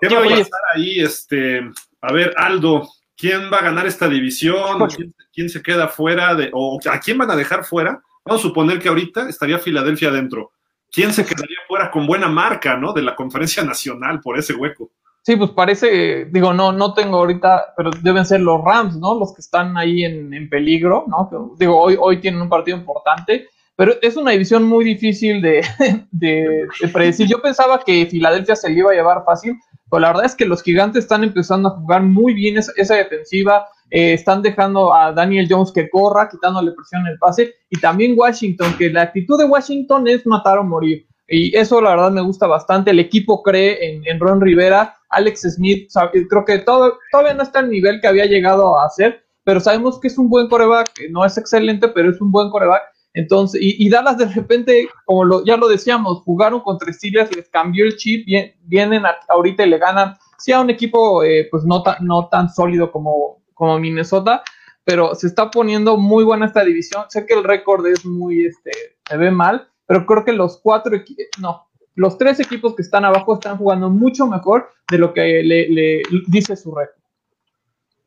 ¿Qué 0.00 0.08
va 0.08 0.20
a 0.20 0.28
pasar 0.28 0.60
ahí? 0.76 1.00
Este, 1.00 1.68
a 2.00 2.12
ver, 2.12 2.32
Aldo, 2.36 2.88
quién 3.16 3.52
va 3.52 3.58
a 3.58 3.64
ganar 3.64 3.88
esta 3.88 4.08
división, 4.08 4.86
quién, 4.86 5.12
quién 5.34 5.50
se 5.50 5.62
queda 5.62 5.88
fuera, 5.88 6.36
de, 6.36 6.50
o 6.52 6.78
a 6.88 7.00
quién 7.00 7.18
van 7.18 7.32
a 7.32 7.36
dejar 7.36 7.64
fuera. 7.64 8.00
Vamos 8.24 8.40
a 8.40 8.46
suponer 8.48 8.78
que 8.78 8.88
ahorita 8.88 9.28
estaría 9.28 9.58
Filadelfia 9.58 10.10
adentro. 10.10 10.52
¿Quién 10.92 11.12
se 11.12 11.24
quedaría 11.24 11.58
fuera 11.66 11.90
con 11.90 12.06
buena 12.06 12.28
marca, 12.28 12.76
¿no? 12.76 12.92
De 12.92 13.02
la 13.02 13.16
conferencia 13.16 13.64
nacional 13.64 14.20
por 14.20 14.38
ese 14.38 14.54
hueco. 14.54 14.92
Sí, 15.22 15.36
pues 15.36 15.50
parece, 15.50 16.24
digo, 16.26 16.52
no, 16.54 16.72
no 16.72 16.94
tengo 16.94 17.18
ahorita, 17.18 17.74
pero 17.76 17.90
deben 18.02 18.24
ser 18.24 18.40
los 18.40 18.64
Rams, 18.64 18.96
¿no? 18.96 19.18
Los 19.18 19.34
que 19.34 19.42
están 19.42 19.76
ahí 19.76 20.04
en, 20.04 20.32
en 20.32 20.48
peligro, 20.48 21.04
¿no? 21.08 21.54
Digo, 21.58 21.78
hoy, 21.78 21.96
hoy 22.00 22.20
tienen 22.20 22.40
un 22.40 22.48
partido 22.48 22.78
importante, 22.78 23.46
pero 23.76 23.94
es 24.00 24.16
una 24.16 24.30
división 24.30 24.64
muy 24.64 24.84
difícil 24.84 25.42
de, 25.42 25.62
de, 26.10 26.66
de 26.80 26.88
predecir. 26.88 27.28
Yo 27.28 27.40
pensaba 27.42 27.80
que 27.84 28.06
Filadelfia 28.06 28.56
se 28.56 28.70
le 28.70 28.78
iba 28.78 28.92
a 28.92 28.94
llevar 28.94 29.24
fácil, 29.24 29.58
pero 29.90 30.00
la 30.00 30.08
verdad 30.08 30.24
es 30.24 30.34
que 30.34 30.46
los 30.46 30.62
gigantes 30.62 31.04
están 31.04 31.22
empezando 31.22 31.68
a 31.68 31.72
jugar 31.72 32.02
muy 32.02 32.32
bien 32.32 32.56
esa, 32.56 32.72
esa 32.76 32.94
defensiva, 32.94 33.66
eh, 33.90 34.14
están 34.14 34.40
dejando 34.40 34.94
a 34.94 35.12
Daniel 35.12 35.48
Jones 35.50 35.72
que 35.72 35.90
corra, 35.90 36.28
quitándole 36.28 36.72
presión 36.72 37.02
en 37.02 37.08
el 37.08 37.18
pase, 37.18 37.54
y 37.68 37.78
también 37.78 38.14
Washington, 38.16 38.74
que 38.78 38.88
la 38.88 39.02
actitud 39.02 39.38
de 39.38 39.44
Washington 39.44 40.08
es 40.08 40.26
matar 40.26 40.58
o 40.58 40.64
morir. 40.64 41.06
Y 41.30 41.56
eso 41.56 41.80
la 41.80 41.90
verdad 41.90 42.10
me 42.10 42.22
gusta 42.22 42.48
bastante. 42.48 42.90
El 42.90 42.98
equipo 42.98 43.42
cree 43.42 43.78
en, 43.88 44.02
en 44.04 44.18
Ron 44.18 44.40
Rivera, 44.40 44.98
Alex 45.10 45.42
Smith, 45.42 45.88
sabe, 45.88 46.26
creo 46.28 46.44
que 46.44 46.58
todo, 46.58 46.98
todavía 47.12 47.34
no 47.34 47.44
está 47.44 47.60
al 47.60 47.70
nivel 47.70 48.00
que 48.00 48.08
había 48.08 48.26
llegado 48.26 48.78
a 48.80 48.90
ser, 48.90 49.24
pero 49.44 49.60
sabemos 49.60 50.00
que 50.00 50.08
es 50.08 50.18
un 50.18 50.28
buen 50.28 50.48
coreback, 50.48 50.90
no 51.10 51.24
es 51.24 51.38
excelente, 51.38 51.86
pero 51.88 52.10
es 52.10 52.20
un 52.20 52.32
buen 52.32 52.50
coreback. 52.50 52.82
Entonces, 53.14 53.60
y, 53.62 53.88
Dallas 53.88 54.18
de 54.18 54.26
repente, 54.26 54.88
como 55.04 55.24
lo, 55.24 55.44
ya 55.44 55.56
lo 55.56 55.68
decíamos, 55.68 56.22
jugaron 56.22 56.60
contra 56.60 56.92
Steelers, 56.92 57.34
les 57.34 57.48
cambió 57.48 57.84
el 57.84 57.96
chip, 57.96 58.26
vienen 58.62 59.06
a, 59.06 59.16
ahorita 59.28 59.64
y 59.64 59.70
le 59.70 59.78
ganan, 59.78 60.16
sí 60.38 60.52
a 60.52 60.60
un 60.60 60.70
equipo 60.70 61.22
eh, 61.22 61.46
pues 61.50 61.64
no, 61.64 61.82
ta, 61.82 61.98
no 62.00 62.28
tan 62.28 62.48
sólido 62.48 62.90
como, 62.90 63.42
como 63.54 63.78
Minnesota, 63.78 64.42
pero 64.84 65.14
se 65.14 65.28
está 65.28 65.50
poniendo 65.50 65.96
muy 65.96 66.24
buena 66.24 66.46
esta 66.46 66.64
división. 66.64 67.04
Sé 67.08 67.24
que 67.26 67.34
el 67.34 67.44
récord 67.44 67.86
es 67.86 68.04
muy, 68.04 68.46
este, 68.46 68.70
se 69.08 69.16
ve 69.16 69.30
mal, 69.30 69.68
pero 69.90 70.06
creo 70.06 70.24
que 70.24 70.32
los 70.32 70.60
cuatro, 70.62 70.92
no, 71.40 71.68
los 71.96 72.16
tres 72.16 72.38
equipos 72.38 72.76
que 72.76 72.82
están 72.82 73.04
abajo 73.04 73.34
están 73.34 73.56
jugando 73.56 73.90
mucho 73.90 74.24
mejor 74.28 74.70
de 74.88 74.98
lo 74.98 75.12
que 75.12 75.42
le, 75.42 76.02
dice 76.28 76.54
su 76.54 76.72
récord. 76.72 77.02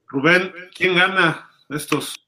Rubén, 0.08 0.54
¿quién 0.74 0.96
gana 0.96 1.50
estos? 1.68 2.23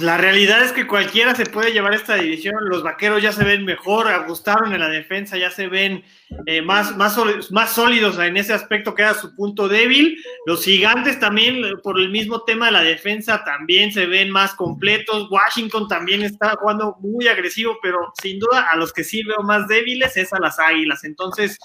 La 0.00 0.18
realidad 0.18 0.62
es 0.62 0.72
que 0.72 0.86
cualquiera 0.86 1.34
se 1.34 1.46
puede 1.46 1.72
llevar 1.72 1.94
esta 1.94 2.16
división. 2.16 2.56
Los 2.68 2.82
vaqueros 2.82 3.22
ya 3.22 3.32
se 3.32 3.42
ven 3.42 3.64
mejor, 3.64 4.06
ajustaron 4.06 4.74
en 4.74 4.80
la 4.80 4.88
defensa, 4.88 5.38
ya 5.38 5.50
se 5.50 5.66
ven 5.66 6.04
eh, 6.46 6.60
más, 6.60 6.94
más, 6.96 7.16
más 7.50 7.72
sólidos 7.72 8.18
en 8.18 8.36
ese 8.36 8.52
aspecto 8.52 8.94
que 8.94 9.02
era 9.02 9.14
su 9.14 9.34
punto 9.34 9.66
débil. 9.66 10.22
Los 10.44 10.62
gigantes 10.62 11.18
también, 11.18 11.62
por 11.82 11.98
el 11.98 12.10
mismo 12.10 12.44
tema 12.44 12.66
de 12.66 12.72
la 12.72 12.82
defensa, 12.82 13.42
también 13.44 13.90
se 13.90 14.06
ven 14.06 14.30
más 14.30 14.52
completos. 14.54 15.28
Washington 15.30 15.88
también 15.88 16.22
está 16.22 16.50
jugando 16.60 16.96
muy 17.00 17.26
agresivo, 17.26 17.78
pero 17.82 18.12
sin 18.20 18.38
duda 18.38 18.68
a 18.70 18.76
los 18.76 18.92
que 18.92 19.04
sí 19.04 19.22
veo 19.22 19.42
más 19.42 19.68
débiles 19.68 20.16
es 20.18 20.32
a 20.34 20.38
las 20.38 20.58
águilas. 20.58 21.02
Entonces, 21.04 21.58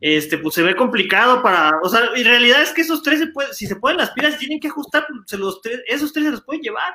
este, 0.00 0.38
pues 0.38 0.54
se 0.54 0.62
ve 0.62 0.74
complicado 0.74 1.42
para, 1.42 1.78
o 1.82 1.88
sea, 1.90 2.08
en 2.14 2.24
realidad 2.24 2.62
es 2.62 2.72
que 2.72 2.80
esos 2.80 3.02
tres, 3.02 3.18
se 3.18 3.26
puede, 3.26 3.52
si 3.52 3.66
se 3.66 3.76
pueden 3.76 3.98
las 3.98 4.12
pilas, 4.12 4.38
tienen 4.38 4.60
que 4.60 4.68
ajustar, 4.68 5.06
los 5.32 5.60
tres, 5.60 5.82
esos 5.86 6.12
tres 6.12 6.24
se 6.24 6.30
los 6.30 6.42
pueden 6.42 6.62
llevar. 6.62 6.94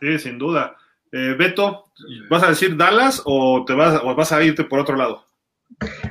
Sí, 0.00 0.18
sin 0.18 0.38
duda. 0.38 0.76
Eh, 1.12 1.34
Beto, 1.38 1.84
¿vas 2.30 2.42
a 2.42 2.48
decir 2.48 2.76
Dallas 2.76 3.22
o 3.24 3.64
te 3.66 3.74
vas, 3.74 4.00
o 4.02 4.14
vas 4.14 4.32
a 4.32 4.42
irte 4.42 4.64
por 4.64 4.80
otro 4.80 4.96
lado? 4.96 5.26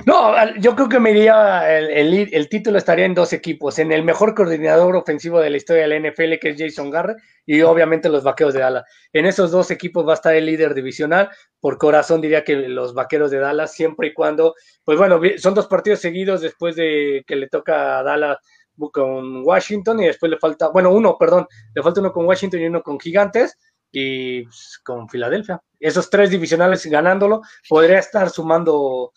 No, 0.06 0.34
yo 0.56 0.74
creo 0.74 0.88
que 0.88 1.00
me 1.00 1.12
iría, 1.12 1.78
el, 1.78 1.90
el, 1.90 2.28
el, 2.32 2.48
título 2.48 2.78
estaría 2.78 3.06
en 3.06 3.14
dos 3.14 3.32
equipos, 3.32 3.78
en 3.78 3.92
el 3.92 4.02
mejor 4.02 4.34
coordinador 4.34 4.96
ofensivo 4.96 5.40
de 5.40 5.50
la 5.50 5.56
historia 5.56 5.82
de 5.82 5.88
la 5.88 6.10
NFL, 6.10 6.38
que 6.40 6.50
es 6.50 6.56
Jason 6.58 6.90
Garrett, 6.90 7.18
y 7.46 7.62
obviamente 7.62 8.08
los 8.08 8.24
Vaqueros 8.24 8.54
de 8.54 8.60
Dallas. 8.60 8.84
En 9.12 9.26
esos 9.26 9.50
dos 9.50 9.70
equipos 9.70 10.06
va 10.06 10.12
a 10.12 10.14
estar 10.14 10.34
el 10.34 10.46
líder 10.46 10.74
divisional, 10.74 11.30
por 11.60 11.78
corazón 11.78 12.20
diría 12.20 12.44
que 12.44 12.56
los 12.56 12.94
Vaqueros 12.94 13.30
de 13.30 13.38
Dallas, 13.38 13.72
siempre 13.72 14.08
y 14.08 14.12
cuando, 14.12 14.54
pues 14.84 14.98
bueno, 14.98 15.20
son 15.38 15.54
dos 15.54 15.68
partidos 15.68 16.00
seguidos 16.00 16.40
después 16.40 16.76
de 16.76 17.24
que 17.26 17.36
le 17.36 17.48
toca 17.48 17.98
a 17.98 18.02
Dallas 18.02 18.38
con 18.92 19.44
Washington 19.44 20.00
y 20.00 20.06
después 20.06 20.30
le 20.30 20.38
falta, 20.38 20.68
bueno, 20.68 20.90
uno, 20.90 21.16
perdón, 21.18 21.46
le 21.74 21.82
falta 21.82 22.00
uno 22.00 22.12
con 22.12 22.26
Washington 22.26 22.60
y 22.60 22.66
uno 22.66 22.82
con 22.82 22.98
Gigantes, 22.98 23.56
y 23.92 24.44
pues, 24.44 24.80
con 24.82 25.08
Filadelfia. 25.08 25.60
Esos 25.78 26.10
tres 26.10 26.30
divisionales 26.30 26.84
ganándolo, 26.86 27.42
podría 27.68 27.98
estar 27.98 28.30
sumando 28.30 29.12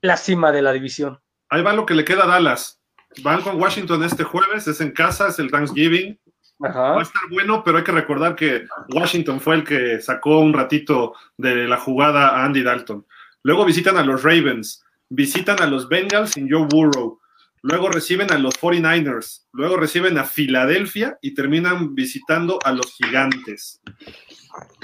la 0.00 0.16
cima 0.16 0.50
de 0.52 0.62
la 0.62 0.72
división. 0.72 1.18
Ahí 1.48 1.62
va 1.62 1.72
lo 1.72 1.86
que 1.86 1.94
le 1.94 2.04
queda 2.04 2.24
a 2.24 2.26
Dallas. 2.26 2.80
Van 3.22 3.42
con 3.42 3.60
Washington 3.60 4.02
este 4.04 4.24
jueves, 4.24 4.66
es 4.66 4.80
en 4.80 4.90
casa, 4.90 5.28
es 5.28 5.38
el 5.38 5.50
Thanksgiving. 5.50 6.18
Ajá. 6.60 6.92
Va 6.92 7.00
a 7.00 7.02
estar 7.02 7.22
bueno, 7.30 7.62
pero 7.64 7.78
hay 7.78 7.84
que 7.84 7.92
recordar 7.92 8.34
que 8.34 8.66
Washington 8.94 9.40
fue 9.40 9.56
el 9.56 9.64
que 9.64 10.00
sacó 10.00 10.38
un 10.38 10.52
ratito 10.52 11.14
de 11.36 11.66
la 11.68 11.76
jugada 11.76 12.30
a 12.30 12.44
Andy 12.44 12.62
Dalton. 12.62 13.06
Luego 13.42 13.64
visitan 13.64 13.96
a 13.96 14.04
los 14.04 14.22
Ravens, 14.22 14.84
visitan 15.08 15.60
a 15.60 15.66
los 15.66 15.88
Bengals 15.88 16.30
sin 16.30 16.50
Joe 16.50 16.66
Burrow, 16.70 17.20
luego 17.62 17.88
reciben 17.88 18.32
a 18.32 18.38
los 18.38 18.54
49ers, 18.60 19.46
luego 19.52 19.76
reciben 19.76 20.18
a 20.18 20.24
Filadelfia 20.24 21.18
y 21.22 21.34
terminan 21.34 21.94
visitando 21.94 22.58
a 22.64 22.72
los 22.72 22.94
Gigantes. 22.94 23.80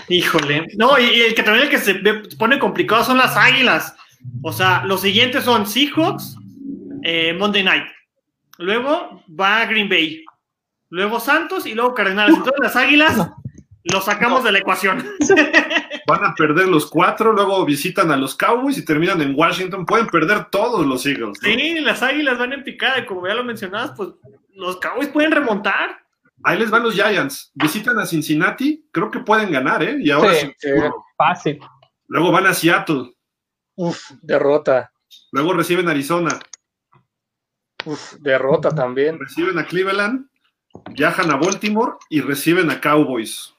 Híjole, 0.09 0.67
no, 0.77 0.99
y, 0.99 1.05
y 1.05 1.21
el 1.23 1.35
que 1.35 1.43
también 1.43 1.67
el 1.67 1.71
que 1.71 1.79
se 1.79 1.95
pone 2.39 2.59
complicado 2.59 3.05
son 3.05 3.19
las 3.19 3.37
Águilas. 3.37 3.95
O 4.43 4.53
sea, 4.53 4.85
los 4.85 5.01
siguientes 5.01 5.45
son 5.45 5.67
Seahawks, 5.67 6.37
eh, 7.03 7.33
Monday 7.35 7.63
Night. 7.63 7.85
Luego 8.59 9.23
va 9.29 9.63
a 9.63 9.67
Green 9.67 9.89
Bay. 9.89 10.25
Luego 10.91 11.21
Santos 11.21 11.67
y 11.67 11.75
luego 11.75 11.95
Cardenales. 11.95 12.37
Entonces 12.37 12.61
las 12.61 12.77
Águilas 12.77 13.31
los 13.85 14.05
sacamos 14.05 14.45
de 14.45 14.53
la 14.53 14.59
ecuación. 14.59 15.07
Van 16.09 16.25
a 16.25 16.35
perder 16.35 16.69
los 16.69 16.87
cuatro, 16.87 17.35
luego 17.35 17.67
visitan 17.67 18.11
a 18.11 18.17
los 18.17 18.35
Cowboys 18.35 18.79
y 18.79 18.85
terminan 18.85 19.21
en 19.21 19.35
Washington. 19.37 19.85
Pueden 19.85 20.07
perder 20.07 20.47
todos 20.47 20.87
los 20.87 21.05
Eagles. 21.05 21.39
¿no? 21.43 21.49
Sí, 21.51 21.81
las 21.81 22.03
Águilas 22.03 22.39
van 22.39 22.55
en 22.55 22.65
picada 22.65 23.01
y 23.01 23.05
como 23.05 23.29
ya 23.29 23.35
lo 23.35 23.45
mencionabas, 23.45 23.93
pues 23.95 24.09
los 24.55 24.81
Cowboys 24.81 25.09
pueden 25.09 25.33
remontar. 25.33 25.99
Ahí 26.45 26.59
les 26.59 26.71
van 26.71 26.83
los 26.83 26.95
Giants. 26.95 27.53
Visitan 27.55 27.99
a 27.99 28.07
Cincinnati, 28.07 28.89
creo 28.91 29.11
que 29.11 29.21
pueden 29.21 29.53
ganar, 29.53 29.83
¿eh? 29.83 29.99
Y 30.01 30.11
ahora 30.11 30.33
sí, 30.33 30.51
sí, 30.57 30.69
fácil. 31.19 31.61
Luego 32.07 32.33
van 32.33 32.47
a 32.47 32.55
Seattle. 32.55 33.13
Uf, 33.77 34.11
derrota. 34.23 34.91
Luego 35.31 35.53
reciben 35.53 35.89
a 35.89 35.91
Arizona. 35.91 36.39
Uf, 37.85 38.15
derrota 38.21 38.71
también. 38.71 39.19
Reciben 39.19 39.59
a 39.59 39.67
Cleveland, 39.67 40.27
viajan 40.93 41.31
a 41.31 41.37
Baltimore 41.37 41.93
y 42.09 42.23
reciben 42.23 42.71
a 42.71 42.81
Cowboys. 42.81 43.55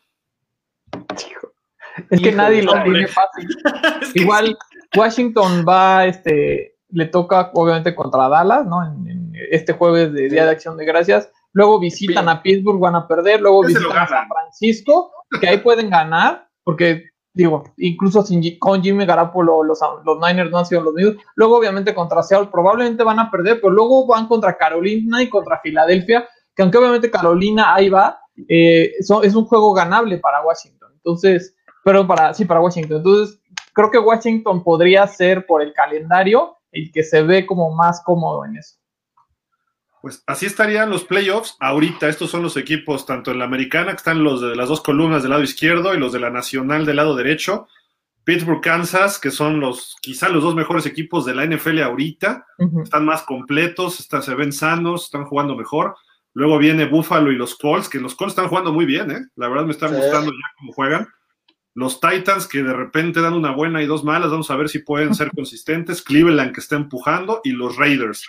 Es 2.09 2.21
que 2.21 2.31
nadie 2.31 2.63
lo 2.63 2.73
tiene 2.83 3.07
fácil. 3.07 3.47
es 4.01 4.13
que 4.13 4.21
Igual 4.21 4.57
sí. 4.69 4.99
Washington 4.99 5.65
va, 5.67 6.05
este, 6.05 6.75
le 6.89 7.05
toca 7.07 7.51
obviamente 7.53 7.95
contra 7.95 8.29
Dallas, 8.29 8.65
¿no? 8.65 8.83
En, 8.83 9.07
en 9.07 9.31
este 9.51 9.73
jueves 9.73 10.13
de 10.13 10.29
Día 10.29 10.45
de 10.45 10.51
Acción 10.51 10.77
de 10.77 10.85
Gracias. 10.85 11.29
Luego 11.53 11.79
visitan 11.79 12.29
a 12.29 12.41
Pittsburgh, 12.41 12.79
van 12.79 12.95
a 12.95 13.07
perder. 13.07 13.41
Luego 13.41 13.63
Ese 13.63 13.79
visitan 13.79 13.97
a 13.97 14.07
San 14.07 14.27
Francisco, 14.27 15.11
que 15.39 15.47
ahí 15.47 15.57
pueden 15.57 15.89
ganar, 15.89 16.47
porque 16.63 17.05
digo, 17.33 17.63
incluso 17.77 18.23
sin, 18.23 18.57
con 18.59 18.81
Jimmy 18.83 19.05
Garapolo 19.05 19.63
los, 19.63 19.79
los 20.05 20.17
Niners 20.19 20.51
no 20.51 20.59
han 20.59 20.65
sido 20.65 20.81
los 20.81 20.93
mismos. 20.93 21.15
Luego, 21.35 21.57
obviamente, 21.57 21.93
contra 21.93 22.23
Seattle 22.23 22.49
probablemente 22.51 23.03
van 23.03 23.19
a 23.19 23.31
perder, 23.31 23.59
pero 23.61 23.73
luego 23.73 24.05
van 24.05 24.27
contra 24.27 24.57
Carolina 24.57 25.21
y 25.23 25.29
contra 25.29 25.59
Filadelfia, 25.59 26.27
que 26.55 26.61
aunque 26.61 26.77
obviamente 26.77 27.09
Carolina 27.09 27.73
ahí 27.73 27.89
va, 27.89 28.19
eh, 28.47 28.93
so, 29.01 29.23
es 29.23 29.35
un 29.35 29.45
juego 29.45 29.73
ganable 29.73 30.17
para 30.17 30.41
Washington. 30.41 30.91
Entonces, 30.95 31.55
pero 31.83 32.05
para, 32.05 32.33
sí, 32.33 32.45
para 32.45 32.59
Washington. 32.59 32.97
Entonces, 32.97 33.39
creo 33.73 33.91
que 33.91 33.99
Washington 33.99 34.63
podría 34.63 35.07
ser 35.07 35.45
por 35.45 35.61
el 35.61 35.73
calendario 35.73 36.55
el 36.71 36.91
que 36.91 37.03
se 37.03 37.23
ve 37.23 37.45
como 37.45 37.73
más 37.73 38.01
cómodo 38.03 38.45
en 38.45 38.57
eso. 38.57 38.75
Pues 40.01 40.23
así 40.27 40.45
estarían 40.45 40.89
los 40.89 41.03
playoffs 41.03 41.57
ahorita. 41.59 42.07
Estos 42.07 42.31
son 42.31 42.43
los 42.43 42.55
equipos, 42.55 43.05
tanto 43.05 43.31
en 43.31 43.39
la 43.39 43.45
americana, 43.45 43.91
que 43.91 43.97
están 43.97 44.23
los 44.23 44.41
de 44.41 44.55
las 44.55 44.69
dos 44.69 44.81
columnas 44.81 45.23
del 45.23 45.31
lado 45.31 45.43
izquierdo, 45.43 45.93
y 45.93 45.97
los 45.97 46.13
de 46.13 46.19
la 46.19 46.29
nacional 46.29 46.85
del 46.85 46.97
lado 46.97 47.15
derecho. 47.15 47.67
Pittsburgh, 48.23 48.61
Kansas, 48.61 49.19
que 49.19 49.31
son 49.31 49.59
los 49.59 49.95
quizá 50.01 50.29
los 50.29 50.43
dos 50.43 50.55
mejores 50.55 50.85
equipos 50.85 51.25
de 51.25 51.35
la 51.35 51.45
NFL 51.45 51.81
ahorita. 51.81 52.45
Uh 52.59 52.65
-huh. 52.65 52.83
Están 52.83 53.05
más 53.05 53.23
completos, 53.23 53.99
están, 53.99 54.23
se 54.23 54.35
ven 54.35 54.53
sanos, 54.53 55.05
están 55.05 55.25
jugando 55.25 55.55
mejor. 55.55 55.95
Luego 56.33 56.59
viene 56.59 56.85
Buffalo 56.85 57.31
y 57.31 57.35
los 57.35 57.55
Colts, 57.55 57.89
que 57.89 57.99
los 57.99 58.15
Colts 58.15 58.33
están 58.33 58.47
jugando 58.47 58.71
muy 58.71 58.85
bien, 58.85 59.11
¿eh? 59.11 59.25
La 59.35 59.49
verdad 59.49 59.65
me 59.65 59.71
están 59.71 59.89
sí. 59.89 59.95
gustando 59.95 60.31
ya 60.31 60.47
cómo 60.59 60.73
juegan. 60.73 61.07
Los 61.79 62.01
Titans, 62.01 62.45
que 62.45 62.61
de 62.61 62.73
repente 62.73 63.21
dan 63.21 63.35
una 63.35 63.51
buena 63.51 63.81
y 63.81 63.85
dos 63.85 64.03
malas, 64.03 64.31
vamos 64.31 64.51
a 64.51 64.57
ver 64.57 64.67
si 64.67 64.79
pueden 64.79 65.15
ser 65.15 65.31
consistentes. 65.31 66.01
Cleveland, 66.01 66.53
que 66.53 66.59
está 66.59 66.75
empujando, 66.75 67.39
y 67.45 67.53
los 67.53 67.77
Raiders. 67.77 68.27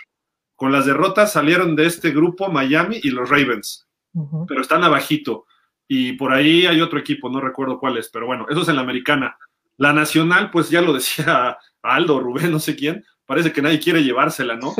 Con 0.55 0.71
las 0.71 0.85
derrotas 0.85 1.33
salieron 1.33 1.75
de 1.75 1.85
este 1.85 2.11
grupo 2.11 2.49
Miami 2.49 3.01
y 3.03 3.09
los 3.09 3.29
Ravens, 3.29 3.89
uh 4.13 4.23
-huh. 4.23 4.45
pero 4.47 4.61
están 4.61 4.85
abajito. 4.85 5.47
Y 5.85 6.13
por 6.13 6.31
ahí 6.31 6.65
hay 6.65 6.79
otro 6.79 6.97
equipo, 6.97 7.29
no 7.29 7.41
recuerdo 7.41 7.77
cuál 7.77 7.97
es, 7.97 8.07
pero 8.07 8.25
bueno, 8.25 8.45
eso 8.49 8.61
es 8.61 8.69
en 8.69 8.77
la 8.77 8.83
americana. 8.83 9.37
La 9.75 9.91
nacional, 9.91 10.49
pues 10.49 10.69
ya 10.69 10.81
lo 10.81 10.93
decía 10.99 11.57
Aldo, 11.81 12.21
Rubén, 12.21 12.53
no 12.53 12.59
sé 12.59 12.77
quién, 12.77 13.03
parece 13.25 13.51
que 13.51 13.61
nadie 13.61 13.81
quiere 13.81 14.01
llevársela, 14.01 14.55
¿no? 14.55 14.73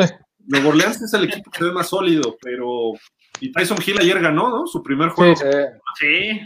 Nuevo 0.47 0.69
Orleans 0.69 1.01
es 1.01 1.13
el 1.13 1.25
equipo 1.25 1.51
que 1.51 1.57
se 1.57 1.65
ve 1.65 1.71
más 1.73 1.89
sólido, 1.89 2.37
pero 2.41 2.93
Y 3.41 3.51
Tyson 3.51 3.79
Hill 3.85 3.99
ayer 3.99 4.21
ganó, 4.21 4.49
¿no? 4.49 4.65
Su 4.65 4.81
primer 4.81 5.09
juego. 5.09 5.35
Sí. 5.35 5.45
Sí. 5.99 6.39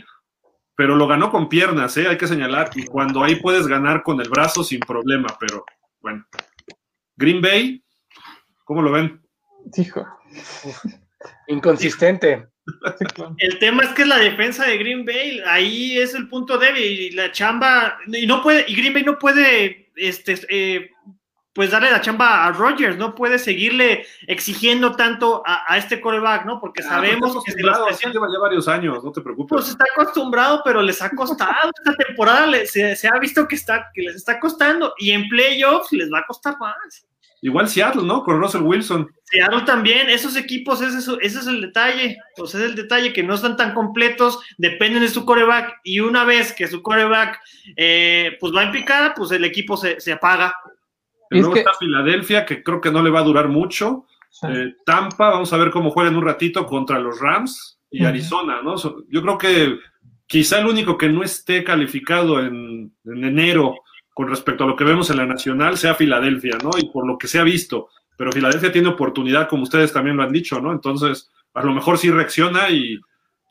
Pero 0.75 0.95
lo 0.95 1.07
ganó 1.07 1.31
con 1.31 1.47
piernas, 1.47 1.95
¿eh? 1.97 2.07
Hay 2.07 2.17
que 2.17 2.27
señalar. 2.27 2.69
Y 2.75 2.85
cuando 2.85 3.23
ahí 3.23 3.35
puedes 3.35 3.67
ganar 3.67 4.03
con 4.03 4.19
el 4.19 4.29
brazo 4.29 4.63
sin 4.63 4.79
problema, 4.81 5.27
pero 5.39 5.65
bueno. 6.01 6.25
Green 7.15 7.41
Bay, 7.41 7.83
¿cómo 8.65 8.81
lo 8.81 8.91
ven? 8.91 9.21
Hijo. 9.77 10.05
Inconsistente. 11.47 12.47
El 13.37 13.59
tema 13.59 13.83
es 13.83 13.89
que 13.89 14.01
es 14.01 14.07
la 14.07 14.17
defensa 14.17 14.65
de 14.65 14.77
Green 14.77 15.05
Bay, 15.05 15.41
ahí 15.45 15.99
es 15.99 16.15
el 16.15 16.27
punto 16.27 16.57
débil 16.57 16.99
y 16.99 17.11
la 17.11 17.31
chamba 17.31 17.99
y 18.07 18.25
no 18.25 18.41
puede 18.41 18.65
y 18.67 18.75
Green 18.75 18.93
Bay 18.93 19.03
no 19.03 19.19
puede 19.19 19.91
este 19.95 20.39
eh, 20.49 20.89
pues 21.55 21.71
darle 21.71 21.89
la 21.89 22.01
chamba 22.01 22.45
a 22.45 22.51
Rodgers, 22.51 22.97
no 22.97 23.15
puede 23.15 23.39
seguirle 23.39 24.05
exigiendo 24.27 24.91
tanto 24.97 25.41
a, 25.45 25.63
a 25.73 25.77
este 25.77 26.01
coreback, 26.01 26.45
¿no? 26.45 26.59
Porque 26.59 26.83
sabemos 26.83 27.31
Ah, 27.31 27.39
que 27.45 27.53
pues, 27.53 27.75
se 27.77 27.83
presiona. 27.85 28.13
lleva 28.13 28.27
ya 28.31 28.39
varios 28.41 28.67
años, 28.67 29.01
no 29.05 29.11
te 29.13 29.21
preocupes. 29.21 29.49
Pues 29.55 29.69
está 29.69 29.85
acostumbrado, 29.95 30.61
pero 30.65 30.81
les 30.81 31.01
ha 31.01 31.09
costado. 31.11 31.71
Esta 31.79 31.95
temporada 32.05 32.51
se, 32.65 32.95
se 32.97 33.07
ha 33.07 33.17
visto 33.19 33.47
que, 33.47 33.55
está, 33.55 33.89
que 33.93 34.01
les 34.01 34.15
está 34.17 34.37
costando 34.39 34.93
y 34.97 35.11
en 35.11 35.29
playoffs 35.29 35.93
les 35.93 36.11
va 36.11 36.19
a 36.19 36.25
costar 36.25 36.57
más. 36.59 37.07
Igual 37.41 37.69
Seattle, 37.69 38.03
¿no? 38.03 38.23
Con 38.23 38.39
Russell 38.41 38.61
Wilson. 38.63 39.09
Seattle 39.23 39.61
también, 39.61 40.09
esos 40.09 40.35
equipos, 40.35 40.81
ese 40.81 40.97
es, 40.97 41.07
ese 41.21 41.39
es 41.39 41.47
el 41.47 41.61
detalle. 41.61 42.17
Pues 42.35 42.53
es 42.55 42.61
el 42.61 42.75
detalle 42.75 43.13
que 43.13 43.23
no 43.23 43.33
están 43.35 43.55
tan 43.55 43.73
completos, 43.73 44.39
dependen 44.57 45.03
de 45.03 45.09
su 45.09 45.25
coreback. 45.25 45.79
Y 45.83 46.01
una 46.01 46.25
vez 46.25 46.51
que 46.53 46.67
su 46.67 46.81
coreback 46.81 47.39
eh, 47.77 48.35
pues 48.41 48.53
va 48.53 48.63
en 48.63 48.71
picada, 48.71 49.13
pues 49.13 49.31
el 49.31 49.45
equipo 49.45 49.77
se, 49.77 50.01
se 50.01 50.11
apaga. 50.11 50.53
Y 51.31 51.35
es 51.37 51.41
Luego 51.41 51.53
que- 51.53 51.59
está 51.61 51.73
Filadelfia, 51.73 52.45
que 52.45 52.63
creo 52.63 52.79
que 52.81 52.91
no 52.91 53.01
le 53.01 53.09
va 53.09 53.19
a 53.21 53.23
durar 53.23 53.47
mucho. 53.49 54.05
Sí. 54.29 54.47
Eh, 54.49 54.75
Tampa, 54.85 55.29
vamos 55.29 55.51
a 55.53 55.57
ver 55.57 55.71
cómo 55.71 55.91
juega 55.91 56.09
en 56.09 56.17
un 56.17 56.23
ratito 56.25 56.65
contra 56.65 56.99
los 56.99 57.19
Rams 57.19 57.79
y. 57.89 58.03
Arizona, 58.05 58.61
¿no? 58.61 58.75
Yo 59.09 59.21
creo 59.21 59.37
que 59.37 59.77
quizá 60.27 60.59
el 60.59 60.65
único 60.67 60.97
que 60.97 61.07
no 61.09 61.23
esté 61.23 61.63
calificado 61.63 62.39
en, 62.41 62.91
en 63.05 63.23
enero 63.23 63.75
con 64.13 64.27
respecto 64.29 64.63
a 64.63 64.67
lo 64.67 64.75
que 64.75 64.83
vemos 64.83 65.09
en 65.09 65.17
la 65.17 65.25
nacional 65.25 65.77
sea 65.77 65.93
Filadelfia, 65.95 66.57
¿no? 66.63 66.71
Y 66.77 66.89
por 66.89 67.05
lo 67.07 67.17
que 67.17 67.27
se 67.27 67.39
ha 67.39 67.43
visto. 67.43 67.89
Pero 68.17 68.31
Filadelfia 68.31 68.71
tiene 68.71 68.87
oportunidad, 68.87 69.47
como 69.49 69.63
ustedes 69.63 69.91
también 69.91 70.15
lo 70.17 70.23
han 70.23 70.31
dicho, 70.31 70.59
¿no? 70.61 70.71
Entonces, 70.71 71.29
a 71.53 71.63
lo 71.63 71.73
mejor 71.73 71.97
sí 71.97 72.09
reacciona 72.11 72.69
y 72.69 72.97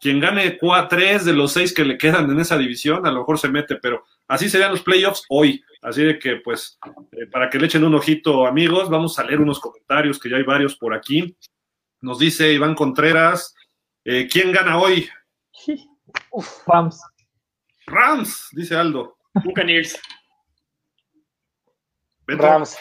quien 0.00 0.20
gane 0.20 0.58
cua- 0.58 0.88
tres 0.88 1.24
de 1.24 1.32
los 1.32 1.52
seis 1.52 1.72
que 1.72 1.84
le 1.84 1.96
quedan 1.98 2.30
en 2.30 2.38
esa 2.40 2.56
división, 2.58 3.06
a 3.06 3.10
lo 3.10 3.20
mejor 3.20 3.38
se 3.38 3.48
mete, 3.48 3.76
pero 3.76 4.04
así 4.28 4.48
serían 4.50 4.72
los 4.72 4.82
playoffs 4.82 5.24
hoy. 5.28 5.62
Así 5.82 6.02
de 6.02 6.18
que, 6.18 6.36
pues, 6.36 6.78
eh, 7.12 7.26
para 7.30 7.50
que 7.50 7.58
le 7.58 7.66
echen 7.66 7.84
un 7.84 7.94
ojito, 7.94 8.46
amigos, 8.46 8.88
vamos 8.88 9.18
a 9.18 9.24
leer 9.24 9.40
unos 9.40 9.60
comentarios, 9.60 10.18
que 10.18 10.30
ya 10.30 10.36
hay 10.36 10.42
varios 10.42 10.76
por 10.76 10.94
aquí. 10.94 11.36
Nos 12.00 12.18
dice 12.18 12.52
Iván 12.52 12.74
Contreras, 12.74 13.54
eh, 14.04 14.26
¿quién 14.30 14.50
gana 14.52 14.78
hoy? 14.78 15.08
Rams. 16.66 17.00
Rams, 17.86 18.48
dice 18.52 18.76
Aldo. 18.76 19.16
Buccaneers. 19.44 19.98
Rams. 22.26 22.78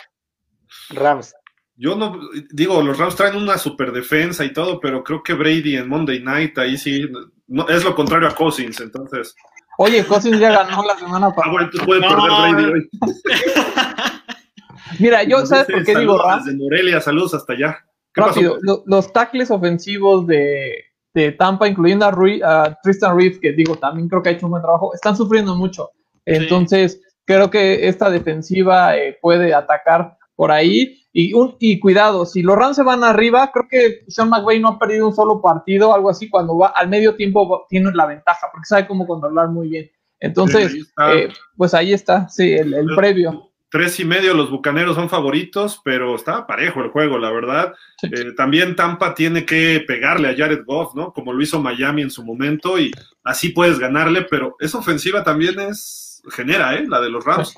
Rams. 0.91 1.33
Yo 1.75 1.95
no, 1.95 2.19
digo, 2.51 2.81
los 2.83 2.97
Rams 2.99 3.15
traen 3.15 3.35
una 3.35 3.57
super 3.57 3.91
defensa 3.91 4.45
y 4.45 4.53
todo, 4.53 4.79
pero 4.79 5.03
creo 5.03 5.23
que 5.23 5.33
Brady 5.33 5.75
en 5.75 5.89
Monday 5.89 6.19
Night 6.21 6.57
ahí 6.59 6.77
sí, 6.77 7.09
no, 7.47 7.67
es 7.67 7.83
lo 7.83 7.95
contrario 7.95 8.27
a 8.27 8.35
Cousins, 8.35 8.79
entonces. 8.79 9.35
Oye, 9.79 10.05
Cousins 10.05 10.39
ya 10.39 10.51
ganó 10.51 10.83
la 10.83 10.95
semana 10.97 11.27
Ah, 11.27 11.33
pasada. 11.35 11.51
bueno, 11.51 11.65
entonces 11.65 11.87
puede 11.87 12.01
No. 12.01 12.07
perder 12.09 12.53
Brady 12.55 12.73
hoy. 12.73 12.89
Mira, 14.99 15.23
yo, 15.23 15.45
¿sabes 15.45 15.65
por 15.71 15.83
qué 15.83 15.97
digo 15.97 16.21
Rams? 16.21 16.45
Desde 16.45 16.57
Morelia, 16.57 17.01
saludos 17.01 17.33
hasta 17.33 17.53
allá. 17.53 17.77
¿Qué 18.13 18.21
Rápido, 18.21 18.53
pasó? 18.53 18.61
lo- 18.65 18.83
los 18.85 19.11
tackles 19.11 19.49
ofensivos 19.49 20.27
de, 20.27 20.75
de 21.15 21.31
Tampa, 21.31 21.67
incluyendo 21.67 22.05
a, 22.05 22.11
Rui- 22.11 22.41
a 22.43 22.77
Tristan 22.83 23.17
Reeves, 23.17 23.39
que 23.39 23.53
digo, 23.53 23.75
también 23.77 24.07
creo 24.07 24.21
que 24.21 24.29
ha 24.29 24.31
hecho 24.33 24.45
un 24.45 24.51
buen 24.51 24.61
trabajo, 24.61 24.93
están 24.93 25.15
sufriendo 25.17 25.55
mucho. 25.55 25.89
Entonces, 26.25 27.01
creo 27.25 27.49
que 27.49 27.87
esta 27.87 28.09
defensiva 28.11 28.95
eh, 28.95 29.17
puede 29.21 29.53
atacar 29.53 30.17
por 30.35 30.51
ahí. 30.51 30.99
Y, 31.15 31.33
un, 31.33 31.55
y 31.59 31.79
cuidado, 31.79 32.25
si 32.25 32.41
los 32.41 32.55
Rams 32.55 32.75
se 32.75 32.81
van 32.83 33.03
arriba, 33.03 33.51
creo 33.53 33.67
que 33.69 34.03
Sean 34.07 34.29
McVay 34.29 34.59
no 34.59 34.69
ha 34.69 34.79
perdido 34.79 35.07
un 35.07 35.13
solo 35.15 35.41
partido, 35.41 35.93
algo 35.93 36.09
así, 36.09 36.27
cuando 36.27 36.57
va 36.57 36.67
al 36.75 36.89
medio 36.89 37.15
tiempo 37.15 37.67
tiene 37.69 37.91
la 37.93 38.07
ventaja, 38.07 38.47
porque 38.51 38.65
sabe 38.65 38.87
cómo 38.87 39.05
controlar 39.05 39.49
muy 39.49 39.69
bien. 39.69 39.91
Entonces, 40.19 40.71
Sí, 40.71 40.77
ahí 40.77 40.81
está. 40.81 41.15
eh, 41.15 41.29
pues 41.55 41.73
ahí 41.75 41.93
está, 41.93 42.27
sí, 42.29 42.53
el, 42.53 42.73
el 42.73 42.87
previo. 42.95 43.51
Tres 43.69 43.99
y 43.99 44.05
medio, 44.05 44.33
los 44.35 44.49
bucaneros 44.51 44.95
son 44.95 45.09
favoritos, 45.09 45.81
pero 45.83 46.15
estaba 46.15 46.45
parejo 46.47 46.81
el 46.81 46.89
juego, 46.91 47.17
la 47.17 47.31
verdad. 47.31 47.73
Sí. 47.97 48.07
Eh, 48.11 48.33
también 48.37 48.75
Tampa 48.75 49.13
tiene 49.15 49.45
que 49.45 49.83
pegarle 49.87 50.29
a 50.29 50.35
Jared 50.35 50.63
Goff, 50.65 50.93
¿no? 50.95 51.11
Como 51.11 51.33
lo 51.33 51.41
hizo 51.43 51.59
Miami 51.59 52.03
en 52.03 52.11
su 52.11 52.23
momento, 52.23 52.79
y 52.79 52.91
así 53.23 53.49
puedes 53.49 53.79
ganarle, 53.79 54.23
pero 54.29 54.55
esa 54.59 54.77
ofensiva 54.77 55.23
también 55.23 55.59
es, 55.59 56.21
genera, 56.31 56.75
¿eh? 56.75 56.85
La 56.87 57.01
de 57.01 57.09
los 57.09 57.23
Rams. 57.25 57.55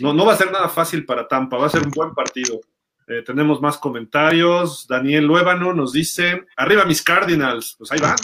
No, 0.00 0.12
no 0.12 0.24
va 0.24 0.32
a 0.32 0.36
ser 0.36 0.50
nada 0.50 0.68
fácil 0.68 1.04
para 1.04 1.28
Tampa, 1.28 1.58
va 1.58 1.66
a 1.66 1.70
ser 1.70 1.82
un 1.82 1.90
buen 1.90 2.14
partido. 2.14 2.60
Eh, 3.06 3.22
tenemos 3.22 3.60
más 3.60 3.78
comentarios. 3.78 4.86
Daniel 4.88 5.26
Luébano 5.26 5.72
nos 5.74 5.92
dice: 5.92 6.46
Arriba 6.56 6.84
mis 6.84 7.02
Cardinals. 7.02 7.74
Pues 7.78 7.92
ahí 7.92 7.98
van. 8.00 8.16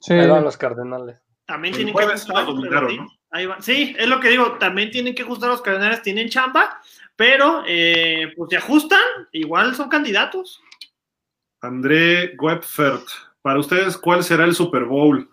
Sí. 0.00 0.14
Ahí 0.14 0.28
van 0.28 0.44
los 0.44 0.56
Cardenales. 0.56 1.18
También 1.46 1.74
tienen 1.74 1.94
que 1.94 2.02
ajustar, 2.02 2.44
dominaron, 2.44 2.96
¿no? 2.96 3.08
sí, 3.08 3.18
ahí 3.30 3.46
va. 3.46 3.62
Sí, 3.62 3.94
es 3.96 4.08
lo 4.08 4.18
que 4.18 4.30
digo, 4.30 4.54
también 4.58 4.90
tienen 4.90 5.14
que 5.14 5.22
ajustar 5.22 5.48
los 5.48 5.62
cardenales, 5.62 6.02
tienen 6.02 6.28
chamba, 6.28 6.80
pero 7.14 7.62
eh, 7.68 8.32
pues 8.36 8.50
se 8.50 8.56
ajustan, 8.56 9.00
igual 9.30 9.76
son 9.76 9.88
candidatos. 9.88 10.60
André 11.60 12.34
Webfert, 12.36 13.06
para 13.42 13.60
ustedes, 13.60 13.96
¿cuál 13.96 14.24
será 14.24 14.44
el 14.44 14.56
Super 14.56 14.84
Bowl? 14.84 15.30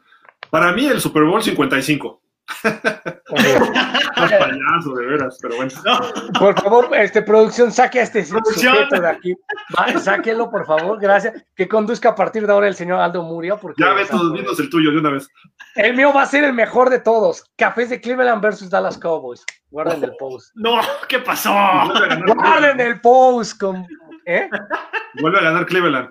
Para 0.52 0.72
mí, 0.72 0.86
el 0.86 1.02
Super 1.02 1.24
Bowl 1.24 1.42
55. 1.42 2.22
Payaso, 3.30 4.94
de 4.96 5.06
veras, 5.06 5.38
pero 5.42 5.56
bueno. 5.56 5.72
Por 6.40 6.60
favor, 6.62 6.96
este, 6.96 7.22
producción, 7.22 7.72
saque 7.72 8.00
a 8.00 8.04
este 8.04 8.24
Producción. 8.24 8.76
sujeto 8.76 9.02
de 9.02 9.08
aquí. 9.10 9.34
Va, 9.78 9.98
sáquelo, 10.00 10.50
por 10.50 10.66
favor, 10.66 11.00
gracias. 11.00 11.46
Que 11.56 11.68
conduzca 11.68 12.10
a 12.10 12.16
partir 12.16 12.46
de 12.46 12.54
ahora 12.54 12.68
el 12.68 12.76
señor 12.76 13.00
Aldo 13.00 13.24
Muria, 13.24 13.56
porque 13.56 13.82
Ya 13.82 13.94
ve 13.94 14.06
todos 14.06 14.32
viendo 14.34 14.52
el 14.58 14.70
tuyo 14.70 14.92
de 14.92 14.98
una 14.98 15.12
vez. 15.12 15.28
el 15.76 15.96
mío 15.96 16.12
va 16.14 16.24
a 16.24 16.26
ser 16.26 16.44
el 16.44 16.54
mejor 16.54 16.90
de 16.90 17.00
todos. 17.00 17.44
Cafés 17.58 17.90
de 17.90 18.02
Cleveland 18.02 18.42
versus 18.42 18.70
Dallas 18.70 18.98
Cowboys. 18.98 19.46
Guarden 19.70 20.04
el 20.04 20.16
post. 20.18 20.52
No, 20.56 20.80
¿qué 21.08 21.20
pasó? 21.20 21.52
Guarden 21.54 22.80
el 22.80 23.02
post. 23.02 23.60
Con, 23.60 23.88
¿eh? 24.26 24.50
Vuelve 25.22 25.40
a 25.40 25.44
ganar 25.44 25.66
Cleveland. 25.66 26.10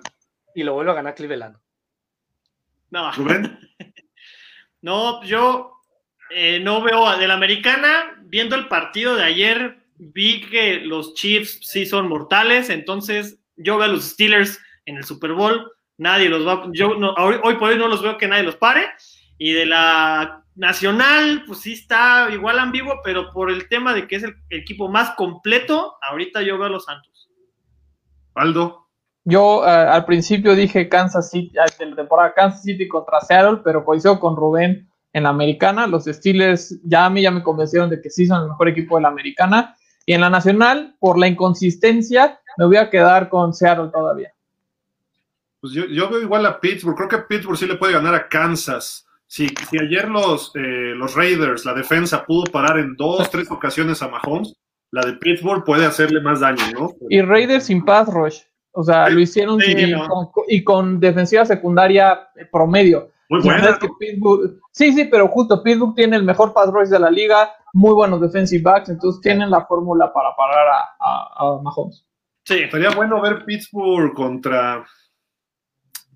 Y 0.55 0.63
lo 0.63 0.73
vuelve 0.73 0.91
a 0.91 0.95
ganar 0.95 1.15
Cleveland. 1.15 1.57
No, 2.91 3.11
Rubén, 3.13 3.57
no, 4.81 5.23
yo 5.23 5.79
eh, 6.29 6.59
no 6.59 6.81
veo 6.81 7.17
de 7.17 7.27
la 7.27 7.35
americana, 7.35 8.21
viendo 8.23 8.55
el 8.55 8.67
partido 8.67 9.15
de 9.15 9.23
ayer, 9.23 9.77
vi 9.97 10.41
que 10.41 10.79
los 10.79 11.13
Chiefs 11.13 11.59
sí 11.61 11.85
son 11.85 12.07
mortales, 12.07 12.69
entonces 12.69 13.39
yo 13.55 13.77
veo 13.77 13.85
a 13.85 13.91
los 13.91 14.03
Steelers 14.03 14.59
en 14.85 14.97
el 14.97 15.03
Super 15.03 15.33
Bowl, 15.33 15.71
nadie 15.97 16.29
los 16.29 16.47
va, 16.47 16.67
yo 16.73 16.95
no, 16.95 17.13
hoy, 17.13 17.35
hoy 17.43 17.55
por 17.55 17.69
hoy 17.69 17.77
no 17.77 17.87
los 17.87 18.01
veo 18.01 18.17
que 18.17 18.27
nadie 18.27 18.43
los 18.43 18.55
pare, 18.55 18.87
y 19.37 19.53
de 19.53 19.65
la 19.65 20.43
nacional, 20.55 21.43
pues 21.45 21.61
sí 21.61 21.73
está 21.73 22.29
igual 22.31 22.59
ambiguo, 22.59 22.99
pero 23.03 23.31
por 23.33 23.49
el 23.51 23.67
tema 23.67 23.93
de 23.93 24.07
que 24.07 24.17
es 24.17 24.23
el, 24.23 24.35
el 24.49 24.61
equipo 24.61 24.89
más 24.89 25.11
completo, 25.11 25.95
ahorita 26.01 26.41
yo 26.41 26.57
veo 26.57 26.67
a 26.67 26.69
los 26.69 26.85
Santos. 26.85 27.29
Aldo, 28.35 28.87
Yo 29.25 29.65
eh, 29.65 29.69
al 29.69 30.05
principio 30.05 30.55
dije 30.55 30.89
Kansas 30.89 31.29
City, 31.29 31.55
eh, 31.57 31.71
de 31.77 31.85
la 31.87 31.95
temporada 31.95 32.33
Kansas 32.33 32.63
City 32.63 32.87
contra 32.87 33.21
Seattle, 33.21 33.61
pero 33.63 33.85
coincido 33.85 34.19
con 34.19 34.35
Rubén 34.35 34.89
en 35.13 35.23
la 35.23 35.29
americana. 35.29 35.87
Los 35.87 36.05
Steelers 36.05 36.79
ya 36.83 37.05
a 37.05 37.09
mí 37.09 37.21
ya 37.21 37.31
me 37.31 37.43
convencieron 37.43 37.89
de 37.89 38.01
que 38.01 38.09
sí 38.09 38.25
son 38.25 38.41
el 38.43 38.49
mejor 38.49 38.67
equipo 38.67 38.95
de 38.97 39.03
la 39.03 39.09
americana. 39.09 39.75
Y 40.05 40.13
en 40.13 40.21
la 40.21 40.29
nacional, 40.29 40.95
por 40.99 41.17
la 41.17 41.27
inconsistencia, 41.27 42.39
me 42.57 42.65
voy 42.65 42.77
a 42.77 42.89
quedar 42.89 43.29
con 43.29 43.53
Seattle 43.53 43.89
todavía. 43.93 44.33
pues 45.61 45.71
yo, 45.73 45.85
yo 45.85 46.09
veo 46.09 46.21
igual 46.21 46.45
a 46.45 46.59
Pittsburgh. 46.59 46.97
Creo 46.97 47.07
que 47.09 47.17
Pittsburgh 47.19 47.57
sí 47.57 47.65
le 47.65 47.75
puede 47.75 47.93
ganar 47.93 48.13
a 48.15 48.27
Kansas. 48.27 49.05
Si, 49.27 49.47
si 49.69 49.79
ayer 49.79 50.09
los, 50.09 50.51
eh, 50.55 50.93
los 50.95 51.15
Raiders, 51.15 51.63
la 51.65 51.73
defensa, 51.73 52.25
pudo 52.25 52.43
parar 52.51 52.77
en 52.79 52.95
dos, 52.95 53.29
tres 53.31 53.49
ocasiones 53.49 54.01
a 54.03 54.09
Mahomes, 54.09 54.53
la 54.91 55.03
de 55.05 55.13
Pittsburgh 55.13 55.63
puede 55.63 55.85
hacerle 55.85 56.21
más 56.21 56.41
daño, 56.41 56.61
¿no? 56.77 56.93
Y 57.09 57.21
Raiders 57.21 57.63
sin 57.65 57.83
pass 57.85 58.07
rush. 58.13 58.41
O 58.73 58.83
sea, 58.83 59.07
lo 59.09 59.19
hicieron 59.19 59.59
Sí, 59.61 59.73
no. 59.91 60.07
con, 60.07 60.43
y 60.49 60.63
con 60.63 60.99
defensiva 60.99 61.45
secundaria 61.45 62.27
promedio. 62.51 63.09
Muy 63.33 63.41
buena. 63.41 63.77
que 63.79 63.87
Pittsburgh- 63.99 64.59
sí, 64.71 64.93
sí, 64.93 65.05
pero 65.05 65.27
justo 65.27 65.61
Pittsburgh 65.63 65.95
tiene 65.95 66.17
el 66.17 66.23
mejor 66.23 66.53
pass 66.53 66.69
rush 66.71 66.89
de 66.89 66.99
la 66.99 67.09
liga, 67.09 67.51
muy 67.73 67.93
buenos 67.93 68.21
defensive 68.21 68.61
backs, 68.63 68.89
entonces 68.89 69.21
tienen 69.21 69.49
la 69.49 69.65
fórmula 69.65 70.11
para 70.13 70.35
parar 70.35 70.67
a, 70.67 70.79
a, 70.99 71.27
a 71.57 71.61
Mahomes. 71.61 72.05
Sí, 72.45 72.55
Estaría 72.63 72.89
bueno 72.91 73.21
ver 73.21 73.45
Pittsburgh 73.45 74.13
contra 74.13 74.83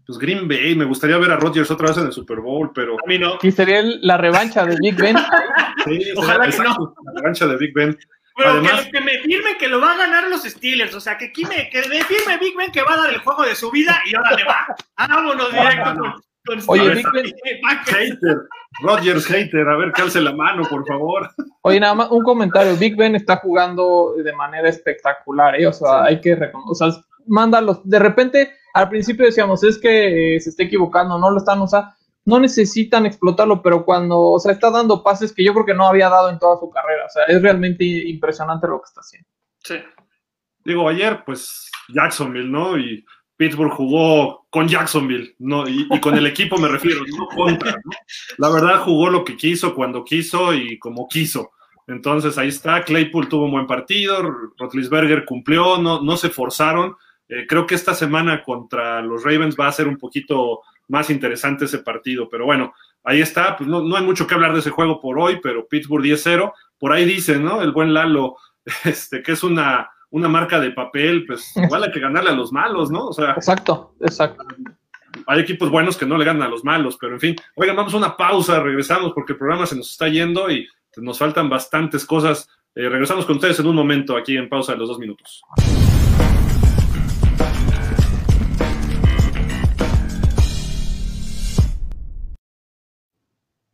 pues 0.05 0.17
Green 0.19 0.47
Bay. 0.47 0.75
Me 0.75 0.85
gustaría 0.85 1.17
ver 1.17 1.31
a 1.31 1.37
Rodgers 1.37 1.69
otra 1.71 1.87
vez 1.89 1.97
en 1.97 2.05
el 2.05 2.11
Super 2.13 2.39
Bowl, 2.39 2.71
pero 2.73 2.93
a 2.93 3.07
mí 3.07 3.17
no. 3.17 3.37
Y 3.41 3.51
sería 3.51 3.79
el- 3.79 3.99
la 4.01 4.17
revancha 4.17 4.65
de 4.65 4.77
Big 4.79 4.95
Ben. 4.95 5.15
sí, 5.85 5.99
Ojalá 6.15 6.45
que 6.45 6.49
exacto, 6.51 6.93
la 7.03 7.11
revancha 7.21 7.47
de 7.47 7.57
Big 7.57 7.73
Ben. 7.73 7.97
Pero 8.37 8.51
Además- 8.51 8.85
que, 8.85 8.91
que 8.91 9.01
me 9.01 9.17
firme 9.19 9.57
que 9.57 9.67
lo 9.67 9.81
va 9.81 9.93
a 9.93 9.97
ganar 9.97 10.29
los 10.29 10.43
Steelers. 10.43 10.93
O 10.95 10.99
sea, 11.01 11.17
que, 11.17 11.25
aquí 11.25 11.43
me, 11.45 11.69
que 11.69 11.79
me 11.89 12.03
firme 12.03 12.37
Big 12.37 12.55
Ben 12.55 12.71
que 12.71 12.83
va 12.83 12.93
a 12.93 12.97
dar 12.97 13.09
el 13.09 13.17
juego 13.19 13.43
de 13.43 13.55
su 13.55 13.69
vida 13.71 13.99
y 14.05 14.15
ahora 14.15 14.31
le 14.35 14.43
va. 14.45 14.67
Vámonos 14.97 15.51
directo 15.51 15.95
con 15.99 16.21
Oye. 16.67 17.03
Hater, 17.85 18.47
Rogers 18.81 19.25
hater, 19.25 19.67
a 19.67 19.77
ver, 19.77 19.91
calce 19.91 20.21
la 20.21 20.33
mano, 20.33 20.63
por 20.69 20.85
favor. 20.85 21.29
Oye, 21.61 21.79
nada 21.79 21.95
más 21.95 22.11
un 22.11 22.23
comentario. 22.23 22.75
Big 22.77 22.95
Ben 22.95 23.15
está 23.15 23.37
jugando 23.37 24.13
de 24.23 24.33
manera 24.33 24.69
espectacular, 24.69 25.59
¿eh? 25.59 25.67
O 25.67 25.73
sea, 25.73 26.03
hay 26.03 26.21
que 26.21 26.35
reconocer. 26.35 26.87
O 26.87 26.91
sea, 26.91 27.03
mándalos. 27.25 27.81
De 27.83 27.99
repente, 27.99 28.51
al 28.73 28.89
principio 28.89 29.25
decíamos, 29.25 29.63
es 29.63 29.77
que 29.77 30.35
eh, 30.35 30.39
se 30.39 30.51
está 30.51 30.63
equivocando, 30.63 31.17
no 31.17 31.31
lo 31.31 31.37
están 31.37 31.61
usando. 31.61 31.89
No 32.25 32.39
necesitan 32.39 33.05
explotarlo, 33.05 33.61
pero 33.61 33.85
cuando, 33.85 34.19
o 34.19 34.39
sea, 34.39 34.51
está 34.51 34.69
dando 34.69 35.01
pases 35.01 35.33
que 35.33 35.45
yo 35.45 35.53
creo 35.53 35.65
que 35.65 35.73
no 35.73 35.87
había 35.87 36.09
dado 36.09 36.29
en 36.29 36.39
toda 36.39 36.59
su 36.59 36.69
carrera. 36.69 37.05
O 37.05 37.09
sea, 37.09 37.23
es 37.23 37.41
realmente 37.41 37.85
impresionante 37.85 38.67
lo 38.67 38.79
que 38.79 38.85
está 38.85 38.99
haciendo. 38.99 39.29
Sí. 39.63 39.75
Digo, 40.65 40.89
ayer, 40.89 41.23
pues, 41.25 41.71
Jacksonville, 41.87 42.51
¿no? 42.51 42.77
Y 42.77 43.05
Pittsburgh 43.37 43.71
jugó 43.71 44.47
con 44.49 44.67
Jacksonville, 44.67 45.35
¿no? 45.39 45.67
Y, 45.67 45.87
con 46.01 46.15
el 46.15 46.25
equipo 46.25 46.57
me 46.57 46.67
refiero, 46.67 47.01
no 47.17 47.27
contra, 47.27 47.71
¿no? 47.71 47.91
La 48.39 48.49
verdad 48.49 48.81
jugó 48.81 49.09
lo 49.09 49.23
que 49.23 49.37
quiso, 49.37 49.75
cuando 49.75 50.03
quiso 50.03 50.53
y 50.53 50.79
como 50.79 51.07
quiso. 51.07 51.51
Entonces 51.85 52.37
ahí 52.37 52.49
está, 52.49 52.83
Claypool 52.83 53.29
tuvo 53.29 53.45
un 53.45 53.51
buen 53.51 53.67
partido, 53.67 54.21
Rotlisberger 54.57 55.23
cumplió, 55.23 55.77
no, 55.77 56.01
no 56.01 56.17
se 56.17 56.29
forzaron. 56.29 56.95
Eh, 57.29 57.45
creo 57.47 57.65
que 57.67 57.75
esta 57.75 57.93
semana 57.93 58.43
contra 58.43 59.01
los 59.01 59.23
Ravens 59.23 59.55
va 59.57 59.67
a 59.67 59.71
ser 59.71 59.87
un 59.87 59.97
poquito 59.97 60.61
más 60.87 61.09
interesante 61.09 61.65
ese 61.65 61.79
partido, 61.79 62.29
pero 62.29 62.45
bueno, 62.45 62.73
ahí 63.03 63.21
está, 63.21 63.55
pues 63.55 63.69
no, 63.69 63.81
no 63.81 63.95
hay 63.97 64.03
mucho 64.03 64.25
que 64.25 64.33
hablar 64.33 64.53
de 64.53 64.59
ese 64.59 64.69
juego 64.69 64.99
por 64.99 65.19
hoy, 65.19 65.39
pero 65.41 65.67
Pittsburgh 65.67 66.03
10-0, 66.03 66.51
por 66.79 66.91
ahí 66.91 67.05
dice, 67.05 67.37
¿no? 67.37 67.61
El 67.61 67.71
buen 67.71 67.93
Lalo, 67.93 68.37
este, 68.83 69.21
que 69.21 69.33
es 69.33 69.43
una, 69.43 69.89
una 70.09 70.29
marca 70.29 70.59
de 70.59 70.71
papel, 70.71 71.25
pues 71.25 71.55
igual 71.57 71.83
hay 71.83 71.91
que 71.91 71.99
ganarle 71.99 72.29
a 72.29 72.35
los 72.35 72.51
malos, 72.51 72.89
¿no? 72.89 73.07
O 73.07 73.13
sea, 73.13 73.31
Exacto, 73.31 73.95
exacto. 74.01 74.43
hay 75.25 75.39
equipos 75.39 75.69
buenos 75.69 75.97
que 75.97 76.05
no 76.05 76.17
le 76.17 76.25
ganan 76.25 76.43
a 76.43 76.49
los 76.49 76.63
malos, 76.63 76.97
pero 76.99 77.13
en 77.13 77.19
fin. 77.19 77.35
Oigan, 77.55 77.75
vamos 77.75 77.93
a 77.93 77.97
una 77.97 78.17
pausa, 78.17 78.59
regresamos 78.59 79.13
porque 79.13 79.33
el 79.33 79.39
programa 79.39 79.65
se 79.65 79.75
nos 79.75 79.91
está 79.91 80.07
yendo 80.07 80.49
y 80.49 80.67
nos 80.97 81.19
faltan 81.19 81.49
bastantes 81.49 82.05
cosas. 82.05 82.49
Eh, 82.75 82.89
regresamos 82.89 83.25
con 83.25 83.35
ustedes 83.35 83.59
en 83.59 83.67
un 83.67 83.75
momento 83.75 84.15
aquí 84.15 84.37
en 84.37 84.49
pausa 84.49 84.73
de 84.73 84.77
los 84.79 84.89
dos 84.89 84.99
minutos. 84.99 85.41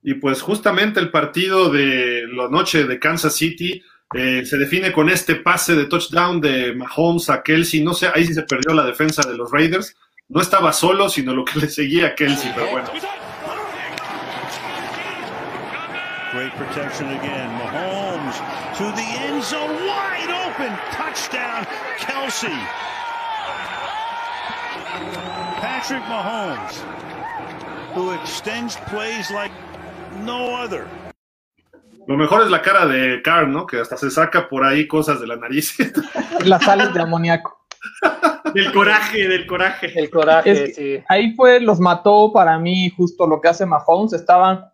Y 0.06 0.16
pues 0.16 0.42
justamente 0.42 1.00
el 1.00 1.12
partido 1.12 1.70
de 1.70 2.28
la 2.28 2.50
noche 2.50 2.84
de 2.84 3.00
Kansas 3.00 3.36
City 3.36 3.82
eh, 4.14 4.46
se 4.46 4.58
define 4.58 4.92
con 4.92 5.10
este 5.10 5.36
pase 5.36 5.76
de 5.76 5.86
touchdown 5.86 6.40
de 6.40 6.74
Mahomes 6.76 7.30
a 7.30 7.42
Kelsey. 7.42 7.84
No 7.84 7.94
sé, 7.94 8.10
ahí 8.14 8.26
sí 8.26 8.34
se 8.34 8.44
perdió 8.44 8.74
la 8.74 8.86
defensa 8.86 9.24
de 9.28 9.36
los 9.36 9.52
Raiders. 9.52 9.96
No 10.30 10.42
estaba 10.42 10.72
solo, 10.72 11.10
sino 11.10 11.34
lo 11.34 11.44
que 11.46 11.60
le 11.62 11.70
seguía 11.70 12.08
a 12.08 12.16
Kelsey, 12.16 12.52
pero 12.56 12.72
bueno. 12.72 12.90
Great 16.34 16.54
protection 16.56 17.10
again. 17.10 17.48
Mahomes 17.60 18.38
to 18.78 18.86
the 18.96 19.08
end 19.22 19.44
zone, 19.44 19.70
wide 19.86 20.32
open. 20.32 20.76
Touchdown, 20.92 21.68
Kelsey. 22.00 22.58
Patrick 25.62 26.02
Mahomes, 26.04 26.78
who 27.94 28.12
extends 28.12 28.78
plays 28.88 29.30
like 29.30 29.52
no 30.24 30.56
other. 30.56 30.88
Lo 32.08 32.18
mejor 32.18 32.44
es 32.44 32.50
la 32.50 32.62
cara 32.62 32.86
de 32.86 33.22
Carr, 33.22 33.48
¿no? 33.48 33.66
Que 33.66 33.80
hasta 33.80 33.98
se 33.98 34.12
saca 34.12 34.50
por 34.50 34.66
ahí 34.66 34.88
cosas 34.88 35.22
de 35.22 35.28
la 35.28 35.36
nariz. 35.38 35.76
Las 36.46 36.64
sales 36.64 36.94
de 36.94 37.02
amoníaco. 37.02 37.60
Del 38.54 38.72
coraje, 38.72 39.28
del 39.28 39.46
coraje. 39.46 39.92
El 39.96 40.10
coraje, 40.10 40.52
Es 40.52 40.60
que 40.60 40.74
sí. 40.74 41.04
ahí 41.10 41.34
fue, 41.36 41.60
los 41.60 41.80
mató 41.80 42.32
para 42.34 42.58
mí 42.60 42.90
justo 42.96 43.26
lo 43.28 43.42
que 43.42 43.50
hace 43.50 43.66
Mahomes. 43.66 44.14
Estaban 44.14 44.66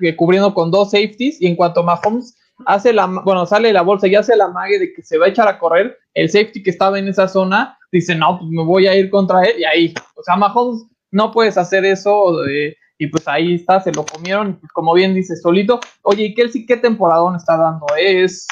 eh, 0.00 0.16
cubriendo 0.16 0.54
con 0.54 0.70
dos 0.70 0.90
safeties 0.90 1.40
y 1.40 1.46
en 1.46 1.56
cuanto 1.56 1.82
Mahomes 1.82 2.36
hace 2.66 2.92
la, 2.92 3.06
bueno, 3.06 3.46
sale 3.46 3.68
de 3.68 3.74
la 3.74 3.82
bolsa 3.82 4.06
y 4.06 4.14
hace 4.14 4.36
la 4.36 4.48
mague 4.48 4.78
de 4.78 4.92
que 4.92 5.02
se 5.02 5.18
va 5.18 5.26
a 5.26 5.28
echar 5.28 5.48
a 5.48 5.58
correr, 5.58 5.96
el 6.14 6.28
safety 6.28 6.62
que 6.62 6.70
estaba 6.70 6.98
en 6.98 7.08
esa 7.08 7.28
zona 7.28 7.78
dice, 7.92 8.14
no, 8.14 8.38
pues 8.38 8.50
me 8.50 8.64
voy 8.64 8.86
a 8.86 8.96
ir 8.96 9.10
contra 9.10 9.44
él 9.44 9.60
y 9.60 9.64
ahí, 9.64 9.94
o 10.14 10.22
sea, 10.22 10.36
Mahomes 10.36 10.84
no 11.10 11.30
puedes 11.30 11.56
hacer 11.56 11.84
eso 11.84 12.44
eh, 12.46 12.76
y 12.98 13.06
pues 13.06 13.26
ahí 13.28 13.54
está, 13.54 13.80
se 13.80 13.92
lo 13.92 14.04
comieron, 14.04 14.56
pues, 14.56 14.72
como 14.72 14.92
bien 14.92 15.14
dice, 15.14 15.36
solito. 15.36 15.80
Oye, 16.02 16.24
y 16.24 16.34
Kelsey, 16.34 16.66
¿qué 16.66 16.76
temporadón 16.76 17.36
está 17.36 17.56
dando? 17.56 17.86
Es, 17.96 18.46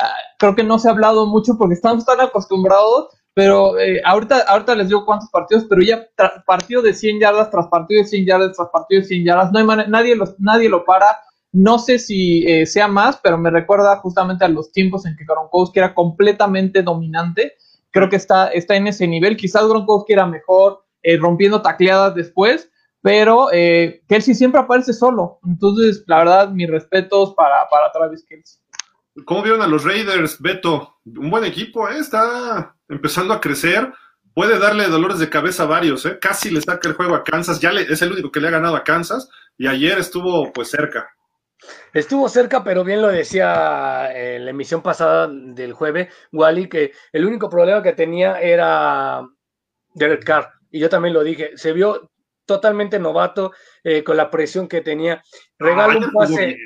ah, 0.00 0.12
creo 0.38 0.54
que 0.54 0.64
no 0.64 0.78
se 0.78 0.88
ha 0.88 0.92
hablado 0.92 1.26
mucho 1.26 1.56
porque 1.56 1.74
estamos 1.74 2.04
tan 2.04 2.20
acostumbrados 2.20 3.08
pero 3.34 3.78
eh, 3.80 4.02
ahorita, 4.04 4.40
ahorita 4.46 4.74
les 4.74 4.88
digo 4.88 5.06
cuántos 5.06 5.30
partidos, 5.30 5.64
pero 5.68 5.82
ya 5.82 6.06
partido 6.46 6.82
de 6.82 6.92
100 6.92 7.20
yardas 7.20 7.50
tras 7.50 7.66
partido 7.68 8.02
de 8.02 8.08
100 8.08 8.26
yardas 8.26 8.56
tras 8.56 8.68
partido 8.68 9.00
de 9.00 9.06
100 9.06 9.24
yardas, 9.24 9.52
no 9.52 9.58
hay 9.58 9.88
nadie, 9.88 10.14
los, 10.16 10.38
nadie 10.38 10.68
lo 10.68 10.84
para. 10.84 11.06
No 11.50 11.78
sé 11.78 11.98
si 11.98 12.46
eh, 12.46 12.66
sea 12.66 12.88
más, 12.88 13.18
pero 13.22 13.38
me 13.38 13.50
recuerda 13.50 13.96
justamente 13.98 14.44
a 14.44 14.48
los 14.48 14.72
tiempos 14.72 15.06
en 15.06 15.16
que 15.16 15.24
Gronkowski 15.24 15.78
era 15.78 15.94
completamente 15.94 16.82
dominante. 16.82 17.54
Creo 17.90 18.08
que 18.08 18.16
está, 18.16 18.48
está 18.48 18.76
en 18.76 18.86
ese 18.86 19.06
nivel. 19.06 19.36
Quizás 19.36 19.66
Gronkowski 19.66 20.14
era 20.14 20.26
mejor 20.26 20.84
eh, 21.02 21.16
rompiendo 21.18 21.60
tacleadas 21.60 22.14
después, 22.14 22.70
pero 23.02 23.48
eh, 23.52 24.02
Kelsey 24.08 24.34
siempre 24.34 24.60
aparece 24.60 24.92
solo. 24.92 25.38
Entonces, 25.44 26.04
la 26.06 26.18
verdad, 26.18 26.48
mis 26.50 26.70
respetos 26.70 27.34
para, 27.34 27.68
para 27.68 27.90
Travis 27.92 28.24
Kelsey. 28.26 28.60
¿Cómo 29.26 29.42
vieron 29.42 29.60
a 29.60 29.66
los 29.66 29.84
Raiders, 29.84 30.40
Beto? 30.40 30.96
Un 31.04 31.28
buen 31.28 31.44
equipo, 31.44 31.88
¿eh? 31.88 31.98
Está 31.98 32.74
empezando 32.88 33.34
a 33.34 33.40
crecer. 33.40 33.92
Puede 34.34 34.58
darle 34.58 34.86
dolores 34.88 35.18
de 35.18 35.28
cabeza 35.28 35.64
a 35.64 35.66
varios, 35.66 36.06
¿eh? 36.06 36.18
Casi 36.18 36.50
le 36.50 36.62
saca 36.62 36.88
el 36.88 36.94
juego 36.94 37.14
a 37.14 37.22
Kansas. 37.22 37.60
Ya 37.60 37.72
le- 37.72 37.82
es 37.82 38.00
el 38.00 38.12
único 38.12 38.32
que 38.32 38.40
le 38.40 38.48
ha 38.48 38.52
ganado 38.52 38.74
a 38.76 38.84
Kansas. 38.84 39.28
Y 39.58 39.66
ayer 39.66 39.98
estuvo, 39.98 40.50
pues, 40.52 40.70
cerca. 40.70 41.10
Estuvo 41.92 42.28
cerca, 42.28 42.64
pero 42.64 42.84
bien 42.84 43.02
lo 43.02 43.08
decía 43.08 44.10
en 44.14 44.46
la 44.46 44.50
emisión 44.50 44.80
pasada 44.82 45.28
del 45.30 45.74
jueves, 45.74 46.08
Wally, 46.32 46.68
que 46.68 46.92
el 47.12 47.26
único 47.26 47.50
problema 47.50 47.82
que 47.82 47.92
tenía 47.92 48.40
era 48.40 49.22
Derek 49.94 50.24
Carr. 50.24 50.50
Y 50.70 50.80
yo 50.80 50.88
también 50.88 51.12
lo 51.14 51.22
dije, 51.22 51.50
se 51.56 51.72
vio 51.74 52.10
totalmente 52.46 52.98
novato 52.98 53.52
eh, 53.84 54.02
con 54.04 54.16
la 54.16 54.30
presión 54.30 54.68
que 54.68 54.80
tenía. 54.80 55.22
Regala 55.58 55.94
Ah, 55.94 55.98
un 55.98 56.12
pase. 56.12 56.56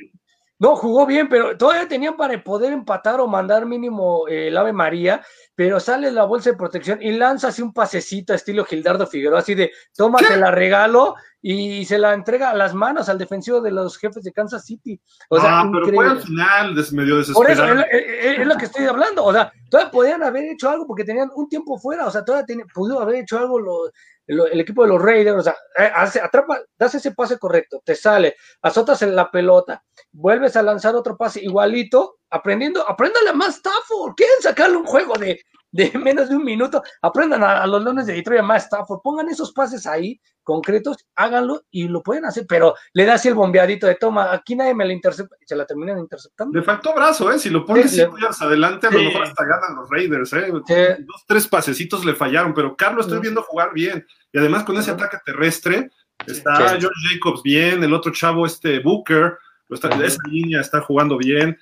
No, 0.59 0.75
jugó 0.75 1.05
bien, 1.05 1.29
pero 1.29 1.55
todavía 1.59 1.87
tenían 1.87 2.17
para 2.17 2.43
poder 2.43 2.73
empatar 2.73 3.21
o 3.21 3.27
mandar 3.27 3.67
mínimo 3.67 4.27
eh, 4.27 4.49
el 4.49 4.57
Ave 4.57 4.73
María, 4.73 5.23
pero 5.55 5.79
sale 5.81 6.11
la 6.11 6.25
bolsa 6.25 6.49
de 6.51 6.57
protección 6.57 6.99
y 7.03 7.13
lanza 7.13 7.49
así 7.49 7.61
un 7.61 7.75
pasecito 7.75 8.33
estilo 8.33 8.65
Gildardo 8.65 9.07
Figueroa, 9.07 9.41
así 9.41 9.55
de, 9.55 9.71
toma, 9.95 10.17
te 10.19 10.35
la 10.39 10.51
regalo 10.51 11.15
y 11.43 11.85
se 11.85 11.99
la 11.99 12.15
entrega 12.15 12.49
a 12.49 12.55
las 12.55 12.73
manos 12.73 13.11
al 13.11 13.19
defensivo 13.19 13.61
de 13.61 13.71
los 13.71 13.99
jefes 13.99 14.25
de 14.25 14.33
Kansas 14.33 14.65
City. 14.65 14.99
O 15.29 15.39
sea, 15.39 15.61
ah, 15.61 15.71
pero 15.71 15.95
fue 15.95 16.07
al 16.09 16.23
final, 16.23 16.75
des- 16.75 16.91
medio 16.95 17.17
Por 17.35 17.51
eso 17.51 17.63
desesperado. 17.63 17.81
es, 17.93 18.25
es- 18.25 18.39
es 18.39 18.47
lo 18.47 18.57
que 18.57 18.65
estoy 18.65 18.87
hablando. 18.87 19.25
O 19.25 19.33
sea, 19.35 19.53
todavía 19.71 19.91
podían 19.93 20.23
haber 20.23 20.45
hecho 20.45 20.71
algo 20.71 20.87
porque 20.87 21.05
tenían 21.05 21.31
un 21.37 21.51
tiempo 21.51 21.79
fuera. 21.79 22.07
O 22.07 22.11
sea, 22.11 22.25
todavía 22.25 22.65
pudo 22.75 22.99
haber 22.99 23.17
hecho 23.17 23.39
algo 23.39 23.61
lo- 23.61 23.91
el 24.27 24.61
equipo 24.61 24.83
de 24.83 24.89
los 24.89 25.03
Raiders. 25.03 25.39
O 25.39 25.43
sea, 25.43 25.57
eh, 25.79 25.91
hace- 25.95 26.21
atrapa, 26.21 26.61
das 26.79 26.95
ese 26.95 27.13
pase 27.13 27.39
correcto, 27.39 27.81
te 27.85 27.95
sale, 27.95 28.37
azotas 28.63 29.03
en 29.03 29.15
la 29.15 29.31
pelota, 29.31 29.83
vuelves 30.13 30.57
a 30.57 30.63
lanzar 30.63 30.95
otro 30.95 31.17
pase 31.17 31.41
igualito, 31.43 32.19
aprendiendo, 32.31 32.89
apréndale 32.89 33.31
a 33.31 33.35
más 33.35 33.57
Stafford. 33.57 34.15
Quieren 34.17 34.41
sacarle 34.41 34.77
un 34.77 34.85
juego 34.85 35.15
de, 35.15 35.41
de 35.77 35.93
menos 35.99 36.29
de 36.29 36.37
un 36.37 36.45
minuto. 36.45 36.83
Aprendan 37.03 37.43
a, 37.43 37.63
a 37.63 37.67
los 37.67 37.83
Leones 37.83 38.07
de 38.07 38.15
Detroit 38.15 38.43
más 38.43 38.65
Stafford. 38.65 39.01
Pongan 39.03 39.29
esos 39.29 39.53
pases 39.53 39.87
ahí 39.87 40.21
concretos, 40.43 40.99
háganlo 41.17 41.63
y 41.73 41.89
lo 41.89 42.05
pueden 42.05 42.25
hacer, 42.25 42.47
pero 42.49 42.75
le 42.93 43.05
das 43.05 43.27
el 43.27 43.35
bombeadito 43.35 43.89
de 43.89 43.97
toma, 43.97 44.33
aquí 44.33 44.55
nadie 44.55 44.75
me 44.77 44.87
la 44.87 44.93
intercepta, 44.93 45.35
se 45.45 45.57
la 45.57 45.67
terminan 45.67 45.99
interceptando. 45.99 46.57
Le 46.57 46.65
faltó 46.65 46.95
brazo, 46.95 47.33
¿eh? 47.33 47.39
Si 47.41 47.51
lo 47.51 47.67
pones 47.67 47.91
Sí, 47.91 47.97
le- 47.97 48.05
cinco 48.05 48.17
yardas 48.19 48.43
adelante, 48.43 48.87
a 48.87 48.91
lo 48.93 48.99
Sí. 49.01 49.05
mejor 49.07 49.23
hasta 49.25 49.45
ganan 49.45 49.75
los 49.75 49.91
Raiders, 49.91 50.33
¿eh? 50.35 50.53
Sí. 50.65 50.75
Dos, 51.05 51.25
tres 51.27 51.49
pasecitos 51.49 52.05
le 52.05 52.15
fallaron, 52.15 52.55
pero 52.55 52.77
Carlos 52.77 53.07
estoy 53.07 53.19
viendo 53.21 53.43
jugar 53.43 53.73
bien. 53.75 54.07
Y 54.33 54.39
además 54.39 54.63
con 54.63 54.77
ese 54.77 54.93
ataque 54.93 55.17
terrestre, 55.27 55.91
está. 56.29 56.55
George 56.79 56.89
Jacobs 57.13 57.43
bien, 57.43 57.83
el 57.83 57.93
otro 57.93 58.13
chavo, 58.13 58.47
este 58.47 58.79
Booker, 58.79 59.37
está- 59.69 59.89
esa 60.05 60.21
línea 60.31 60.61
está 60.61 60.81
jugando 60.81 61.19
bien. 61.19 61.59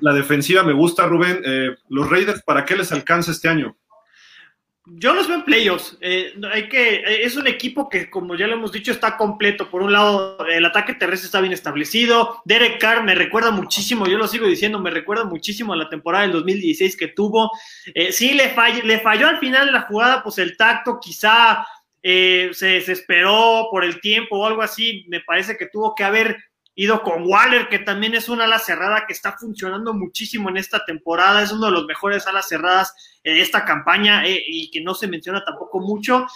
La 0.00 0.12
defensiva 0.12 0.62
me 0.62 0.72
gusta, 0.72 1.06
Rubén. 1.06 1.40
Eh, 1.44 1.76
los 1.88 2.08
Raiders, 2.10 2.42
¿para 2.42 2.64
qué 2.64 2.76
les 2.76 2.92
alcanza 2.92 3.30
este 3.32 3.48
año? 3.48 3.76
Yo 4.88 5.14
los 5.14 5.26
veo 5.26 5.38
en 5.38 5.44
playoffs. 5.44 5.98
Eh, 6.00 6.32
hay 6.52 6.68
que, 6.68 6.94
eh, 6.96 7.24
es 7.24 7.36
un 7.36 7.48
equipo 7.48 7.88
que, 7.88 8.08
como 8.08 8.36
ya 8.36 8.46
lo 8.46 8.54
hemos 8.54 8.70
dicho, 8.70 8.92
está 8.92 9.16
completo. 9.16 9.68
Por 9.68 9.82
un 9.82 9.92
lado, 9.92 10.38
el 10.46 10.64
ataque 10.64 10.94
terrestre 10.94 11.26
está 11.26 11.40
bien 11.40 11.52
establecido. 11.52 12.40
Derek 12.44 12.78
Carr 12.80 13.02
me 13.02 13.16
recuerda 13.16 13.50
muchísimo, 13.50 14.06
yo 14.06 14.16
lo 14.16 14.28
sigo 14.28 14.46
diciendo, 14.46 14.78
me 14.78 14.90
recuerda 14.90 15.24
muchísimo 15.24 15.72
a 15.72 15.76
la 15.76 15.88
temporada 15.88 16.22
del 16.22 16.32
2016 16.32 16.96
que 16.96 17.08
tuvo. 17.08 17.50
Sí, 18.10 18.34
le, 18.34 18.54
fall- 18.54 18.84
le 18.84 19.00
falló 19.00 19.26
al 19.26 19.38
final 19.38 19.72
la 19.72 19.82
jugada, 19.82 20.22
pues 20.22 20.38
el 20.38 20.56
tacto, 20.56 21.00
quizá 21.00 21.66
se 22.00 22.66
desesperó 22.66 23.66
por 23.72 23.82
el 23.84 24.00
tiempo 24.00 24.38
o 24.38 24.46
algo 24.46 24.62
así. 24.62 25.04
Me 25.08 25.18
parece 25.20 25.56
que 25.56 25.66
tuvo 25.66 25.96
que 25.96 26.04
haber 26.04 26.36
ido 26.76 27.02
con 27.02 27.26
Waller, 27.26 27.68
que 27.68 27.78
también 27.78 28.14
es 28.14 28.28
una 28.28 28.44
ala 28.44 28.58
cerrada 28.58 29.06
que 29.06 29.14
está 29.14 29.32
funcionando 29.32 29.94
muchísimo 29.94 30.50
en 30.50 30.58
esta 30.58 30.84
temporada, 30.84 31.42
es 31.42 31.50
uno 31.50 31.66
de 31.66 31.72
los 31.72 31.86
mejores 31.86 32.26
alas 32.26 32.48
cerradas 32.48 32.94
en 33.24 33.38
esta 33.38 33.64
campaña 33.64 34.26
eh, 34.26 34.44
y 34.46 34.70
que 34.70 34.82
no 34.82 34.94
se 34.94 35.08
menciona 35.08 35.42
tampoco 35.42 35.80
mucho. 35.80 36.26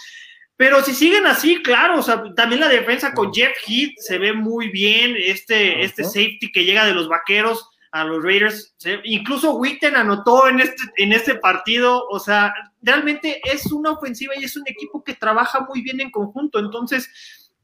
Pero 0.57 0.83
si 0.83 0.93
siguen 0.93 1.27
así, 1.27 1.61
claro, 1.61 1.99
o 1.99 2.01
sea, 2.01 2.23
también 2.35 2.61
la 2.61 2.69
defensa 2.69 3.13
con 3.13 3.31
Jeff 3.31 3.51
Heath 3.67 3.93
se 3.97 4.17
ve 4.17 4.33
muy 4.33 4.69
bien, 4.69 5.15
este, 5.17 5.83
este 5.83 6.03
safety 6.03 6.51
que 6.51 6.65
llega 6.65 6.85
de 6.85 6.93
los 6.93 7.07
vaqueros 7.07 7.69
a 7.91 8.03
los 8.03 8.23
Raiders, 8.23 8.73
incluso 9.03 9.55
Witten 9.57 9.95
anotó 9.95 10.47
en 10.47 10.61
este, 10.61 10.83
en 10.95 11.11
este 11.11 11.35
partido, 11.35 12.07
o 12.09 12.19
sea, 12.19 12.53
realmente 12.81 13.41
es 13.43 13.71
una 13.71 13.91
ofensiva 13.91 14.33
y 14.37 14.45
es 14.45 14.55
un 14.55 14.63
equipo 14.65 15.03
que 15.03 15.13
trabaja 15.13 15.65
muy 15.67 15.81
bien 15.81 15.99
en 15.99 16.09
conjunto, 16.09 16.59
entonces 16.59 17.09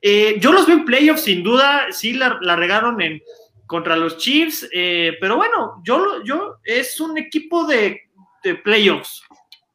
eh, 0.02 0.38
yo 0.40 0.52
los 0.52 0.66
veo 0.68 0.78
en 0.78 0.86
playoffs 0.86 1.24
sin 1.24 1.44
duda, 1.44 1.88
sí 1.92 2.14
la, 2.14 2.38
la 2.42 2.56
regaron 2.56 3.02
en 3.02 3.22
contra 3.66 3.96
los 3.98 4.18
Chiefs, 4.18 4.68
eh, 4.72 5.18
pero 5.20 5.36
bueno, 5.36 5.82
yo, 5.84 5.98
lo- 6.00 6.24
yo 6.24 6.58
es 6.64 7.00
un 7.02 7.18
equipo 7.18 7.66
de, 7.66 8.02
de 8.44 8.56
playoffs. 8.56 9.22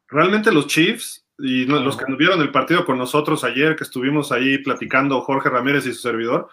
Realmente 0.09 0.51
los 0.53 0.67
Chiefs 0.67 1.27
y 1.39 1.67
no- 1.67 1.81
los 1.81 1.97
que 1.97 2.05
nos 2.09 2.17
vieron 2.19 2.41
el 2.41 2.51
partido 2.53 2.85
con 2.85 2.99
nosotros 2.99 3.43
ayer, 3.45 3.75
que 3.77 3.85
estuvimos 3.85 4.33
ahí 4.33 4.59
platicando 4.59 5.21
Jorge 5.23 5.51
Ramírez 5.51 5.87
y 5.87 5.93
su 5.93 6.01
servidor, 6.01 6.49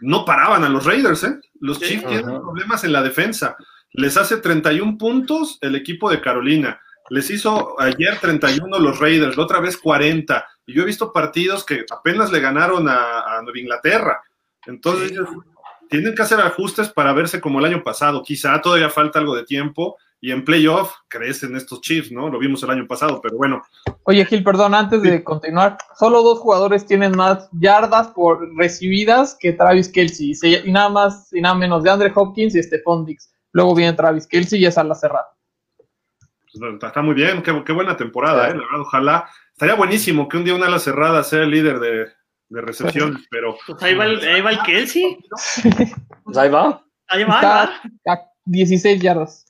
no 0.00 0.24
paraban 0.24 0.62
a 0.64 0.68
los 0.68 0.84
Raiders, 0.86 1.24
¿eh? 1.24 1.40
Los 1.60 1.78
Sí. 1.78 1.86
Chiefs 1.86 2.06
tienen 2.06 2.40
problemas 2.40 2.84
en 2.84 2.92
la 2.92 3.02
defensa. 3.02 3.56
Les 3.92 4.16
hace 4.16 4.36
31 4.36 4.96
puntos 4.96 5.58
el 5.60 5.74
equipo 5.74 6.08
de 6.10 6.20
Carolina. 6.20 6.80
Les 7.10 7.30
hizo 7.30 7.80
ayer 7.80 8.18
31 8.20 8.78
los 8.78 8.98
Raiders, 8.98 9.36
la 9.36 9.42
otra 9.44 9.60
vez 9.60 9.76
40. 9.76 10.46
Y 10.66 10.74
yo 10.74 10.82
he 10.82 10.86
visto 10.86 11.12
partidos 11.12 11.64
que 11.64 11.84
apenas 11.90 12.30
le 12.30 12.40
ganaron 12.40 12.88
a, 12.88 13.20
a 13.38 13.42
Nueva 13.42 13.58
Inglaterra. 13.58 14.20
Entonces, 14.66 15.12
ellos 15.12 15.28
tienen 15.88 16.14
que 16.14 16.22
hacer 16.22 16.40
ajustes 16.40 16.90
para 16.90 17.12
verse 17.14 17.40
como 17.40 17.58
el 17.60 17.64
año 17.64 17.82
pasado. 17.82 18.22
Quizá 18.22 18.60
todavía 18.60 18.90
falta 18.90 19.18
algo 19.18 19.34
de 19.34 19.44
tiempo. 19.44 19.96
Y 20.20 20.32
en 20.32 20.44
playoff 20.44 20.92
crecen 21.06 21.54
estos 21.54 21.80
Chiefs, 21.80 22.10
¿no? 22.10 22.28
Lo 22.28 22.40
vimos 22.40 22.60
el 22.64 22.70
año 22.70 22.88
pasado, 22.88 23.20
pero 23.22 23.36
bueno, 23.36 23.62
Oye, 24.02 24.24
Gil, 24.24 24.42
perdón, 24.42 24.74
antes 24.74 25.00
de 25.02 25.22
continuar, 25.22 25.78
solo 25.96 26.22
dos 26.22 26.40
jugadores 26.40 26.84
tienen 26.86 27.14
más 27.16 27.48
yardas 27.52 28.08
por 28.08 28.40
recibidas 28.56 29.36
que 29.38 29.52
Travis 29.52 29.88
Kelsey, 29.88 30.30
y 30.30 30.34
se- 30.34 30.62
y 30.66 30.72
nada 30.72 30.88
más 30.88 31.32
y 31.32 31.40
nada 31.40 31.54
menos 31.54 31.84
de 31.84 31.90
Andre 31.90 32.10
Hopkins 32.12 32.56
y 32.56 32.62
Stephon 32.62 33.04
Dix. 33.04 33.30
Luego 33.52 33.76
viene 33.76 33.92
Travis 33.92 34.26
Kelsey 34.26 34.60
y 34.60 34.66
es 34.66 34.76
a 34.76 34.82
la 34.82 34.94
cerrada. 34.96 35.26
Está, 36.74 36.88
está 36.88 37.02
muy 37.02 37.14
bien, 37.14 37.42
qué, 37.42 37.62
qué 37.64 37.72
buena 37.72 37.96
temporada, 37.96 38.46
¿eh? 38.48 38.54
La 38.54 38.62
verdad, 38.64 38.80
ojalá. 38.80 39.28
Estaría 39.52 39.74
buenísimo 39.74 40.28
que 40.28 40.36
un 40.36 40.44
día 40.44 40.54
una 40.54 40.66
ala 40.66 40.78
cerrada 40.78 41.22
sea 41.24 41.42
el 41.42 41.50
líder 41.50 41.80
de, 41.80 42.06
de 42.48 42.60
recepción, 42.60 43.18
pero 43.30 43.56
Pues 43.66 43.82
ahí 43.82 43.94
va 43.94 44.04
el, 44.06 44.20
ahí 44.26 44.40
va 44.40 44.50
el 44.50 44.60
Kelsey, 44.62 45.18
Pues 46.24 46.36
ahí 46.38 46.48
va. 46.50 46.84
ahí 47.08 47.24
va, 47.24 47.34
Está 47.36 48.12
a 48.14 48.20
16 48.44 49.00
yardas. 49.02 49.44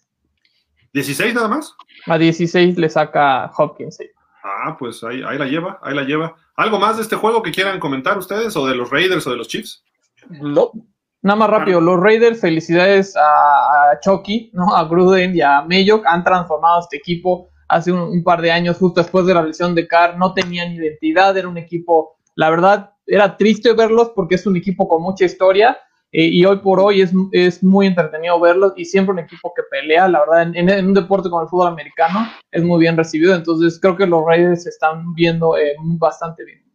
16 0.93 1.35
nada 1.35 1.49
más. 1.49 1.75
A 2.07 2.17
16 2.19 2.79
le 2.79 2.89
saca 2.89 3.51
Hopkins. 3.57 3.97
sí. 3.97 4.05
Ah, 4.43 4.77
pues 4.79 5.03
ahí, 5.05 5.23
ahí 5.27 5.37
la 5.37 5.47
lleva, 5.47 5.79
ahí 5.83 5.95
la 5.95 6.05
lleva. 6.05 6.35
¿Algo 6.57 6.79
más 6.79 6.97
de 6.97 7.03
este 7.03 7.17
juego 7.17 7.43
que 7.43 7.51
quieran 7.51 7.79
comentar 7.81 8.17
ustedes, 8.17 8.57
o 8.57 8.67
de 8.67 8.75
los 8.77 8.89
Raiders 8.91 9.27
o 9.27 9.31
de 9.31 9.37
los 9.37 9.49
Chiefs? 9.49 9.85
No. 10.31 10.71
Nada 11.23 11.37
más 11.37 11.51
rápido, 11.51 11.81
los 11.81 11.99
Raiders, 12.01 12.41
felicidades 12.41 13.17
a, 13.17 13.91
a 13.91 14.01
Chucky, 14.01 14.51
¿no? 14.55 14.75
a 14.75 14.85
Gruden 14.85 15.35
y 15.35 15.41
a 15.41 15.63
Mayock, 15.63 16.07
han 16.07 16.23
transformado 16.23 16.81
este 16.81 16.97
equipo 16.97 17.51
hace 17.69 17.91
un, 17.93 18.01
un 18.01 18.23
par 18.23 18.41
de 18.41 18.53
años, 18.53 18.79
justo 18.79 19.01
después 19.03 19.27
de 19.27 19.35
la 19.35 19.43
lesión 19.43 19.75
de 19.75 19.89
Carr, 19.89 20.17
no 20.17 20.33
tenían 20.33 20.73
identidad, 20.73 21.37
era 21.37 21.49
un 21.49 21.59
equipo, 21.59 22.19
la 22.37 22.51
verdad, 22.51 22.93
era 23.07 23.37
triste 23.37 23.73
verlos 23.73 24.13
porque 24.15 24.37
es 24.37 24.47
un 24.47 24.57
equipo 24.57 24.87
con 24.89 25.03
mucha 25.03 25.25
historia 25.25 25.77
eh, 26.13 26.25
y 26.25 26.45
hoy 26.45 26.59
por 26.61 26.79
hoy 26.81 27.03
es, 27.03 27.13
es 27.33 27.63
muy 27.65 27.87
entretenido 27.89 28.39
verlos 28.41 28.73
y 28.77 28.85
siempre 28.85 29.13
un 29.13 29.19
equipo 29.19 29.53
que 29.55 29.63
pelea, 29.71 30.09
la 30.09 30.21
verdad, 30.21 30.43
en, 30.43 30.57
en- 30.57 30.69
en 30.71 30.87
un 30.87 30.95
deporte 30.95 31.29
como 31.29 31.43
el 31.43 31.49
fútbol 31.49 31.69
americano 31.69 32.29
es 32.53 32.63
muy 32.63 32.79
bien 32.81 32.97
recibido, 32.97 33.35
entonces 33.35 33.79
creo 33.81 33.97
que 33.97 34.07
los 34.07 34.25
Raiders 34.25 34.63
se 34.63 34.69
están 34.71 35.13
viendo 35.15 35.59
eh, 35.59 35.75
bastante 35.99 36.45
bien. 36.45 36.68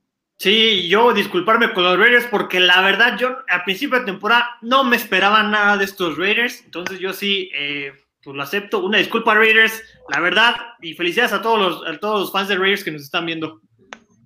Sí, 0.43 0.89
yo 0.89 1.13
disculparme 1.13 1.71
con 1.71 1.85
los 1.85 1.97
Raiders 1.97 2.25
porque 2.29 2.59
la 2.59 2.81
verdad 2.81 3.17
yo 3.17 3.37
a 3.47 3.63
principio 3.63 3.99
de 3.99 4.03
temporada 4.03 4.57
no 4.61 4.83
me 4.83 4.97
esperaba 4.97 5.41
nada 5.41 5.77
de 5.77 5.85
estos 5.85 6.17
Raiders, 6.17 6.65
entonces 6.65 6.99
yo 6.99 7.13
sí, 7.13 7.49
eh, 7.55 7.93
pues 8.21 8.35
lo 8.35 8.43
acepto. 8.43 8.79
Una 8.79 8.97
disculpa 8.97 9.35
Raiders, 9.35 9.81
la 10.09 10.19
verdad, 10.19 10.53
y 10.81 10.95
felicidades 10.95 11.31
a 11.31 11.41
todos 11.41 11.59
los, 11.59 11.87
a 11.87 11.97
todos 11.97 12.19
los 12.19 12.31
fans 12.33 12.49
de 12.49 12.57
Raiders 12.57 12.83
que 12.83 12.91
nos 12.91 13.03
están 13.03 13.25
viendo. 13.25 13.61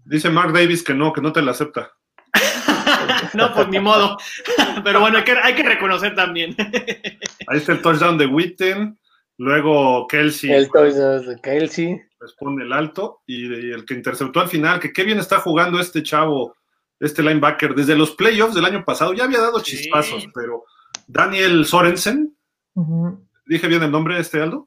Dice 0.06 0.32
Mark 0.32 0.54
Davis 0.54 0.82
que 0.82 0.96
no, 0.96 1.14
que 1.14 1.22
no 1.22 1.32
te 1.32 1.44
la 1.44 1.52
acepta. 1.52 1.92
no, 3.36 3.54
pues 3.54 3.68
ni 3.68 3.80
modo, 3.80 4.18
pero 4.84 5.00
bueno, 5.00 5.20
hay 5.20 5.24
que, 5.24 5.34
hay 5.34 5.54
que 5.54 5.70
reconocer 5.70 6.16
también. 6.16 6.56
Ahí 7.48 7.60
está 7.60 7.74
el 7.74 7.82
touchdown 7.84 8.18
de 8.18 8.26
Witten, 8.26 8.98
luego 9.38 10.08
Kelsey 10.08 10.52
El 10.52 10.68
touchdown 10.72 11.28
de 11.28 11.40
Kelsey. 11.44 12.07
Responde 12.20 12.64
el 12.64 12.74
alto, 12.74 13.22
y, 13.26 13.46
y 13.46 13.72
el 13.72 13.86
que 13.86 13.94
interceptó 13.94 14.40
al 14.40 14.48
final, 14.50 14.80
que 14.80 14.92
qué 14.94 15.04
bien 15.04 15.20
está 15.20 15.40
jugando 15.40 15.80
este 15.80 16.04
chavo, 16.04 16.56
este 17.00 17.22
linebacker, 17.22 17.76
desde 17.76 17.96
los 17.96 18.12
playoffs 18.16 18.56
del 18.56 18.66
año 18.66 18.84
pasado, 18.84 19.14
ya 19.14 19.26
había 19.26 19.40
dado 19.40 19.60
Sí. 19.60 19.78
chispazos, 19.78 20.28
pero 20.34 20.64
Daniel 21.08 21.66
Sorensen, 21.66 22.36
dije 23.46 23.68
bien 23.68 23.84
el 23.84 23.92
nombre 23.92 24.16
de 24.16 24.22
este 24.22 24.42
Aldo. 24.42 24.66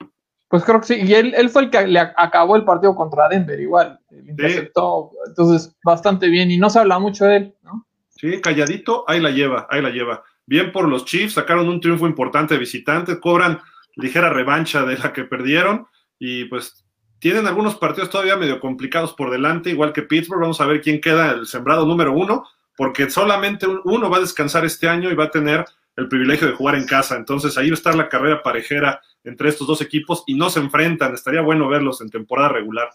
Pues 0.49 0.65
creo 0.65 0.81
que 0.81 0.87
sí, 0.87 0.95
y 0.97 1.15
él, 1.15 1.33
él 1.37 1.49
fue 1.49 1.63
el 1.63 1.71
que 1.71 1.87
le 1.87 2.01
ac- 2.01 2.15
acabó 2.17 2.57
el 2.57 2.65
partido 2.65 2.95
contra 2.97 3.29
Denver 3.29 3.59
igual, 3.61 4.01
interceptó, 4.11 5.13
entonces 5.27 5.77
bastante 5.85 6.29
bien, 6.29 6.51
y 6.51 6.59
no 6.59 6.71
se 6.71 6.81
habla 6.81 6.99
mucho 6.99 7.25
de 7.27 7.37
él, 7.37 7.55
¿no? 7.63 7.87
Sí, 8.09 8.41
calladito, 8.41 9.05
ahí 9.09 9.21
la 9.21 9.31
lleva, 9.31 9.67
ahí 9.71 9.81
la 9.81 9.91
lleva. 9.91 10.23
Bien 10.47 10.73
por 10.73 10.89
los 10.89 11.05
Chiefs, 11.05 11.35
sacaron 11.35 11.69
un 11.69 11.81
triunfo 11.81 12.07
importante 12.07 12.55
de 12.55 12.61
visitante, 12.61 13.19
cobran 13.21 13.61
ligera 13.97 14.29
revancha 14.31 14.85
de 14.85 14.99
la 14.99 15.13
que 15.13 15.25
perdieron 15.25 15.87
y 16.19 16.45
pues 16.47 16.85
tienen 17.21 17.47
algunos 17.47 17.77
partidos 17.77 18.11
todavía 18.11 18.37
medio 18.37 18.59
complicados 18.59 19.13
por 19.15 19.31
delante, 19.31 19.71
igual 19.71 19.93
que 19.93 20.03
Pittsburgh. 20.03 20.41
Vamos 20.41 20.61
a 20.61 20.67
ver 20.67 20.81
quién 20.81 21.01
queda 21.01 21.31
el 21.33 21.47
sembrado 21.47 21.87
número 21.87 22.13
uno, 22.13 22.45
porque 22.77 23.09
solamente 23.11 23.67
un- 23.67 23.81
uno 23.85 24.11
va 24.11 24.17
a 24.17 24.21
descansar 24.21 24.65
este 24.65 24.89
año 24.89 25.11
y 25.11 25.15
va 25.15 25.25
a 25.25 25.31
tener 25.31 25.65
el 25.97 26.09
privilegio 26.09 26.47
de 26.49 26.55
jugar 26.55 26.75
en 26.77 26.87
casa. 26.87 27.17
Entonces 27.17 27.57
ahí 27.59 27.69
va 27.71 27.75
a 27.75 27.79
estar 27.79 27.95
la 27.95 28.09
carrera 28.09 28.43
parejera 28.43 29.01
entre 29.23 29.51
estos 29.51 29.67
dos 29.67 29.83
equipos 29.83 30.25
y 30.27 30.35
no 30.35 30.49
se 30.49 30.61
enfrentan. 30.61 31.13
Estaría 31.15 31.43
bueno 31.43 31.69
verlos 31.69 32.01
en 32.01 32.09
temporada 32.11 32.49
regular. 32.49 32.89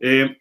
Eh, 0.00 0.38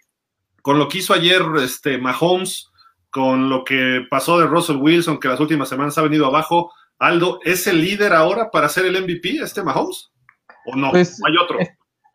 con 0.62 0.80
lo 0.80 0.88
que 0.88 1.00
hizo 1.00 1.14
ayer 1.14 1.42
este, 1.62 1.98
Mahomes, 1.98 2.72
con 3.10 3.50
lo 3.50 3.64
que 3.64 4.06
pasó 4.10 4.40
de 4.40 4.48
Russell 4.48 4.78
Wilson, 4.78 5.20
que 5.20 5.28
las 5.28 5.40
últimas 5.40 5.68
semanas 5.70 5.98
ha 5.98 6.02
venido 6.02 6.26
abajo, 6.26 6.72
Aldo, 6.98 7.40
¿es 7.44 7.68
el 7.68 7.82
líder 7.82 8.14
ahora 8.14 8.50
para 8.50 8.70
ser 8.70 8.86
el 8.86 8.96
MVP, 8.96 9.40
este 9.42 9.62
Mahomes? 9.62 10.12
¿O 10.66 10.76
no? 10.76 10.92
Pues, 10.92 11.22
¿Hay 11.26 11.36
otro? 11.38 11.60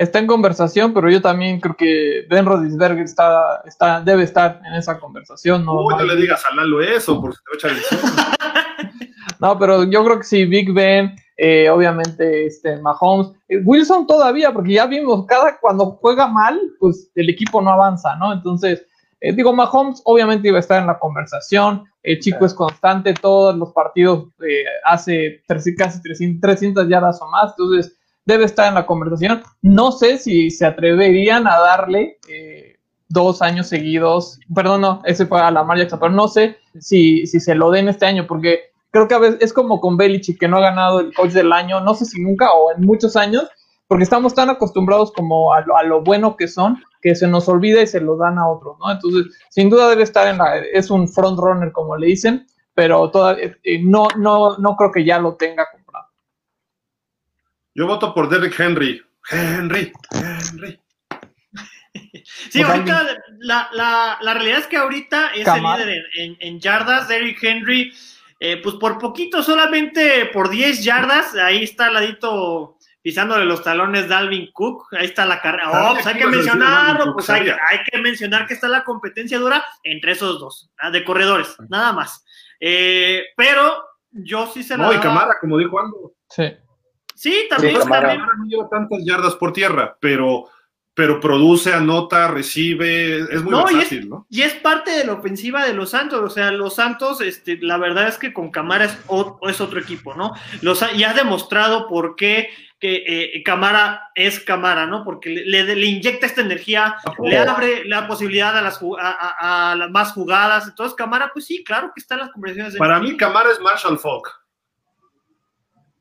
Es- 0.00 0.06
Está 0.06 0.18
en 0.18 0.26
conversación, 0.26 0.92
pero 0.94 1.10
yo 1.10 1.20
también 1.20 1.60
creo 1.60 1.76
que 1.76 2.24
Ben 2.28 2.46
Roethlisberger 2.46 3.04
está, 3.04 3.62
está, 3.66 4.00
debe 4.00 4.22
estar 4.24 4.60
en 4.66 4.74
esa 4.74 4.98
conversación. 4.98 5.64
No, 5.64 5.74
Uy, 5.84 5.94
no 5.96 6.02
le 6.04 6.16
digas 6.16 6.42
a 6.50 6.54
Lalo 6.54 6.80
eso, 6.80 7.20
porque 7.20 7.36
te 7.36 7.68
va 7.68 7.72
a 7.72 7.76
echar 7.76 7.94
encima. 8.00 8.36
No, 9.40 9.58
pero 9.58 9.84
yo 9.84 10.04
creo 10.04 10.18
que 10.18 10.24
sí, 10.24 10.44
Big 10.44 10.70
Ben, 10.72 11.16
eh, 11.36 11.70
obviamente 11.70 12.44
este 12.46 12.76
Mahomes, 12.82 13.28
Eh, 13.48 13.58
Wilson 13.64 14.06
todavía, 14.06 14.52
porque 14.52 14.72
ya 14.74 14.86
vimos, 14.86 15.24
cada 15.26 15.58
cuando 15.58 15.92
juega 15.92 16.26
mal, 16.26 16.60
pues 16.78 17.10
el 17.14 17.30
equipo 17.30 17.62
no 17.62 17.70
avanza, 17.70 18.16
¿no? 18.16 18.32
Entonces, 18.34 18.84
eh, 19.20 19.32
digo, 19.32 19.54
Mahomes 19.54 20.02
obviamente 20.04 20.48
iba 20.48 20.58
a 20.58 20.60
estar 20.60 20.80
en 20.80 20.86
la 20.88 20.98
conversación, 20.98 21.84
el 22.02 22.18
chico 22.20 22.44
es 22.44 22.52
constante, 22.54 23.14
todos 23.14 23.56
los 23.56 23.72
partidos 23.72 24.28
eh, 24.46 24.64
hace 24.84 25.42
tres- 25.46 25.74
casi 25.76 26.02
300, 26.02 26.40
300 26.40 26.88
yardas 26.88 27.20
o 27.22 27.28
más, 27.28 27.52
entonces 27.56 27.96
debe 28.30 28.44
estar 28.44 28.68
en 28.68 28.74
la 28.74 28.86
conversación. 28.86 29.42
No 29.62 29.92
sé 29.92 30.18
si 30.18 30.50
se 30.50 30.66
atreverían 30.66 31.46
a 31.46 31.58
darle 31.58 32.18
eh, 32.28 32.76
dos 33.08 33.42
años 33.42 33.66
seguidos, 33.66 34.38
perdón, 34.54 34.82
no, 34.82 35.02
ese 35.04 35.26
fue 35.26 35.40
a 35.40 35.50
Lamar 35.50 35.78
Jackson, 35.78 35.98
pero 35.98 36.12
no 36.12 36.28
sé 36.28 36.58
si, 36.78 37.26
si 37.26 37.40
se 37.40 37.54
lo 37.54 37.70
den 37.70 37.88
este 37.88 38.06
año, 38.06 38.26
porque 38.26 38.70
creo 38.90 39.08
que 39.08 39.14
a 39.14 39.18
veces 39.18 39.38
es 39.40 39.52
como 39.52 39.80
con 39.80 39.96
Belichick, 39.96 40.38
que 40.38 40.48
no 40.48 40.58
ha 40.58 40.60
ganado 40.60 41.00
el 41.00 41.12
coach 41.12 41.32
del 41.32 41.52
año, 41.52 41.80
no 41.80 41.94
sé 41.94 42.04
si 42.04 42.20
nunca 42.22 42.52
o 42.52 42.72
en 42.72 42.82
muchos 42.82 43.16
años, 43.16 43.48
porque 43.88 44.04
estamos 44.04 44.34
tan 44.34 44.48
acostumbrados 44.50 45.10
como 45.12 45.52
a 45.52 45.62
lo, 45.82 46.02
bueno 46.02 46.36
que 46.36 46.46
son, 46.46 46.80
que 47.02 47.16
se 47.16 47.26
nos 47.26 47.48
olvida 47.48 47.82
y 47.82 47.88
se 47.88 48.00
lo 48.00 48.16
dan 48.16 48.38
a 48.38 48.48
otros, 48.48 48.76
¿no? 48.78 48.92
Entonces, 48.92 49.36
sin 49.48 49.68
duda 49.68 49.88
debe 49.88 50.04
estar 50.04 50.28
en 50.28 50.38
la, 50.38 50.58
es 50.58 50.90
un 50.90 51.08
front 51.08 51.38
runner, 51.38 51.72
como 51.72 51.96
le 51.96 52.06
dicen, 52.06 52.46
pero 52.74 53.10
todavía, 53.10 53.56
eh, 53.64 53.82
no, 53.82 54.06
no, 54.16 54.56
no 54.58 54.76
creo 54.76 54.92
que 54.92 55.04
ya 55.04 55.18
lo 55.18 55.34
tenga 55.34 55.66
comprado. 55.72 55.79
Yo 57.74 57.86
voto 57.86 58.12
por 58.14 58.28
Derrick 58.28 58.58
Henry. 58.58 59.02
Henry, 59.30 59.92
Henry. 60.12 60.80
Sí, 61.92 62.60
Pues 62.62 62.64
ahorita 62.68 63.16
la, 63.40 63.68
la, 63.72 64.18
la 64.20 64.34
realidad 64.34 64.58
es 64.60 64.66
que 64.66 64.76
ahorita 64.76 65.28
es 65.34 65.46
el 65.46 65.62
líder 65.78 65.88
en, 66.14 66.30
en- 66.32 66.36
en 66.40 66.60
yardas, 66.60 67.08
Derrick 67.08 67.42
Henry, 67.42 67.92
eh, 68.38 68.58
pues 68.62 68.76
por 68.76 68.98
poquito, 68.98 69.42
solamente 69.42 70.26
por 70.26 70.48
10 70.48 70.82
yardas, 70.84 71.34
ahí 71.34 71.64
está 71.64 71.86
al 71.86 71.94
ladito 71.94 72.76
pisándole 73.02 73.44
los 73.44 73.62
talones 73.62 74.08
Dalvin 74.08 74.50
Cook, 74.52 74.86
ahí 74.92 75.06
está 75.06 75.24
la 75.26 75.40
carrera. 75.40 75.90
Oh, 75.90 75.94
pues 75.94 76.06
hay 76.06 76.14
que 76.14 76.26
mencionarlo, 76.26 77.12
pues 77.14 77.28
hay, 77.30 77.48
hay 77.48 77.78
que 77.90 77.98
mencionar 77.98 78.46
que 78.46 78.54
está 78.54 78.68
la 78.68 78.84
competencia 78.84 79.38
dura 79.38 79.64
entre 79.82 80.12
esos 80.12 80.38
dos, 80.38 80.70
ah, 80.78 80.90
de 80.90 81.04
corredores, 81.04 81.56
nada 81.68 81.92
más. 81.92 82.24
Eh, 82.60 83.24
pero 83.36 83.84
yo 84.10 84.46
sí 84.52 84.62
se 84.62 84.76
la 84.76 84.84
No, 84.84 84.92
y 84.92 84.98
Camara, 84.98 85.34
como 85.40 85.58
dijo 85.58 85.78
Aldo. 85.80 86.12
Sí. 86.28 86.44
Sí, 87.20 87.46
también, 87.50 87.74
Sí, 87.74 87.80
Camara. 87.80 88.00
también. 88.08 88.20
Camara 88.20 88.38
no 88.38 88.46
lleva 88.48 88.68
tantas 88.70 89.04
yardas 89.04 89.34
por 89.34 89.52
tierra, 89.52 89.96
pero, 90.00 90.46
pero 90.94 91.20
produce, 91.20 91.72
anota, 91.74 92.28
recibe, 92.28 93.18
es 93.18 93.42
muy 93.42 93.50
No, 93.52 93.60
y 93.60 93.64
es, 93.64 93.74
versátil, 93.74 94.08
¿no? 94.08 94.26
y 94.30 94.40
es 94.42 94.54
parte 94.54 94.90
de 94.92 95.04
la 95.04 95.12
ofensiva 95.12 95.66
de 95.66 95.74
los 95.74 95.90
Santos. 95.90 96.20
O 96.22 96.30
sea, 96.30 96.50
los 96.50 96.74
Santos, 96.76 97.20
este, 97.20 97.58
la 97.60 97.76
verdad 97.76 98.08
es 98.08 98.16
que 98.16 98.32
con 98.32 98.50
Camara 98.50 98.86
es, 98.86 98.98
o- 99.06 99.38
es 99.48 99.60
otro 99.60 99.78
equipo, 99.80 100.14
¿no? 100.14 100.32
Los, 100.62 100.82
ha- 100.82 100.92
y 100.92 101.04
ha 101.04 101.12
demostrado 101.12 101.88
por 101.88 102.16
qué 102.16 102.48
que 102.80 103.04
eh, 103.06 103.42
Camara 103.44 104.08
es 104.14 104.40
Camara, 104.40 104.86
¿no? 104.86 105.04
Porque 105.04 105.28
le, 105.28 105.44
le- 105.64 105.76
le 105.76 105.84
inyecta 105.86 106.24
esta 106.24 106.40
energía, 106.40 106.96
le 107.22 107.36
abre 107.36 107.84
la 107.84 108.08
posibilidad 108.08 108.56
a 108.56 108.62
las, 108.62 108.80
ju- 108.80 108.96
a, 108.98 109.10
a- 109.10 109.72
a 109.72 109.76
las 109.76 109.90
más 109.90 110.12
jugadas. 110.12 110.66
Entonces, 110.66 110.96
Camara, 110.96 111.28
pues 111.30 111.44
sí, 111.44 111.62
claro 111.62 111.92
que 111.94 112.00
está 112.00 112.14
en 112.14 112.20
las 112.20 112.30
conversaciones. 112.30 112.72
de 112.72 112.78
Para 112.78 112.98
mí, 112.98 113.14
Camara 113.18 113.50
es 113.50 113.60
Marshall 113.60 113.98
Falk. 113.98 114.39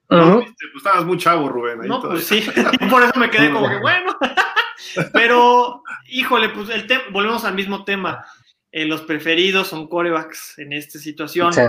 Ujú. 0.09 0.39
Viste, 0.39 0.65
pues 0.71 0.75
estabas 0.77 1.05
muy 1.05 1.17
chavo, 1.17 1.49
Rubén. 1.49 1.81
ahí 1.81 1.87
No, 1.87 1.99
todavía. 2.01 2.23
pues 2.27 2.27
sí, 2.27 2.49
por 2.89 3.03
eso 3.03 3.13
me 3.19 3.29
quedé 3.29 3.51
como 3.51 3.69
que 3.69 3.77
bueno. 3.79 4.17
Pero, 5.13 5.83
híjole, 6.07 6.49
pues 6.49 6.69
el 6.69 6.87
tema, 6.87 7.03
volvemos 7.11 7.43
al 7.45 7.53
mismo 7.53 7.83
tema. 7.83 8.25
Eh, 8.71 8.85
los 8.85 9.01
preferidos 9.01 9.67
son 9.67 9.87
corebacks 9.87 10.57
en 10.59 10.73
esta 10.73 10.99
situación. 10.99 11.53
Sí. 11.53 11.61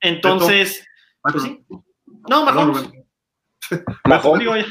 Entonces, 0.00 0.86
pues 1.22 1.42
sí. 1.42 1.64
No, 2.28 2.44
Mahomes. 2.44 2.90
Mahomes. 4.06 4.66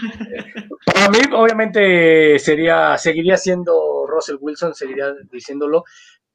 Para 0.85 1.09
mí, 1.09 1.19
obviamente, 1.33 2.37
sería, 2.39 2.97
seguiría 2.97 3.37
siendo 3.37 4.05
Russell 4.07 4.37
Wilson, 4.39 4.73
seguiría 4.75 5.13
diciéndolo, 5.31 5.83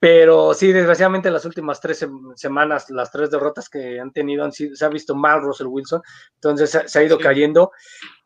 pero 0.01 0.55
sí, 0.55 0.73
desgraciadamente 0.73 1.31
las 1.31 1.45
últimas 1.45 1.81
tres 1.81 2.03
sem- 2.03 2.35
semanas, 2.37 2.89
las 2.91 3.11
tres 3.11 3.31
derrotas 3.31 3.69
que 3.69 3.99
han 3.99 4.13
tenido, 4.13 4.45
han 4.45 4.53
sido, 4.53 4.77
se 4.77 4.85
ha 4.85 4.89
visto 4.89 5.15
mal 5.15 5.43
Russell 5.43 5.67
Wilson, 5.67 6.01
entonces 6.35 6.71
se, 6.71 6.89
se 6.89 6.99
ha 6.99 7.03
ido 7.03 7.19
cayendo. 7.19 7.73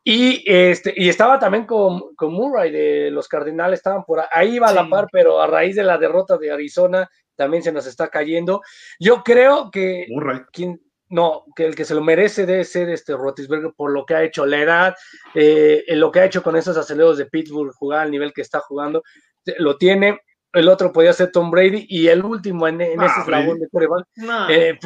Y, 0.03 0.43
este, 0.45 0.93
y 0.95 1.09
estaba 1.09 1.39
también 1.39 1.65
con, 1.65 2.13
con 2.15 2.33
Murray 2.33 2.71
de 2.71 3.09
los 3.09 3.27
Cardinales, 3.27 3.79
estaban 3.79 4.03
por 4.03 4.21
ahí, 4.31 4.55
iba 4.55 4.67
a 4.67 4.73
la 4.73 4.87
par, 4.89 5.07
pero 5.11 5.41
a 5.41 5.47
raíz 5.47 5.75
de 5.75 5.83
la 5.83 5.97
derrota 5.97 6.37
de 6.37 6.51
Arizona 6.51 7.09
también 7.35 7.63
se 7.63 7.71
nos 7.71 7.87
está 7.87 8.09
cayendo. 8.09 8.61
Yo 8.99 9.23
creo 9.23 9.71
que 9.71 10.05
Murray. 10.09 10.41
quien, 10.51 10.79
no, 11.09 11.45
que 11.55 11.65
el 11.65 11.75
que 11.75 11.85
se 11.85 11.95
lo 11.95 12.01
merece 12.01 12.45
debe 12.45 12.65
ser 12.65 12.89
este 12.89 13.15
Rotisberger 13.15 13.71
por 13.75 13.91
lo 13.91 14.05
que 14.05 14.13
ha 14.13 14.23
hecho, 14.23 14.45
la 14.45 14.61
edad, 14.61 14.95
eh, 15.33 15.85
lo 15.89 16.11
que 16.11 16.19
ha 16.19 16.25
hecho 16.25 16.43
con 16.43 16.55
esos 16.55 16.77
aceleros 16.77 17.17
de 17.17 17.25
Pittsburgh, 17.25 17.73
jugar 17.73 18.01
al 18.01 18.11
nivel 18.11 18.33
que 18.33 18.41
está 18.41 18.59
jugando, 18.59 19.01
lo 19.57 19.77
tiene. 19.77 20.19
El 20.53 20.69
otro 20.69 20.91
podía 20.93 21.13
ser 21.13 21.31
Tom 21.31 21.49
Brady 21.51 21.85
y 21.89 22.07
el 22.07 22.23
último 22.23 22.67
en, 22.67 22.79
en 22.81 23.01
Ah, 23.01 23.05
ese 23.07 23.21
eslabón 23.21 23.47
Brady. 23.57 23.59
de 23.61 23.69
coreback, 23.69 24.07
no. 24.17 24.49
eh, 24.49 24.79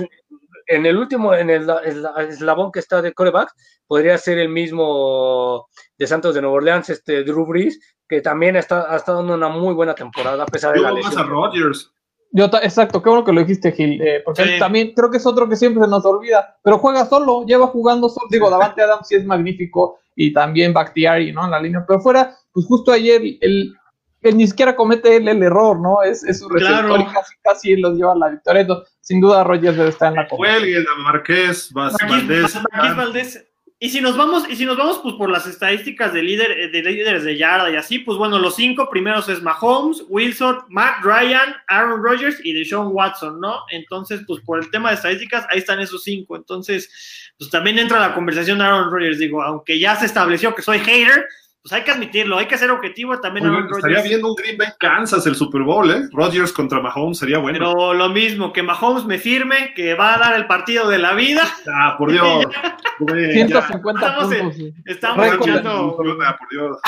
en 0.68 0.86
el 0.86 0.98
último, 0.98 1.34
en 1.34 1.50
el 1.50 1.66
esla- 1.68 2.28
eslabón 2.28 2.72
que 2.72 2.80
está 2.80 3.02
de 3.02 3.14
coreback, 3.14 3.50
podría 3.86 4.18
ser 4.18 4.38
el 4.40 4.50
mismo 4.50 5.68
de 5.98 6.08
Santos 6.08 6.36
de 6.36 6.42
Nueva 6.42 6.58
Orleans, 6.58 6.90
este 6.90 7.24
Drew 7.24 7.46
Brees, 7.46 7.80
que 8.08 8.22
también 8.22 8.56
está, 8.56 8.92
ha 8.94 8.98
estado 8.98 9.20
dando 9.20 9.36
una 9.36 9.50
muy 9.50 9.74
buena 9.74 9.94
temporada 9.96 10.44
a 10.44 10.46
pesar 10.46 10.74
de 10.74 10.82
la 10.82 10.92
más 10.94 11.06
a 11.06 11.10
lesión. 11.10 11.30
Rodgers. 11.30 11.92
Yo 12.32 12.46
exacto, 12.62 13.02
qué 13.02 13.10
bueno 13.10 13.24
que 13.24 13.32
lo 13.32 13.40
dijiste, 13.42 13.72
Gil, 13.72 14.02
eh, 14.02 14.22
porque 14.26 14.44
Sí. 14.44 14.50
él 14.54 14.60
también 14.60 14.94
creo 14.94 15.10
que 15.10 15.18
es 15.18 15.26
otro 15.26 15.48
que 15.48 15.56
siempre 15.56 15.82
se 15.84 15.90
nos 15.90 16.06
olvida, 16.06 16.58
pero 16.62 16.78
juega 16.78 17.06
solo, 17.06 17.46
lleva 17.46 17.68
jugando 17.68 18.10
solo, 18.10 18.28
digo, 18.30 18.50
Davante 18.50 18.82
Adams 18.82 19.08
sí 19.08 19.16
es 19.16 19.26
magnífico 19.26 20.00
y 20.14 20.34
también 20.34 20.74
Bakhtiari, 20.74 21.32
¿no? 21.32 21.46
En 21.46 21.52
la 21.52 21.62
línea, 21.62 21.86
pero 21.88 22.02
fuera, 22.02 22.36
pues 22.52 22.66
justo 22.66 22.92
ayer, 22.92 23.22
el, 23.40 23.74
él 24.22 24.38
ni 24.38 24.48
siquiera 24.48 24.76
comete 24.76 25.16
él 25.16 25.28
el 25.28 25.42
error, 25.44 25.80
¿no? 25.80 26.02
Es, 26.04 26.24
es 26.24 26.40
su 26.40 26.50
receptor 26.50 26.86
Claro. 26.86 27.02
y 27.02 27.14
casi, 27.14 27.34
casi 27.44 27.76
los 27.78 27.96
lleva 27.98 28.14
a 28.14 28.18
la 28.18 28.30
victoria. 28.30 28.62
Entonces, 28.62 28.94
sin 29.02 29.22
duda, 29.22 29.44
Rogers 29.44 29.78
debe 29.78 29.90
estar 29.90 30.10
en 30.10 30.16
la 30.16 30.28
conversación. 30.28 30.64
Cuelguen 30.64 30.86
a 30.88 31.04
Marqués, 31.04 31.72
Valdés. 31.74 32.56
Marquis 32.72 32.96
Valdés. 32.96 33.44
Y 33.80 33.90
si 33.92 34.02
nos 34.02 34.18
vamos, 34.18 34.50
y 34.50 34.56
si 34.56 34.66
nos 34.66 34.76
vamos 34.76 35.00
pues 35.04 35.14
por 35.16 35.30
las 35.30 35.46
estadísticas 35.46 36.12
de 36.12 36.24
líder, 36.24 36.50
eh, 36.50 36.70
de 36.70 36.82
líderes 36.82 37.24
de 37.24 37.38
yarda 37.38 37.70
y 37.70 37.76
así, 37.76 38.00
pues 38.00 38.18
bueno, 38.18 38.40
los 38.40 38.56
cinco 38.56 38.90
primeros 38.90 39.30
es 39.30 39.44
Mahomes, 39.44 40.04
Wilson, 40.10 40.62
Matt 40.70 41.04
Ryan, 41.04 41.54
Aaron 41.68 42.02
Rodgers 42.02 42.44
y 42.44 42.54
Deshaun 42.54 42.88
Watson, 42.92 43.40
¿no? 43.40 43.60
Entonces, 43.70 44.22
pues 44.26 44.42
por 44.44 44.58
el 44.58 44.72
tema 44.72 44.90
de 44.90 44.96
estadísticas, 44.96 45.46
ahí 45.52 45.60
están 45.60 45.80
esos 45.80 46.02
cinco. 46.04 46.36
Entonces, 46.36 46.90
pues 47.38 47.52
también 47.52 47.78
entra 47.78 48.00
la 48.00 48.16
conversación 48.16 48.58
de 48.58 48.64
Aaron 48.64 48.90
Rodgers, 48.92 49.20
digo, 49.20 49.44
aunque 49.44 49.78
ya 49.78 49.96
se 49.96 50.08
estableció 50.08 50.56
que 50.56 50.64
soy 50.64 50.80
hater, 50.80 51.28
pues 51.68 51.82
hay 51.82 51.84
que 51.84 51.92
admitirlo, 51.92 52.38
hay 52.38 52.46
que 52.46 52.58
ser 52.58 52.72
objetivo 52.72 53.20
también 53.20 53.46
Oye, 53.46 53.58
Aaron 53.58 53.70
estaría 53.76 53.98
Rodgers. 53.98 54.10
viendo 54.10 54.30
un 54.30 54.36
Green 54.36 54.58
Bay 54.58 54.70
Kansas 54.80 55.28
el 55.28 55.36
Super 55.36 55.64
Bowl, 55.64 55.92
¿eh? 55.92 56.08
Rodgers 56.14 56.54
contra 56.54 56.80
Mahomes 56.80 57.18
sería 57.18 57.40
bueno. 57.40 57.60
Pero 57.60 57.94
lo 57.94 58.08
mismo, 58.08 58.54
que 58.54 58.64
Mahomes 58.64 59.04
me 59.04 59.18
firme, 59.18 59.74
que 59.76 59.94
va 59.94 60.16
a 60.16 60.18
dar 60.18 60.36
el 60.36 60.48
partido 60.48 60.88
de 60.88 60.98
la 60.98 61.14
vida. 61.14 61.42
Ah, 61.74 61.96
por 61.98 62.10
Dios. 62.10 62.46
Rubén, 63.00 63.50
ya. 63.50 63.68
150 63.68 64.00
Estamos 64.08 64.36
puntos. 64.36 64.74
Estamos 64.86 65.28
echando. 65.28 65.98
Ah, 66.26 66.38
por 66.38 66.50
Dios. 66.50 66.78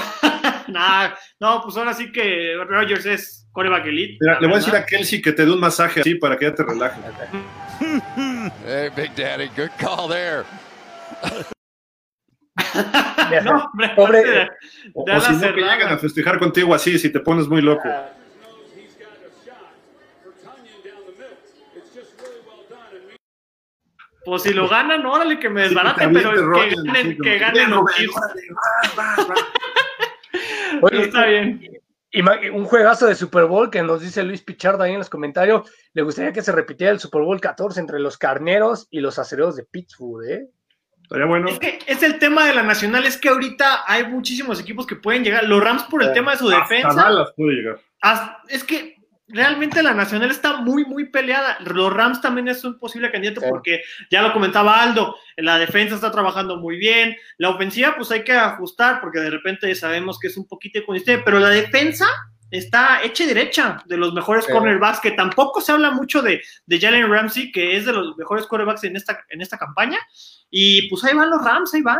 Nah, 0.69 1.09
no, 1.39 1.61
pues 1.63 1.75
ahora 1.77 1.93
sí 1.95 2.11
que 2.11 2.53
Rogers 2.67 3.05
es 3.07 3.47
coreback 3.51 3.87
elite. 3.87 4.17
Mira, 4.21 4.39
le 4.39 4.47
voy 4.47 4.55
a 4.55 4.59
decir 4.59 4.75
a 4.75 4.85
Kelsey 4.85 5.19
que 5.19 5.31
te 5.31 5.43
dé 5.43 5.51
un 5.51 5.59
masaje 5.59 6.01
así 6.01 6.13
para 6.15 6.37
que 6.37 6.45
ya 6.45 6.53
te 6.53 6.63
relajes. 6.63 6.99
Hey, 8.65 8.89
Big 8.95 9.15
Daddy, 9.15 9.49
good 9.55 9.71
call 9.79 10.07
there. 10.07 10.43
No, 13.43 13.63
hombre, 13.65 13.89
Pobre- 13.95 14.23
de- 14.23 14.31
de 14.31 14.49
O, 14.93 15.05
ala 15.07 15.17
o 15.17 15.21
si 15.21 15.33
no, 15.33 15.39
que 15.53 15.61
lleguen 15.61 15.87
a 15.89 15.97
festejar 15.97 16.39
contigo 16.39 16.73
así, 16.73 16.97
si 16.99 17.11
te 17.11 17.19
pones 17.19 17.47
muy 17.47 17.61
loco. 17.61 17.87
Pues 24.25 24.43
si 24.43 24.53
lo 24.53 24.67
ganan, 24.67 25.05
órale, 25.05 25.39
que 25.39 25.49
me 25.49 25.67
Sí, 25.69 25.75
que 25.75 25.81
te 25.81 25.85
desbaraten, 25.85 26.13
pero 26.13 26.31
que 26.53 26.75
ganen, 26.83 27.17
que 27.17 27.37
ganen 27.39 27.53
"Ven, 27.55 27.69
los 27.71 27.79
Rubén, 27.79 27.93
Chiefs. 27.95 28.17
órale, 28.17 28.41
va, 28.97 29.15
va, 29.17 29.25
va". 29.27 29.35
Oye, 30.81 31.01
Está 31.03 31.25
bien. 31.25 31.61
Un 32.53 32.65
juegazo 32.65 33.05
de 33.05 33.15
Super 33.15 33.45
Bowl 33.45 33.69
que 33.69 33.81
nos 33.83 34.01
dice 34.01 34.23
Luis 34.23 34.41
Pichardo 34.41 34.83
ahí 34.83 34.91
en 34.93 34.97
los 34.97 35.09
comentarios. 35.09 35.71
Le 35.93 36.01
gustaría 36.01 36.33
que 36.33 36.41
se 36.41 36.51
repitiera 36.51 36.91
el 36.91 36.99
Super 36.99 37.21
Bowl 37.21 37.39
14 37.39 37.79
entre 37.79 37.99
los 37.99 38.17
carneros 38.17 38.87
y 38.89 38.99
los 38.99 39.19
acereros 39.19 39.55
de 39.55 39.63
Pittsburgh, 39.63 40.27
¿eh? 40.27 40.47
Estaría 41.09 41.25
bueno. 41.25 41.49
Es 41.49 41.57
que 41.57 41.79
es 41.87 42.03
el 42.03 42.19
tema 42.19 42.45
de 42.45 42.53
la 42.53 42.61
nacional, 42.61 43.03
es 43.03 43.17
que 43.17 43.29
ahorita 43.29 43.81
hay 43.87 44.05
muchísimos 44.05 44.59
equipos 44.59 44.85
que 44.85 44.95
pueden 44.95 45.23
llegar. 45.23 45.43
Los 45.45 45.63
Rams 45.63 45.83
por 45.85 46.03
el 46.03 46.09
Eh, 46.09 46.13
tema 46.13 46.33
de 46.33 46.37
su 46.37 46.49
Hasta 46.51 46.59
defensa. 46.75 46.93
Dallas 47.01 47.33
puede 47.35 47.53
llegar. 47.55 47.79
hasta- 48.01 48.43
es 48.47 48.63
que 48.63 48.95
realmente 49.27 49.81
la 49.81 49.93
nacional 49.95 50.29
está 50.29 50.57
muy, 50.57 50.85
muy 50.85 51.05
peleada. 51.09 51.57
Los 51.61 51.91
Rams 51.91 52.21
también 52.21 52.47
es 52.47 52.63
un 52.63 52.77
posible 52.77 53.11
candidato 53.11 53.41
Sí. 53.41 53.47
porque 53.49 53.81
ya 54.11 54.21
lo 54.21 54.31
comentaba 54.33 54.83
Aldo, 54.83 55.15
la 55.37 55.57
defensa 55.57 55.95
está 55.95 56.11
trabajando 56.11 56.57
muy 56.57 56.77
bien. 56.77 57.15
La 57.39 57.49
ofensiva, 57.49 57.95
pues 57.97 58.11
hay 58.11 58.23
que 58.23 58.33
ajustar 58.33 59.01
porque 59.01 59.19
de 59.19 59.31
repente 59.31 59.73
sabemos 59.73 60.19
que 60.19 60.27
es 60.27 60.37
un 60.37 60.47
poquito 60.47 60.77
inconsistente, 60.79 61.23
pero 61.25 61.39
la 61.39 61.49
defensa 61.49 62.05
está 62.51 63.01
hecha 63.03 63.23
y 63.23 63.27
derecha 63.27 63.81
de 63.85 63.97
los 63.97 64.13
mejores 64.13 64.45
Sí. 64.45 64.51
cornerbacks, 64.51 64.99
que 64.99 65.11
tampoco 65.11 65.59
se 65.61 65.71
habla 65.71 65.91
mucho 65.91 66.21
de, 66.21 66.41
de 66.65 66.79
Jalen 66.79 67.11
Ramsey, 67.11 67.51
que 67.51 67.75
es 67.77 67.85
de 67.85 67.93
los 67.93 68.15
mejores 68.17 68.45
cornerbacks 68.47 68.83
en 68.85 68.95
esta, 68.95 69.23
en 69.29 69.41
esta 69.41 69.57
campaña. 69.57 69.99
Y 70.49 70.89
pues 70.89 71.03
ahí 71.03 71.15
van 71.15 71.29
los 71.29 71.43
Rams, 71.43 71.73
ahí 71.73 71.81
van. 71.81 71.99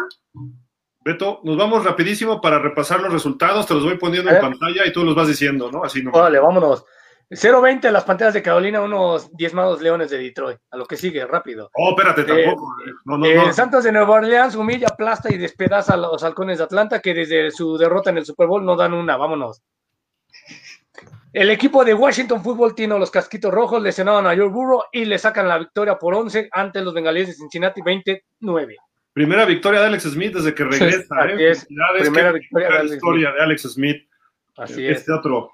Beto, 1.02 1.40
nos 1.44 1.58
vamos 1.58 1.86
rapidísimo 1.86 2.42
para 2.42 2.60
repasar 2.60 3.00
los 3.00 3.14
resultados. 3.14 3.66
Te 3.66 3.74
los 3.74 3.84
voy 3.84 3.98
poniendo 3.98 4.30
en 4.32 4.42
pantalla 4.42 4.86
y 4.86 4.92
tú 4.92 5.04
los 5.04 5.16
vas 5.16 5.28
diciendo, 5.28 5.72
¿no? 5.72 5.84
Así 5.84 6.04
no. 6.04 6.12
Órale, 6.12 6.40
vámonos. 6.40 6.84
0-20 7.32 7.92
las 7.92 8.06
panteras 8.06 8.34
de 8.34 8.42
Carolina, 8.42 8.82
unos 8.82 9.32
diezmados 9.36 9.82
leones 9.82 10.10
de 10.10 10.18
Detroit. 10.18 10.58
A 10.72 10.78
lo 10.78 10.86
que 10.86 10.98
sigue, 10.98 11.24
rápido. 11.28 11.70
Oh, 11.76 11.92
espérate, 11.92 12.24
tampoco. 12.24 12.74
No, 13.06 13.20
no, 13.20 13.26
Eh, 13.26 13.36
no. 13.36 13.54
Santos 13.54 13.84
de 13.84 13.92
Nueva 13.92 14.16
Orleans 14.16 14.56
humilla, 14.56 14.88
aplasta 14.92 15.32
y 15.32 15.38
despedaza 15.38 15.94
a 15.94 15.98
los 15.98 16.24
halcones 16.24 16.58
de 16.58 16.64
Atlanta 16.64 17.00
que 17.02 17.14
desde 17.14 17.52
su 17.52 17.78
derrota 17.78 18.10
en 18.10 18.18
el 18.18 18.26
Super 18.26 18.48
Bowl 18.48 18.66
no 18.66 18.76
dan 18.76 18.94
una. 18.94 19.16
Vámonos. 19.16 19.62
El 21.32 21.52
equipo 21.52 21.86
de 21.86 21.94
Washington 21.94 22.44
Football 22.44 22.74
tiene 22.74 22.98
los 22.98 23.12
casquitos 23.12 23.54
rojos, 23.54 23.82
lesionaron 23.82 24.26
a 24.26 24.36
Joe 24.36 24.48
Burrow 24.48 24.84
y 24.92 25.06
le 25.06 25.20
sacan 25.20 25.48
la 25.48 25.60
victoria 25.60 26.00
por 26.00 26.16
11 26.16 26.50
ante 26.52 26.82
los 26.82 26.94
bengalíes 26.94 27.28
de 27.28 27.34
Cincinnati 27.34 27.82
29. 27.84 28.78
Primera 29.14 29.46
victoria 29.46 29.82
de 29.82 29.88
Alex 29.88 30.04
Smith 30.04 30.34
desde 30.34 30.56
que 30.56 30.64
regresa. 30.64 31.28
¿eh? 31.28 31.52
es. 31.52 31.68
Primera 32.00 32.32
victoria 32.32 32.70
de 32.70 32.78
Alex 32.78 32.94
historia 32.94 33.32
de 33.32 33.42
Alex 33.42 33.62
Smith. 33.62 34.10
Así 34.58 34.88
es. 34.88 35.00
este 35.00 35.14
otro. 35.14 35.52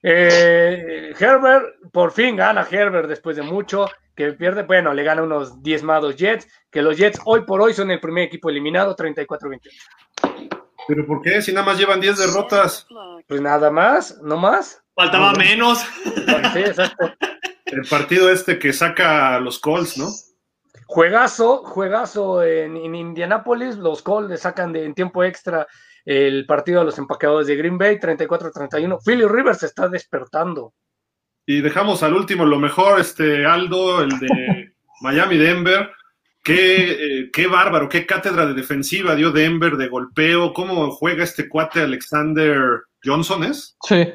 Eh, 0.00 1.12
Herbert, 1.18 1.90
por 1.90 2.12
fin 2.12 2.36
gana 2.36 2.66
Herbert 2.70 3.08
después 3.08 3.36
de 3.36 3.42
mucho, 3.42 3.88
que 4.14 4.32
pierde, 4.32 4.62
bueno, 4.62 4.94
le 4.94 5.02
gana 5.02 5.22
unos 5.22 5.60
diezmados 5.62 6.16
Jets, 6.16 6.48
que 6.70 6.82
los 6.82 6.96
Jets 6.96 7.20
hoy 7.24 7.42
por 7.44 7.60
hoy 7.60 7.72
son 7.74 7.90
el 7.90 8.00
primer 8.00 8.24
equipo 8.24 8.48
eliminado, 8.48 8.94
34-28. 8.94 9.60
¿Pero 10.88 11.06
por 11.06 11.20
qué? 11.20 11.42
Si 11.42 11.52
nada 11.52 11.66
más 11.66 11.78
llevan 11.78 12.00
10 12.00 12.18
derrotas. 12.18 12.86
Pues 13.28 13.40
nada 13.42 13.70
más, 13.70 14.18
no 14.22 14.38
más. 14.38 14.82
Faltaba 14.94 15.32
No, 15.32 15.38
menos. 15.38 15.78
Sí, 16.54 16.60
exacto. 16.60 17.12
El 17.66 17.82
partido 17.88 18.30
este 18.30 18.58
que 18.58 18.72
saca 18.72 19.36
a 19.36 19.40
los 19.40 19.58
Colts, 19.58 19.98
¿no? 19.98 20.06
Juegazo, 20.86 21.62
juegazo 21.64 22.42
en, 22.42 22.78
en 22.78 22.94
Indianápolis, 22.94 23.76
los 23.76 24.00
Colts 24.00 24.30
le 24.30 24.38
sacan 24.38 24.72
de, 24.72 24.86
en 24.86 24.94
tiempo 24.94 25.22
extra 25.22 25.66
el 26.06 26.46
partido 26.46 26.80
a 26.80 26.84
los 26.84 26.96
empaqueadores 26.96 27.46
de 27.46 27.56
Green 27.56 27.76
Bay, 27.76 27.98
34-31. 27.98 28.98
Philly 29.04 29.26
Rivers 29.26 29.58
se 29.58 29.66
está 29.66 29.88
despertando. 29.88 30.72
Y 31.44 31.60
dejamos 31.60 32.02
al 32.02 32.14
último 32.14 32.46
lo 32.46 32.58
mejor, 32.58 32.98
este 32.98 33.44
Aldo, 33.44 34.00
el 34.00 34.18
de 34.18 34.72
Miami 35.02 35.36
Denver. 35.36 35.90
Qué, 36.48 36.92
eh, 36.92 37.30
qué 37.30 37.46
bárbaro, 37.46 37.88
qué 37.88 38.06
cátedra 38.06 38.46
de 38.46 38.54
defensiva 38.54 39.14
dio 39.14 39.30
Denver 39.30 39.76
de 39.76 39.88
golpeo, 39.88 40.54
cómo 40.54 40.90
juega 40.90 41.24
este 41.24 41.48
cuate 41.48 41.82
Alexander 41.82 42.84
Johnson, 43.04 43.44
¿es? 43.44 43.76
Sí. 43.86 44.08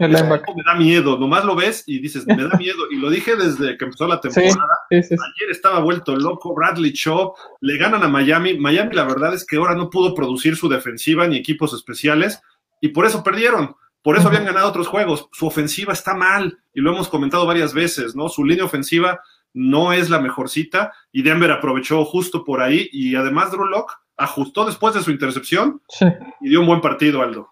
El 0.00 0.10
me 0.10 0.18
da 0.18 0.74
miedo, 0.76 1.16
nomás 1.18 1.44
lo 1.44 1.54
ves 1.54 1.84
y 1.86 1.98
dices, 2.00 2.26
me 2.26 2.36
da 2.36 2.58
miedo. 2.58 2.90
Y 2.90 2.96
lo 2.96 3.08
dije 3.08 3.36
desde 3.36 3.78
que 3.78 3.84
empezó 3.84 4.06
la 4.06 4.20
temporada. 4.20 4.56
Sí, 4.90 5.02
sí, 5.02 5.08
sí. 5.08 5.14
Ayer 5.14 5.50
estaba 5.50 5.78
vuelto 5.78 6.14
loco, 6.14 6.54
Bradley 6.54 6.92
Shaw, 6.92 7.32
le 7.60 7.78
ganan 7.78 8.02
a 8.02 8.08
Miami. 8.08 8.58
Miami, 8.58 8.94
la 8.94 9.04
verdad 9.04 9.32
es 9.32 9.46
que 9.46 9.56
ahora 9.56 9.74
no 9.74 9.88
pudo 9.88 10.14
producir 10.14 10.56
su 10.56 10.68
defensiva 10.68 11.26
ni 11.26 11.38
equipos 11.38 11.72
especiales 11.72 12.42
y 12.82 12.88
por 12.88 13.06
eso 13.06 13.22
perdieron. 13.22 13.76
Por 14.02 14.16
eso 14.16 14.28
habían 14.28 14.44
ganado 14.44 14.68
otros 14.68 14.88
juegos. 14.88 15.28
Su 15.32 15.46
ofensiva 15.46 15.92
está 15.92 16.14
mal 16.14 16.58
y 16.74 16.80
lo 16.80 16.92
hemos 16.92 17.08
comentado 17.08 17.46
varias 17.46 17.72
veces, 17.72 18.14
¿no? 18.14 18.28
Su 18.28 18.44
línea 18.44 18.64
ofensiva 18.64 19.20
no 19.54 19.92
es 19.92 20.10
la 20.10 20.20
mejorcita 20.20 20.92
y 21.12 21.22
Denver 21.22 21.50
aprovechó 21.50 22.04
justo 22.04 22.44
por 22.44 22.60
ahí 22.60 22.88
y 22.92 23.14
además 23.16 23.50
Drew 23.50 23.64
Lock 23.64 23.92
ajustó 24.16 24.64
después 24.64 24.94
de 24.94 25.02
su 25.02 25.10
intercepción 25.10 25.80
Sí. 25.88 26.06
y 26.40 26.48
dio 26.50 26.60
un 26.60 26.66
buen 26.66 26.80
partido, 26.80 27.22
Aldo. 27.22 27.48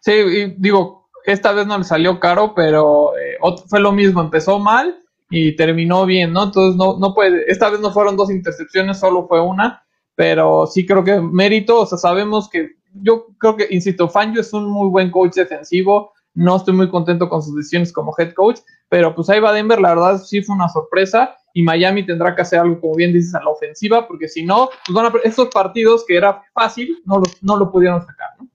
Sí, 0.00 0.12
y 0.12 0.54
digo, 0.58 1.08
esta 1.24 1.52
vez 1.52 1.66
no 1.66 1.78
le 1.78 1.84
salió 1.84 2.20
caro, 2.20 2.54
pero 2.54 3.12
eh, 3.16 3.36
fue 3.68 3.80
lo 3.80 3.92
mismo, 3.92 4.20
empezó 4.20 4.58
mal 4.58 4.98
y 5.30 5.56
terminó 5.56 6.06
bien, 6.06 6.32
¿no? 6.32 6.44
Entonces 6.44 6.76
no, 6.76 6.98
no 6.98 7.14
puede, 7.14 7.50
esta 7.50 7.70
vez 7.70 7.80
no 7.80 7.90
fueron 7.90 8.16
dos 8.16 8.30
intercepciones, 8.30 9.00
solo 9.00 9.26
fue 9.26 9.40
una, 9.40 9.84
pero 10.14 10.66
sí 10.66 10.86
creo 10.86 11.02
que 11.02 11.20
mérito, 11.20 11.80
o 11.80 11.86
sea, 11.86 11.98
sabemos 11.98 12.48
que, 12.48 12.72
yo 12.92 13.26
creo 13.38 13.56
que, 13.56 13.66
insisto, 13.70 14.08
Fangio 14.08 14.40
es 14.40 14.52
un 14.52 14.66
muy 14.66 14.88
buen 14.88 15.10
coach 15.10 15.34
defensivo, 15.34 16.12
no 16.34 16.56
estoy 16.56 16.74
muy 16.74 16.88
contento 16.90 17.28
con 17.28 17.42
sus 17.42 17.54
decisiones 17.56 17.92
como 17.92 18.14
head 18.18 18.34
coach, 18.34 18.58
pero 18.88 19.14
pues 19.14 19.30
ahí 19.30 19.40
va 19.40 19.52
Denver, 19.52 19.80
la 19.80 19.94
verdad 19.94 20.18
sí 20.18 20.42
fue 20.42 20.54
una 20.54 20.68
sorpresa 20.68 21.36
y 21.52 21.62
Miami 21.62 22.04
tendrá 22.04 22.34
que 22.34 22.42
hacer 22.42 22.58
algo, 22.58 22.80
como 22.80 22.96
bien 22.96 23.12
dices, 23.12 23.34
a 23.34 23.40
la 23.40 23.50
ofensiva, 23.50 24.06
porque 24.06 24.28
si 24.28 24.44
no, 24.44 24.68
pues 24.86 24.94
van 24.94 25.06
a, 25.06 25.12
estos 25.22 25.48
partidos 25.48 26.04
que 26.06 26.16
era 26.16 26.42
fácil, 26.52 27.00
no 27.04 27.18
lo, 27.18 27.24
no 27.42 27.56
lo 27.56 27.70
pudieron 27.70 28.00
sacar, 28.04 28.30
¿no? 28.38 28.48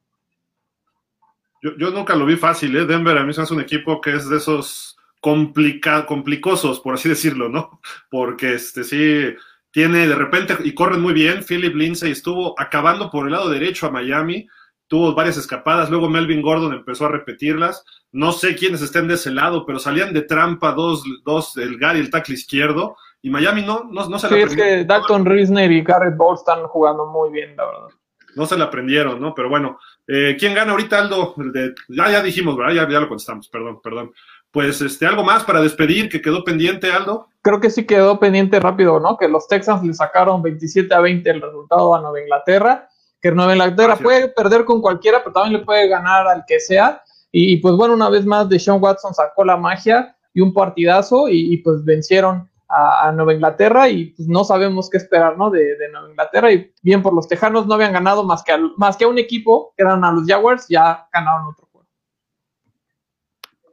Yo, 1.62 1.72
yo 1.78 1.92
nunca 1.92 2.16
lo 2.16 2.26
vi 2.26 2.36
fácil, 2.36 2.76
¿eh? 2.76 2.86
Denver 2.86 3.18
a 3.18 3.24
mí 3.24 3.34
se 3.34 3.42
hace 3.42 3.54
un 3.54 3.62
equipo 3.62 4.00
que 4.00 4.16
es 4.16 4.30
de 4.30 4.38
esos 4.38 4.98
complica, 5.20 6.06
complicosos, 6.06 6.80
por 6.80 6.94
así 6.94 7.10
decirlo, 7.10 7.50
¿no? 7.50 7.80
Porque 8.10 8.54
este 8.54 8.84
sí 8.84 9.36
tiene 9.72 10.08
de 10.08 10.16
repente 10.16 10.58
y 10.64 10.74
corren 10.74 11.02
muy 11.02 11.14
bien. 11.14 11.44
Philip 11.44 11.76
Lindsay 11.76 12.12
estuvo 12.12 12.60
acabando 12.60 13.10
por 13.12 13.26
el 13.26 13.34
lado 13.34 13.50
derecho 13.50 13.88
a 13.88 13.92
Miami, 13.92 14.48
tuvo 14.90 15.14
varias 15.14 15.38
escapadas, 15.38 15.90
luego 15.90 16.10
Melvin 16.10 16.42
Gordon 16.42 16.74
empezó 16.74 17.06
a 17.06 17.10
repetirlas. 17.10 17.86
No 18.12 18.34
sé 18.34 18.56
quiénes 18.56 18.82
estén 18.82 19.08
de 19.08 19.14
ese 19.14 19.32
lado, 19.32 19.66
pero 19.66 19.80
salían 19.80 20.14
de 20.14 20.24
trampa 20.24 20.74
dos, 20.74 21.04
dos 21.24 21.56
el 21.58 21.78
Gary 21.78 22.00
y 22.00 22.02
el 22.02 22.10
tackle 22.10 22.34
izquierdo, 22.34 22.98
y 23.22 23.30
Miami 23.30 23.62
no, 23.62 23.86
no, 23.90 24.10
no 24.10 24.20
se 24.20 24.28
Sí, 24.28 24.36
la 24.36 24.42
es 24.42 24.56
que 24.56 24.86
Dalton 24.86 25.26
Risner 25.26 25.72
y 25.72 25.84
Garrett 25.84 26.18
Ball 26.18 26.36
están 26.36 26.64
jugando 26.64 27.06
muy 27.06 27.30
bien, 27.30 27.56
la 27.56 27.66
verdad. 27.66 27.88
no 28.36 28.46
se 28.46 28.58
la 28.58 28.66
aprendieron, 28.66 29.22
¿no? 29.22 29.36
Pero 29.36 29.50
bueno, 29.50 29.78
eh, 30.08 30.36
¿quién 30.40 30.56
gana 30.56 30.72
ahorita, 30.72 31.00
Aldo? 31.00 31.36
El 31.38 31.52
de, 31.52 31.76
ya, 31.90 32.10
ya 32.10 32.24
dijimos, 32.24 32.58
¿verdad? 32.58 32.74
Ya, 32.74 32.90
ya 32.90 33.00
lo 33.00 33.08
contestamos, 33.08 33.48
perdón, 33.48 33.80
perdón. 33.82 34.12
Pues 34.52 34.82
este, 34.82 35.06
algo 35.06 35.24
más 35.24 35.44
para 35.44 35.62
despedir 35.62 36.10
que 36.10 36.22
quedó 36.22 36.44
pendiente, 36.44 36.92
Aldo. 36.92 37.28
Creo 37.44 37.60
que 37.60 37.70
sí 37.70 37.86
quedó 37.86 38.20
pendiente 38.20 38.60
rápido, 38.60 39.00
¿no? 39.00 39.18
Que 39.18 39.28
los 39.28 39.48
Texans 39.48 39.86
le 39.86 39.94
sacaron 39.94 40.42
27 40.42 40.92
a 40.96 41.00
20 41.00 41.30
el 41.30 41.42
resultado 41.42 41.94
a 41.94 42.02
Nueva 42.02 42.22
Inglaterra. 42.22 42.90
Que 43.22 43.32
Nueva 43.32 43.54
Inglaterra 43.54 43.96
Gracias. 43.96 44.04
puede 44.04 44.28
perder 44.30 44.66
con 44.66 44.82
cualquiera, 44.82 45.20
pero 45.20 45.34
también 45.34 45.60
le 45.60 45.66
puede 45.66 45.88
ganar 45.88 46.28
al 46.28 46.44
que 46.48 46.60
sea. 46.60 47.04
Y, 47.32 47.54
y, 47.54 47.58
pues 47.58 47.76
bueno, 47.76 47.94
una 47.94 48.10
vez 48.10 48.26
más, 48.26 48.50
Deshaun 48.50 48.82
Watson 48.82 49.14
sacó 49.14 49.44
la 49.44 49.58
magia 49.58 50.16
y 50.34 50.42
un 50.42 50.54
partidazo 50.54 51.28
y, 51.28 51.54
y, 51.54 51.58
pues 51.58 51.84
vencieron 51.84 52.50
a, 52.68 53.08
a, 53.08 53.12
Nueva 53.12 53.34
Inglaterra 53.34 53.90
y 53.90 54.12
pues 54.12 54.28
no 54.28 54.44
sabemos 54.44 54.90
qué 54.90 54.98
esperar, 54.98 55.38
¿no? 55.38 55.50
De, 55.50 55.76
de, 55.76 55.90
Nueva 55.92 56.10
Inglaterra 56.10 56.52
y 56.52 56.72
bien 56.82 57.02
por 57.02 57.14
los 57.14 57.28
Tejanos 57.28 57.68
no 57.68 57.74
habían 57.74 57.94
ganado 57.94 58.24
más 58.24 58.44
que 58.44 58.54
a, 58.54 58.60
más 58.78 58.96
que 58.96 59.06
a 59.06 59.08
un 59.08 59.18
equipo, 59.18 59.74
que 59.76 59.84
eran 59.84 60.04
a 60.04 60.12
los 60.12 60.26
Jaguars, 60.26 60.68
ya 60.70 61.08
ganaron 61.12 61.48
otro 61.48 61.68
juego. 61.72 61.88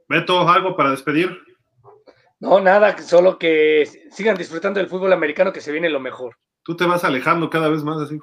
Beto, 0.09 0.49
¿algo 0.49 0.76
para 0.76 0.90
despedir? 0.90 1.36
No, 2.38 2.61
nada, 2.61 2.99
solo 2.99 3.38
que 3.38 3.88
sigan 4.11 4.36
disfrutando 4.36 4.78
del 4.78 4.88
fútbol 4.88 5.12
americano 5.12 5.53
que 5.53 5.61
se 5.61 5.72
viene 5.72 5.88
lo 5.88 6.01
mejor. 6.01 6.36
Tú 6.62 6.76
te 6.76 6.84
vas 6.84 7.05
alejando 7.05 7.49
cada 7.49 7.68
vez 7.68 7.82
más 7.82 7.99
así. 7.99 8.18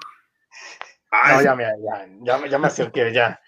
Ay, 1.13 1.37
no, 1.37 1.43
ya, 1.43 1.55
me, 1.55 1.63
ya, 1.63 2.07
ya, 2.39 2.47
ya 2.47 2.57
me 2.57 2.67
acerqué, 2.67 3.13
ya. 3.13 3.39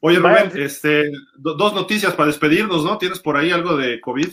Oye, 0.00 0.18
Rubén, 0.18 0.50
este, 0.56 1.10
do, 1.36 1.54
dos 1.54 1.72
noticias 1.72 2.12
para 2.12 2.26
despedirnos, 2.26 2.84
¿no? 2.84 2.98
¿Tienes 2.98 3.20
por 3.20 3.36
ahí 3.36 3.52
algo 3.52 3.76
de 3.76 4.00
COVID? 4.00 4.28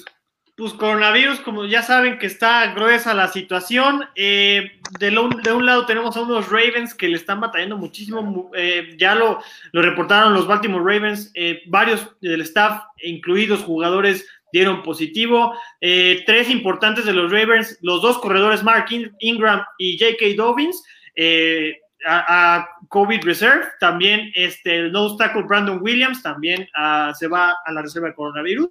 Pues 0.57 0.73
coronavirus, 0.73 1.39
como 1.39 1.65
ya 1.65 1.81
saben 1.81 2.17
que 2.17 2.25
está 2.25 2.73
gruesa 2.73 3.13
la 3.13 3.27
situación. 3.27 4.03
Eh, 4.15 4.79
de, 4.99 5.11
lo, 5.11 5.29
de, 5.29 5.53
un 5.53 5.65
lado 5.65 5.85
tenemos 5.85 6.17
a 6.17 6.21
unos 6.21 6.49
Ravens 6.49 6.93
que 6.93 7.07
le 7.07 7.15
están 7.15 7.39
batallando 7.39 7.77
muchísimo. 7.77 8.51
Eh, 8.55 8.95
ya 8.97 9.15
lo, 9.15 9.41
lo, 9.71 9.81
reportaron 9.81 10.33
los 10.33 10.47
Baltimore 10.47 10.83
Ravens. 10.83 11.31
Eh, 11.35 11.61
varios 11.67 12.15
del 12.19 12.41
staff, 12.41 12.83
incluidos 13.01 13.61
jugadores, 13.61 14.27
dieron 14.51 14.83
positivo. 14.83 15.53
Eh, 15.79 16.23
tres 16.25 16.49
importantes 16.49 17.05
de 17.05 17.13
los 17.13 17.31
Ravens, 17.31 17.77
los 17.81 18.01
dos 18.01 18.17
corredores, 18.17 18.63
Mark 18.63 18.87
Ingram 19.19 19.63
y 19.77 19.97
J.K. 19.97 20.25
Dobbins. 20.35 20.83
Eh, 21.15 21.77
a, 22.05 22.55
a, 22.55 22.69
COVID 22.87 23.23
Reserve, 23.23 23.65
también 23.79 24.31
este, 24.35 24.77
el 24.77 24.91
nose 24.91 25.15
tackle 25.17 25.43
Brandon 25.43 25.79
Williams 25.81 26.21
también 26.21 26.67
uh, 26.77 27.13
se 27.13 27.27
va 27.27 27.55
a 27.65 27.71
la 27.71 27.81
reserva 27.81 28.09
de 28.09 28.15
coronavirus. 28.15 28.69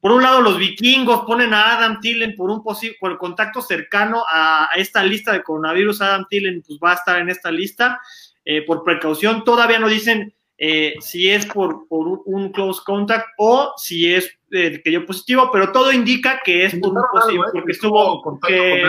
Por 0.00 0.12
un 0.12 0.22
lado, 0.22 0.40
los 0.40 0.58
vikingos 0.58 1.24
ponen 1.26 1.52
a 1.52 1.76
Adam 1.76 2.00
Tillen 2.00 2.36
por 2.36 2.50
un 2.50 2.62
posible, 2.62 2.96
por 3.00 3.18
contacto 3.18 3.60
cercano 3.60 4.22
a, 4.28 4.68
a, 4.72 4.76
esta 4.76 5.02
lista 5.02 5.32
de 5.32 5.42
coronavirus. 5.42 6.00
Adam 6.02 6.26
Tillen 6.28 6.62
pues, 6.66 6.78
va 6.82 6.92
a 6.92 6.94
estar 6.94 7.18
en 7.18 7.28
esta 7.28 7.50
lista 7.50 8.00
eh, 8.44 8.62
por 8.62 8.84
precaución. 8.84 9.42
Todavía 9.42 9.80
no 9.80 9.88
dicen 9.88 10.32
eh, 10.58 10.94
si 11.00 11.28
es 11.28 11.44
por, 11.46 11.88
por, 11.88 12.22
un 12.24 12.52
close 12.52 12.80
contact 12.86 13.26
o 13.36 13.74
si 13.76 14.14
es 14.14 14.30
eh, 14.52 14.80
que 14.82 14.90
dio 14.90 15.04
positivo, 15.04 15.50
pero 15.52 15.72
todo 15.72 15.92
indica 15.92 16.40
que 16.44 16.64
es 16.64 16.74
por 16.76 16.90
un 16.90 17.02
positivo, 17.12 17.44
porque 17.52 17.72
estuvo 17.72 18.40
que, 18.46 18.84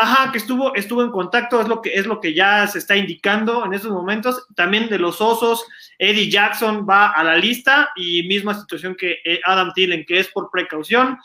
Ajá, 0.00 0.30
que 0.30 0.38
estuvo, 0.38 0.76
estuvo 0.76 1.02
en 1.02 1.10
contacto, 1.10 1.60
es 1.60 1.66
lo 1.66 1.82
que 1.82 1.92
es 1.92 2.06
lo 2.06 2.20
que 2.20 2.32
ya 2.32 2.68
se 2.68 2.78
está 2.78 2.96
indicando 2.96 3.66
en 3.66 3.74
estos 3.74 3.90
momentos. 3.90 4.46
También 4.54 4.88
de 4.88 4.96
los 4.96 5.20
osos, 5.20 5.66
Eddie 5.98 6.30
Jackson 6.30 6.86
va 6.88 7.08
a 7.08 7.24
la 7.24 7.36
lista 7.36 7.90
y 7.96 8.22
misma 8.28 8.54
situación 8.54 8.94
que 8.94 9.16
eh, 9.24 9.40
Adam 9.44 9.72
Tillen, 9.74 10.04
que 10.06 10.20
es 10.20 10.28
por 10.28 10.52
precaución. 10.52 11.18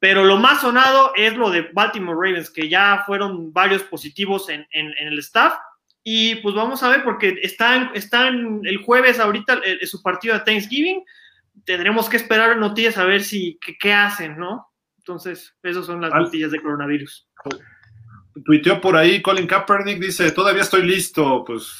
Pero 0.00 0.24
lo 0.24 0.36
más 0.36 0.62
sonado 0.62 1.12
es 1.14 1.36
lo 1.36 1.48
de 1.48 1.70
Baltimore 1.72 2.18
Ravens, 2.20 2.50
que 2.50 2.68
ya 2.68 3.04
fueron 3.06 3.52
varios 3.52 3.84
positivos 3.84 4.48
en, 4.48 4.66
en, 4.72 4.92
en 4.98 5.08
el 5.08 5.20
staff. 5.20 5.54
Y 6.02 6.34
pues 6.36 6.56
vamos 6.56 6.82
a 6.82 6.88
ver, 6.88 7.04
porque 7.04 7.38
están, 7.42 7.92
están 7.94 8.62
el 8.64 8.78
jueves 8.78 9.20
ahorita 9.20 9.60
el, 9.64 9.86
su 9.86 10.02
partido 10.02 10.34
de 10.34 10.40
Thanksgiving. 10.40 11.04
Tendremos 11.64 12.08
que 12.08 12.16
esperar 12.16 12.56
noticias 12.56 12.98
a 12.98 13.04
ver 13.04 13.22
si 13.22 13.60
qué, 13.64 13.78
qué 13.78 13.92
hacen, 13.92 14.36
¿no? 14.36 14.72
Entonces, 14.96 15.54
esas 15.62 15.86
son 15.86 16.00
las 16.00 16.12
noticias 16.12 16.50
de 16.50 16.60
coronavirus 16.60 17.28
tuiteó 18.44 18.80
por 18.80 18.96
ahí 18.96 19.22
Colin 19.22 19.46
Kaepernick, 19.46 20.00
dice, 20.00 20.30
todavía 20.32 20.62
estoy 20.62 20.82
listo, 20.82 21.44
pues 21.46 21.72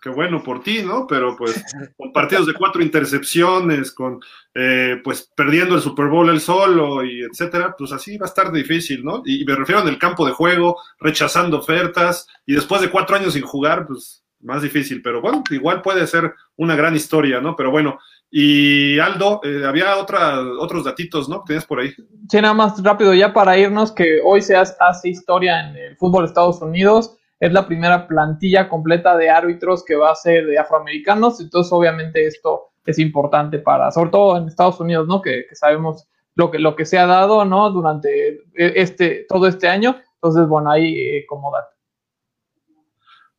qué 0.00 0.08
bueno 0.10 0.42
por 0.42 0.62
ti, 0.62 0.82
¿no? 0.82 1.06
Pero 1.06 1.36
pues 1.36 1.62
con 1.96 2.12
partidos 2.12 2.46
de 2.46 2.54
cuatro 2.54 2.82
intercepciones, 2.82 3.92
con 3.92 4.20
eh, 4.54 5.00
pues 5.02 5.30
perdiendo 5.34 5.76
el 5.76 5.80
Super 5.80 6.06
Bowl 6.06 6.28
él 6.28 6.40
solo 6.40 7.04
y 7.04 7.22
etcétera, 7.22 7.74
pues 7.78 7.92
así 7.92 8.18
va 8.18 8.26
a 8.26 8.28
estar 8.28 8.50
difícil, 8.52 9.04
¿no? 9.04 9.22
Y, 9.24 9.42
y 9.42 9.44
me 9.44 9.54
refiero 9.54 9.80
en 9.80 9.88
el 9.88 9.98
campo 9.98 10.26
de 10.26 10.32
juego, 10.32 10.80
rechazando 10.98 11.58
ofertas 11.58 12.26
y 12.44 12.54
después 12.54 12.80
de 12.82 12.90
cuatro 12.90 13.16
años 13.16 13.34
sin 13.34 13.42
jugar, 13.42 13.86
pues 13.86 14.22
más 14.42 14.62
difícil, 14.62 15.02
pero 15.02 15.20
bueno, 15.20 15.42
igual 15.50 15.82
puede 15.82 16.06
ser 16.06 16.34
una 16.56 16.74
gran 16.74 16.96
historia, 16.96 17.40
¿no? 17.40 17.54
Pero 17.54 17.70
bueno, 17.70 18.00
y 18.34 18.98
Aldo, 18.98 19.42
eh, 19.44 19.62
había 19.66 19.98
otra, 19.98 20.40
otros 20.58 20.84
datitos, 20.84 21.28
¿no? 21.28 21.44
Tenías 21.44 21.66
por 21.66 21.80
ahí. 21.80 21.92
Sí, 22.30 22.40
nada 22.40 22.54
más 22.54 22.82
rápido, 22.82 23.12
ya 23.12 23.34
para 23.34 23.58
irnos, 23.58 23.92
que 23.92 24.22
hoy 24.24 24.40
se 24.40 24.56
hace 24.56 25.10
historia 25.10 25.60
en 25.60 25.76
el 25.76 25.96
fútbol 25.98 26.22
de 26.22 26.28
Estados 26.28 26.62
Unidos. 26.62 27.18
Es 27.38 27.52
la 27.52 27.66
primera 27.66 28.08
plantilla 28.08 28.70
completa 28.70 29.18
de 29.18 29.28
árbitros 29.28 29.84
que 29.84 29.96
va 29.96 30.12
a 30.12 30.14
ser 30.14 30.46
de 30.46 30.58
afroamericanos. 30.58 31.42
Entonces, 31.42 31.70
obviamente, 31.74 32.26
esto 32.26 32.70
es 32.86 32.98
importante 32.98 33.58
para, 33.58 33.90
sobre 33.90 34.10
todo 34.10 34.38
en 34.38 34.48
Estados 34.48 34.80
Unidos, 34.80 35.06
¿no? 35.06 35.20
Que, 35.20 35.44
sabemos 35.52 36.08
lo 36.34 36.50
que, 36.50 36.58
lo 36.58 36.74
que 36.74 36.86
se 36.86 36.98
ha 36.98 37.06
dado, 37.06 37.44
¿no? 37.44 37.70
Durante 37.70 38.40
este, 38.54 39.26
todo 39.28 39.46
este 39.46 39.68
año. 39.68 39.96
Entonces, 40.14 40.48
bueno, 40.48 40.70
ahí 40.70 40.98
eh, 40.98 41.26
como 41.28 41.52
dato 41.52 41.71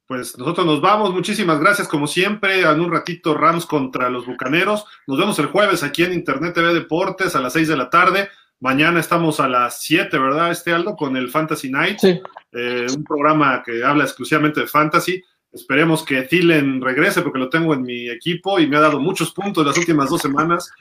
pues 0.07 0.37
nosotros 0.37 0.65
nos 0.65 0.81
vamos. 0.81 1.13
Muchísimas 1.13 1.59
gracias, 1.59 1.87
como 1.87 2.07
siempre. 2.07 2.61
En 2.61 2.79
un 2.79 2.91
ratito, 2.91 3.33
Rams 3.33 3.65
contra 3.65 4.09
los 4.09 4.25
Bucaneros. 4.25 4.85
Nos 5.07 5.17
vemos 5.17 5.39
el 5.39 5.47
jueves 5.47 5.83
aquí 5.83 6.03
en 6.03 6.13
Internet 6.13 6.53
TV 6.53 6.73
Deportes 6.73 7.35
a 7.35 7.41
las 7.41 7.53
6 7.53 7.67
de 7.69 7.77
la 7.77 7.89
tarde. 7.89 8.29
Mañana 8.59 8.99
estamos 8.99 9.39
a 9.39 9.47
las 9.47 9.81
7, 9.81 10.17
¿verdad, 10.17 10.51
este 10.51 10.71
Aldo? 10.71 10.95
Con 10.95 11.17
el 11.17 11.29
Fantasy 11.29 11.69
Night. 11.69 11.99
Sí. 11.99 12.21
Eh, 12.51 12.87
un 12.95 13.03
programa 13.03 13.61
que 13.65 13.83
habla 13.83 14.03
exclusivamente 14.03 14.61
de 14.61 14.67
fantasy. 14.67 15.21
Esperemos 15.51 16.03
que 16.03 16.23
Thielen 16.23 16.81
regrese 16.81 17.21
porque 17.21 17.39
lo 17.39 17.49
tengo 17.49 17.73
en 17.73 17.83
mi 17.83 18.09
equipo 18.09 18.59
y 18.59 18.67
me 18.67 18.77
ha 18.77 18.81
dado 18.81 18.99
muchos 18.99 19.31
puntos 19.31 19.65
las 19.65 19.77
últimas 19.77 20.09
dos 20.09 20.21
semanas. 20.21 20.71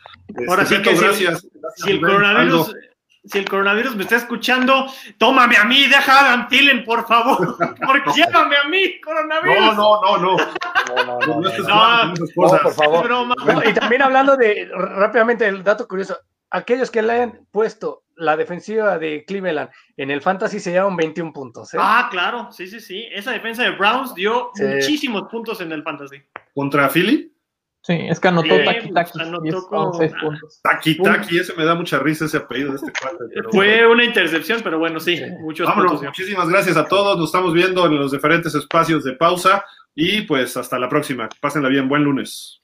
Ahora 0.49 0.63
este, 0.63 0.77
sí 0.77 0.83
que 0.83 0.95
gracias. 0.95 1.41
Si, 1.77 1.83
si 1.83 1.91
el 1.91 2.01
coronavirus. 2.01 2.69
Aldo. 2.69 2.92
Si 3.25 3.39
el 3.39 3.49
coronavirus 3.49 3.95
me 3.97 4.03
está 4.03 4.17
escuchando, 4.17 4.87
tómame 5.19 5.57
a 5.57 5.65
mí, 5.65 5.87
deja 5.87 6.13
a 6.13 6.21
Adam 6.33 6.49
Thielen, 6.49 6.85
por 6.85 7.07
favor. 7.07 7.57
Porque 7.87 8.11
llévame 8.17 8.57
a 8.57 8.69
mí, 8.69 9.01
coronavirus. 9.01 9.77
No, 9.77 10.01
no, 10.01 10.01
no, 10.03 10.19
no. 10.19 10.37
No, 10.37 11.05
no, 11.21 11.41
no, 11.41 11.51
No 12.15 12.15
por 12.35 12.73
favor. 12.75 13.05
Broma. 13.05 13.35
No, 13.47 13.63
y 13.69 13.73
también 13.73 14.03
hablando 14.03 14.37
de, 14.37 14.69
rápidamente, 14.75 15.47
el 15.47 15.63
dato 15.63 15.87
curioso, 15.87 16.19
aquellos 16.51 16.91
que 16.91 17.03
le 17.03 17.23
han 17.23 17.47
puesto 17.51 18.03
la 18.17 18.37
defensiva 18.37 18.99
de 18.99 19.25
Cleveland 19.25 19.71
en 19.97 20.11
el 20.11 20.21
fantasy 20.21 20.61
se 20.61 20.71
llevan 20.73 20.97
21 20.97 21.33
puntos. 21.33 21.73
¿eh? 21.75 21.79
Ah, 21.81 22.09
claro, 22.11 22.53
sí, 22.53 22.67
sí, 22.67 22.81
sí. 22.81 23.09
Esa 23.11 23.31
defensa 23.33 23.63
de 23.63 23.71
Browns 23.71 24.15
dio 24.15 24.51
Sí. 24.55 24.65
muchísimos 24.65 25.23
puntos 25.31 25.61
en 25.61 25.73
el 25.73 25.83
fantasy. 25.83 26.23
¿Contra 26.55 26.89
Philly? 26.89 27.32
Sí, 27.85 27.95
es 28.09 28.21
que 28.21 28.29
anotó 28.29 28.55
Taki 28.65 28.93
Taki. 28.93 29.21
anotó 29.21 29.67
con- 29.67 29.93
son 29.93 29.95
seis 29.99 30.13
puntos. 30.23 30.61
Taki 30.63 30.97
Taki, 31.03 31.39
ese 31.39 31.53
me 31.55 31.65
da 31.65 31.75
mucha 31.75 31.99
risa 31.99 32.27
ese 32.27 32.37
apellido 32.37 32.71
de 32.71 32.77
este 32.77 32.93
cuate. 32.93 33.25
pero 33.35 33.51
Fue 33.51 33.87
una 33.87 34.05
intercepción, 34.05 34.61
pero 34.63 34.79
bueno, 34.79 35.01
sí, 35.01 35.21
muchos 35.41 35.67
Vámonos, 35.67 35.93
puntos. 35.93 36.01
dio. 36.03 36.11
muchísimas 36.11 36.49
gracias 36.49 36.77
a 36.77 36.87
todos. 36.87 37.19
Nos 37.19 37.27
estamos 37.27 37.53
viendo 37.53 37.85
en 37.87 37.97
los 37.99 38.13
diferentes 38.13 38.55
espacios 38.55 39.03
de 39.03 39.15
pausa 39.15 39.65
y 39.97 40.23
pues 40.23 40.57
hasta 40.57 40.79
la 40.79 40.89
próxima. 40.89 41.29
Pásenla 41.41 41.69
bien, 41.69 41.89
buen 41.89 42.05
lunes. 42.05 42.62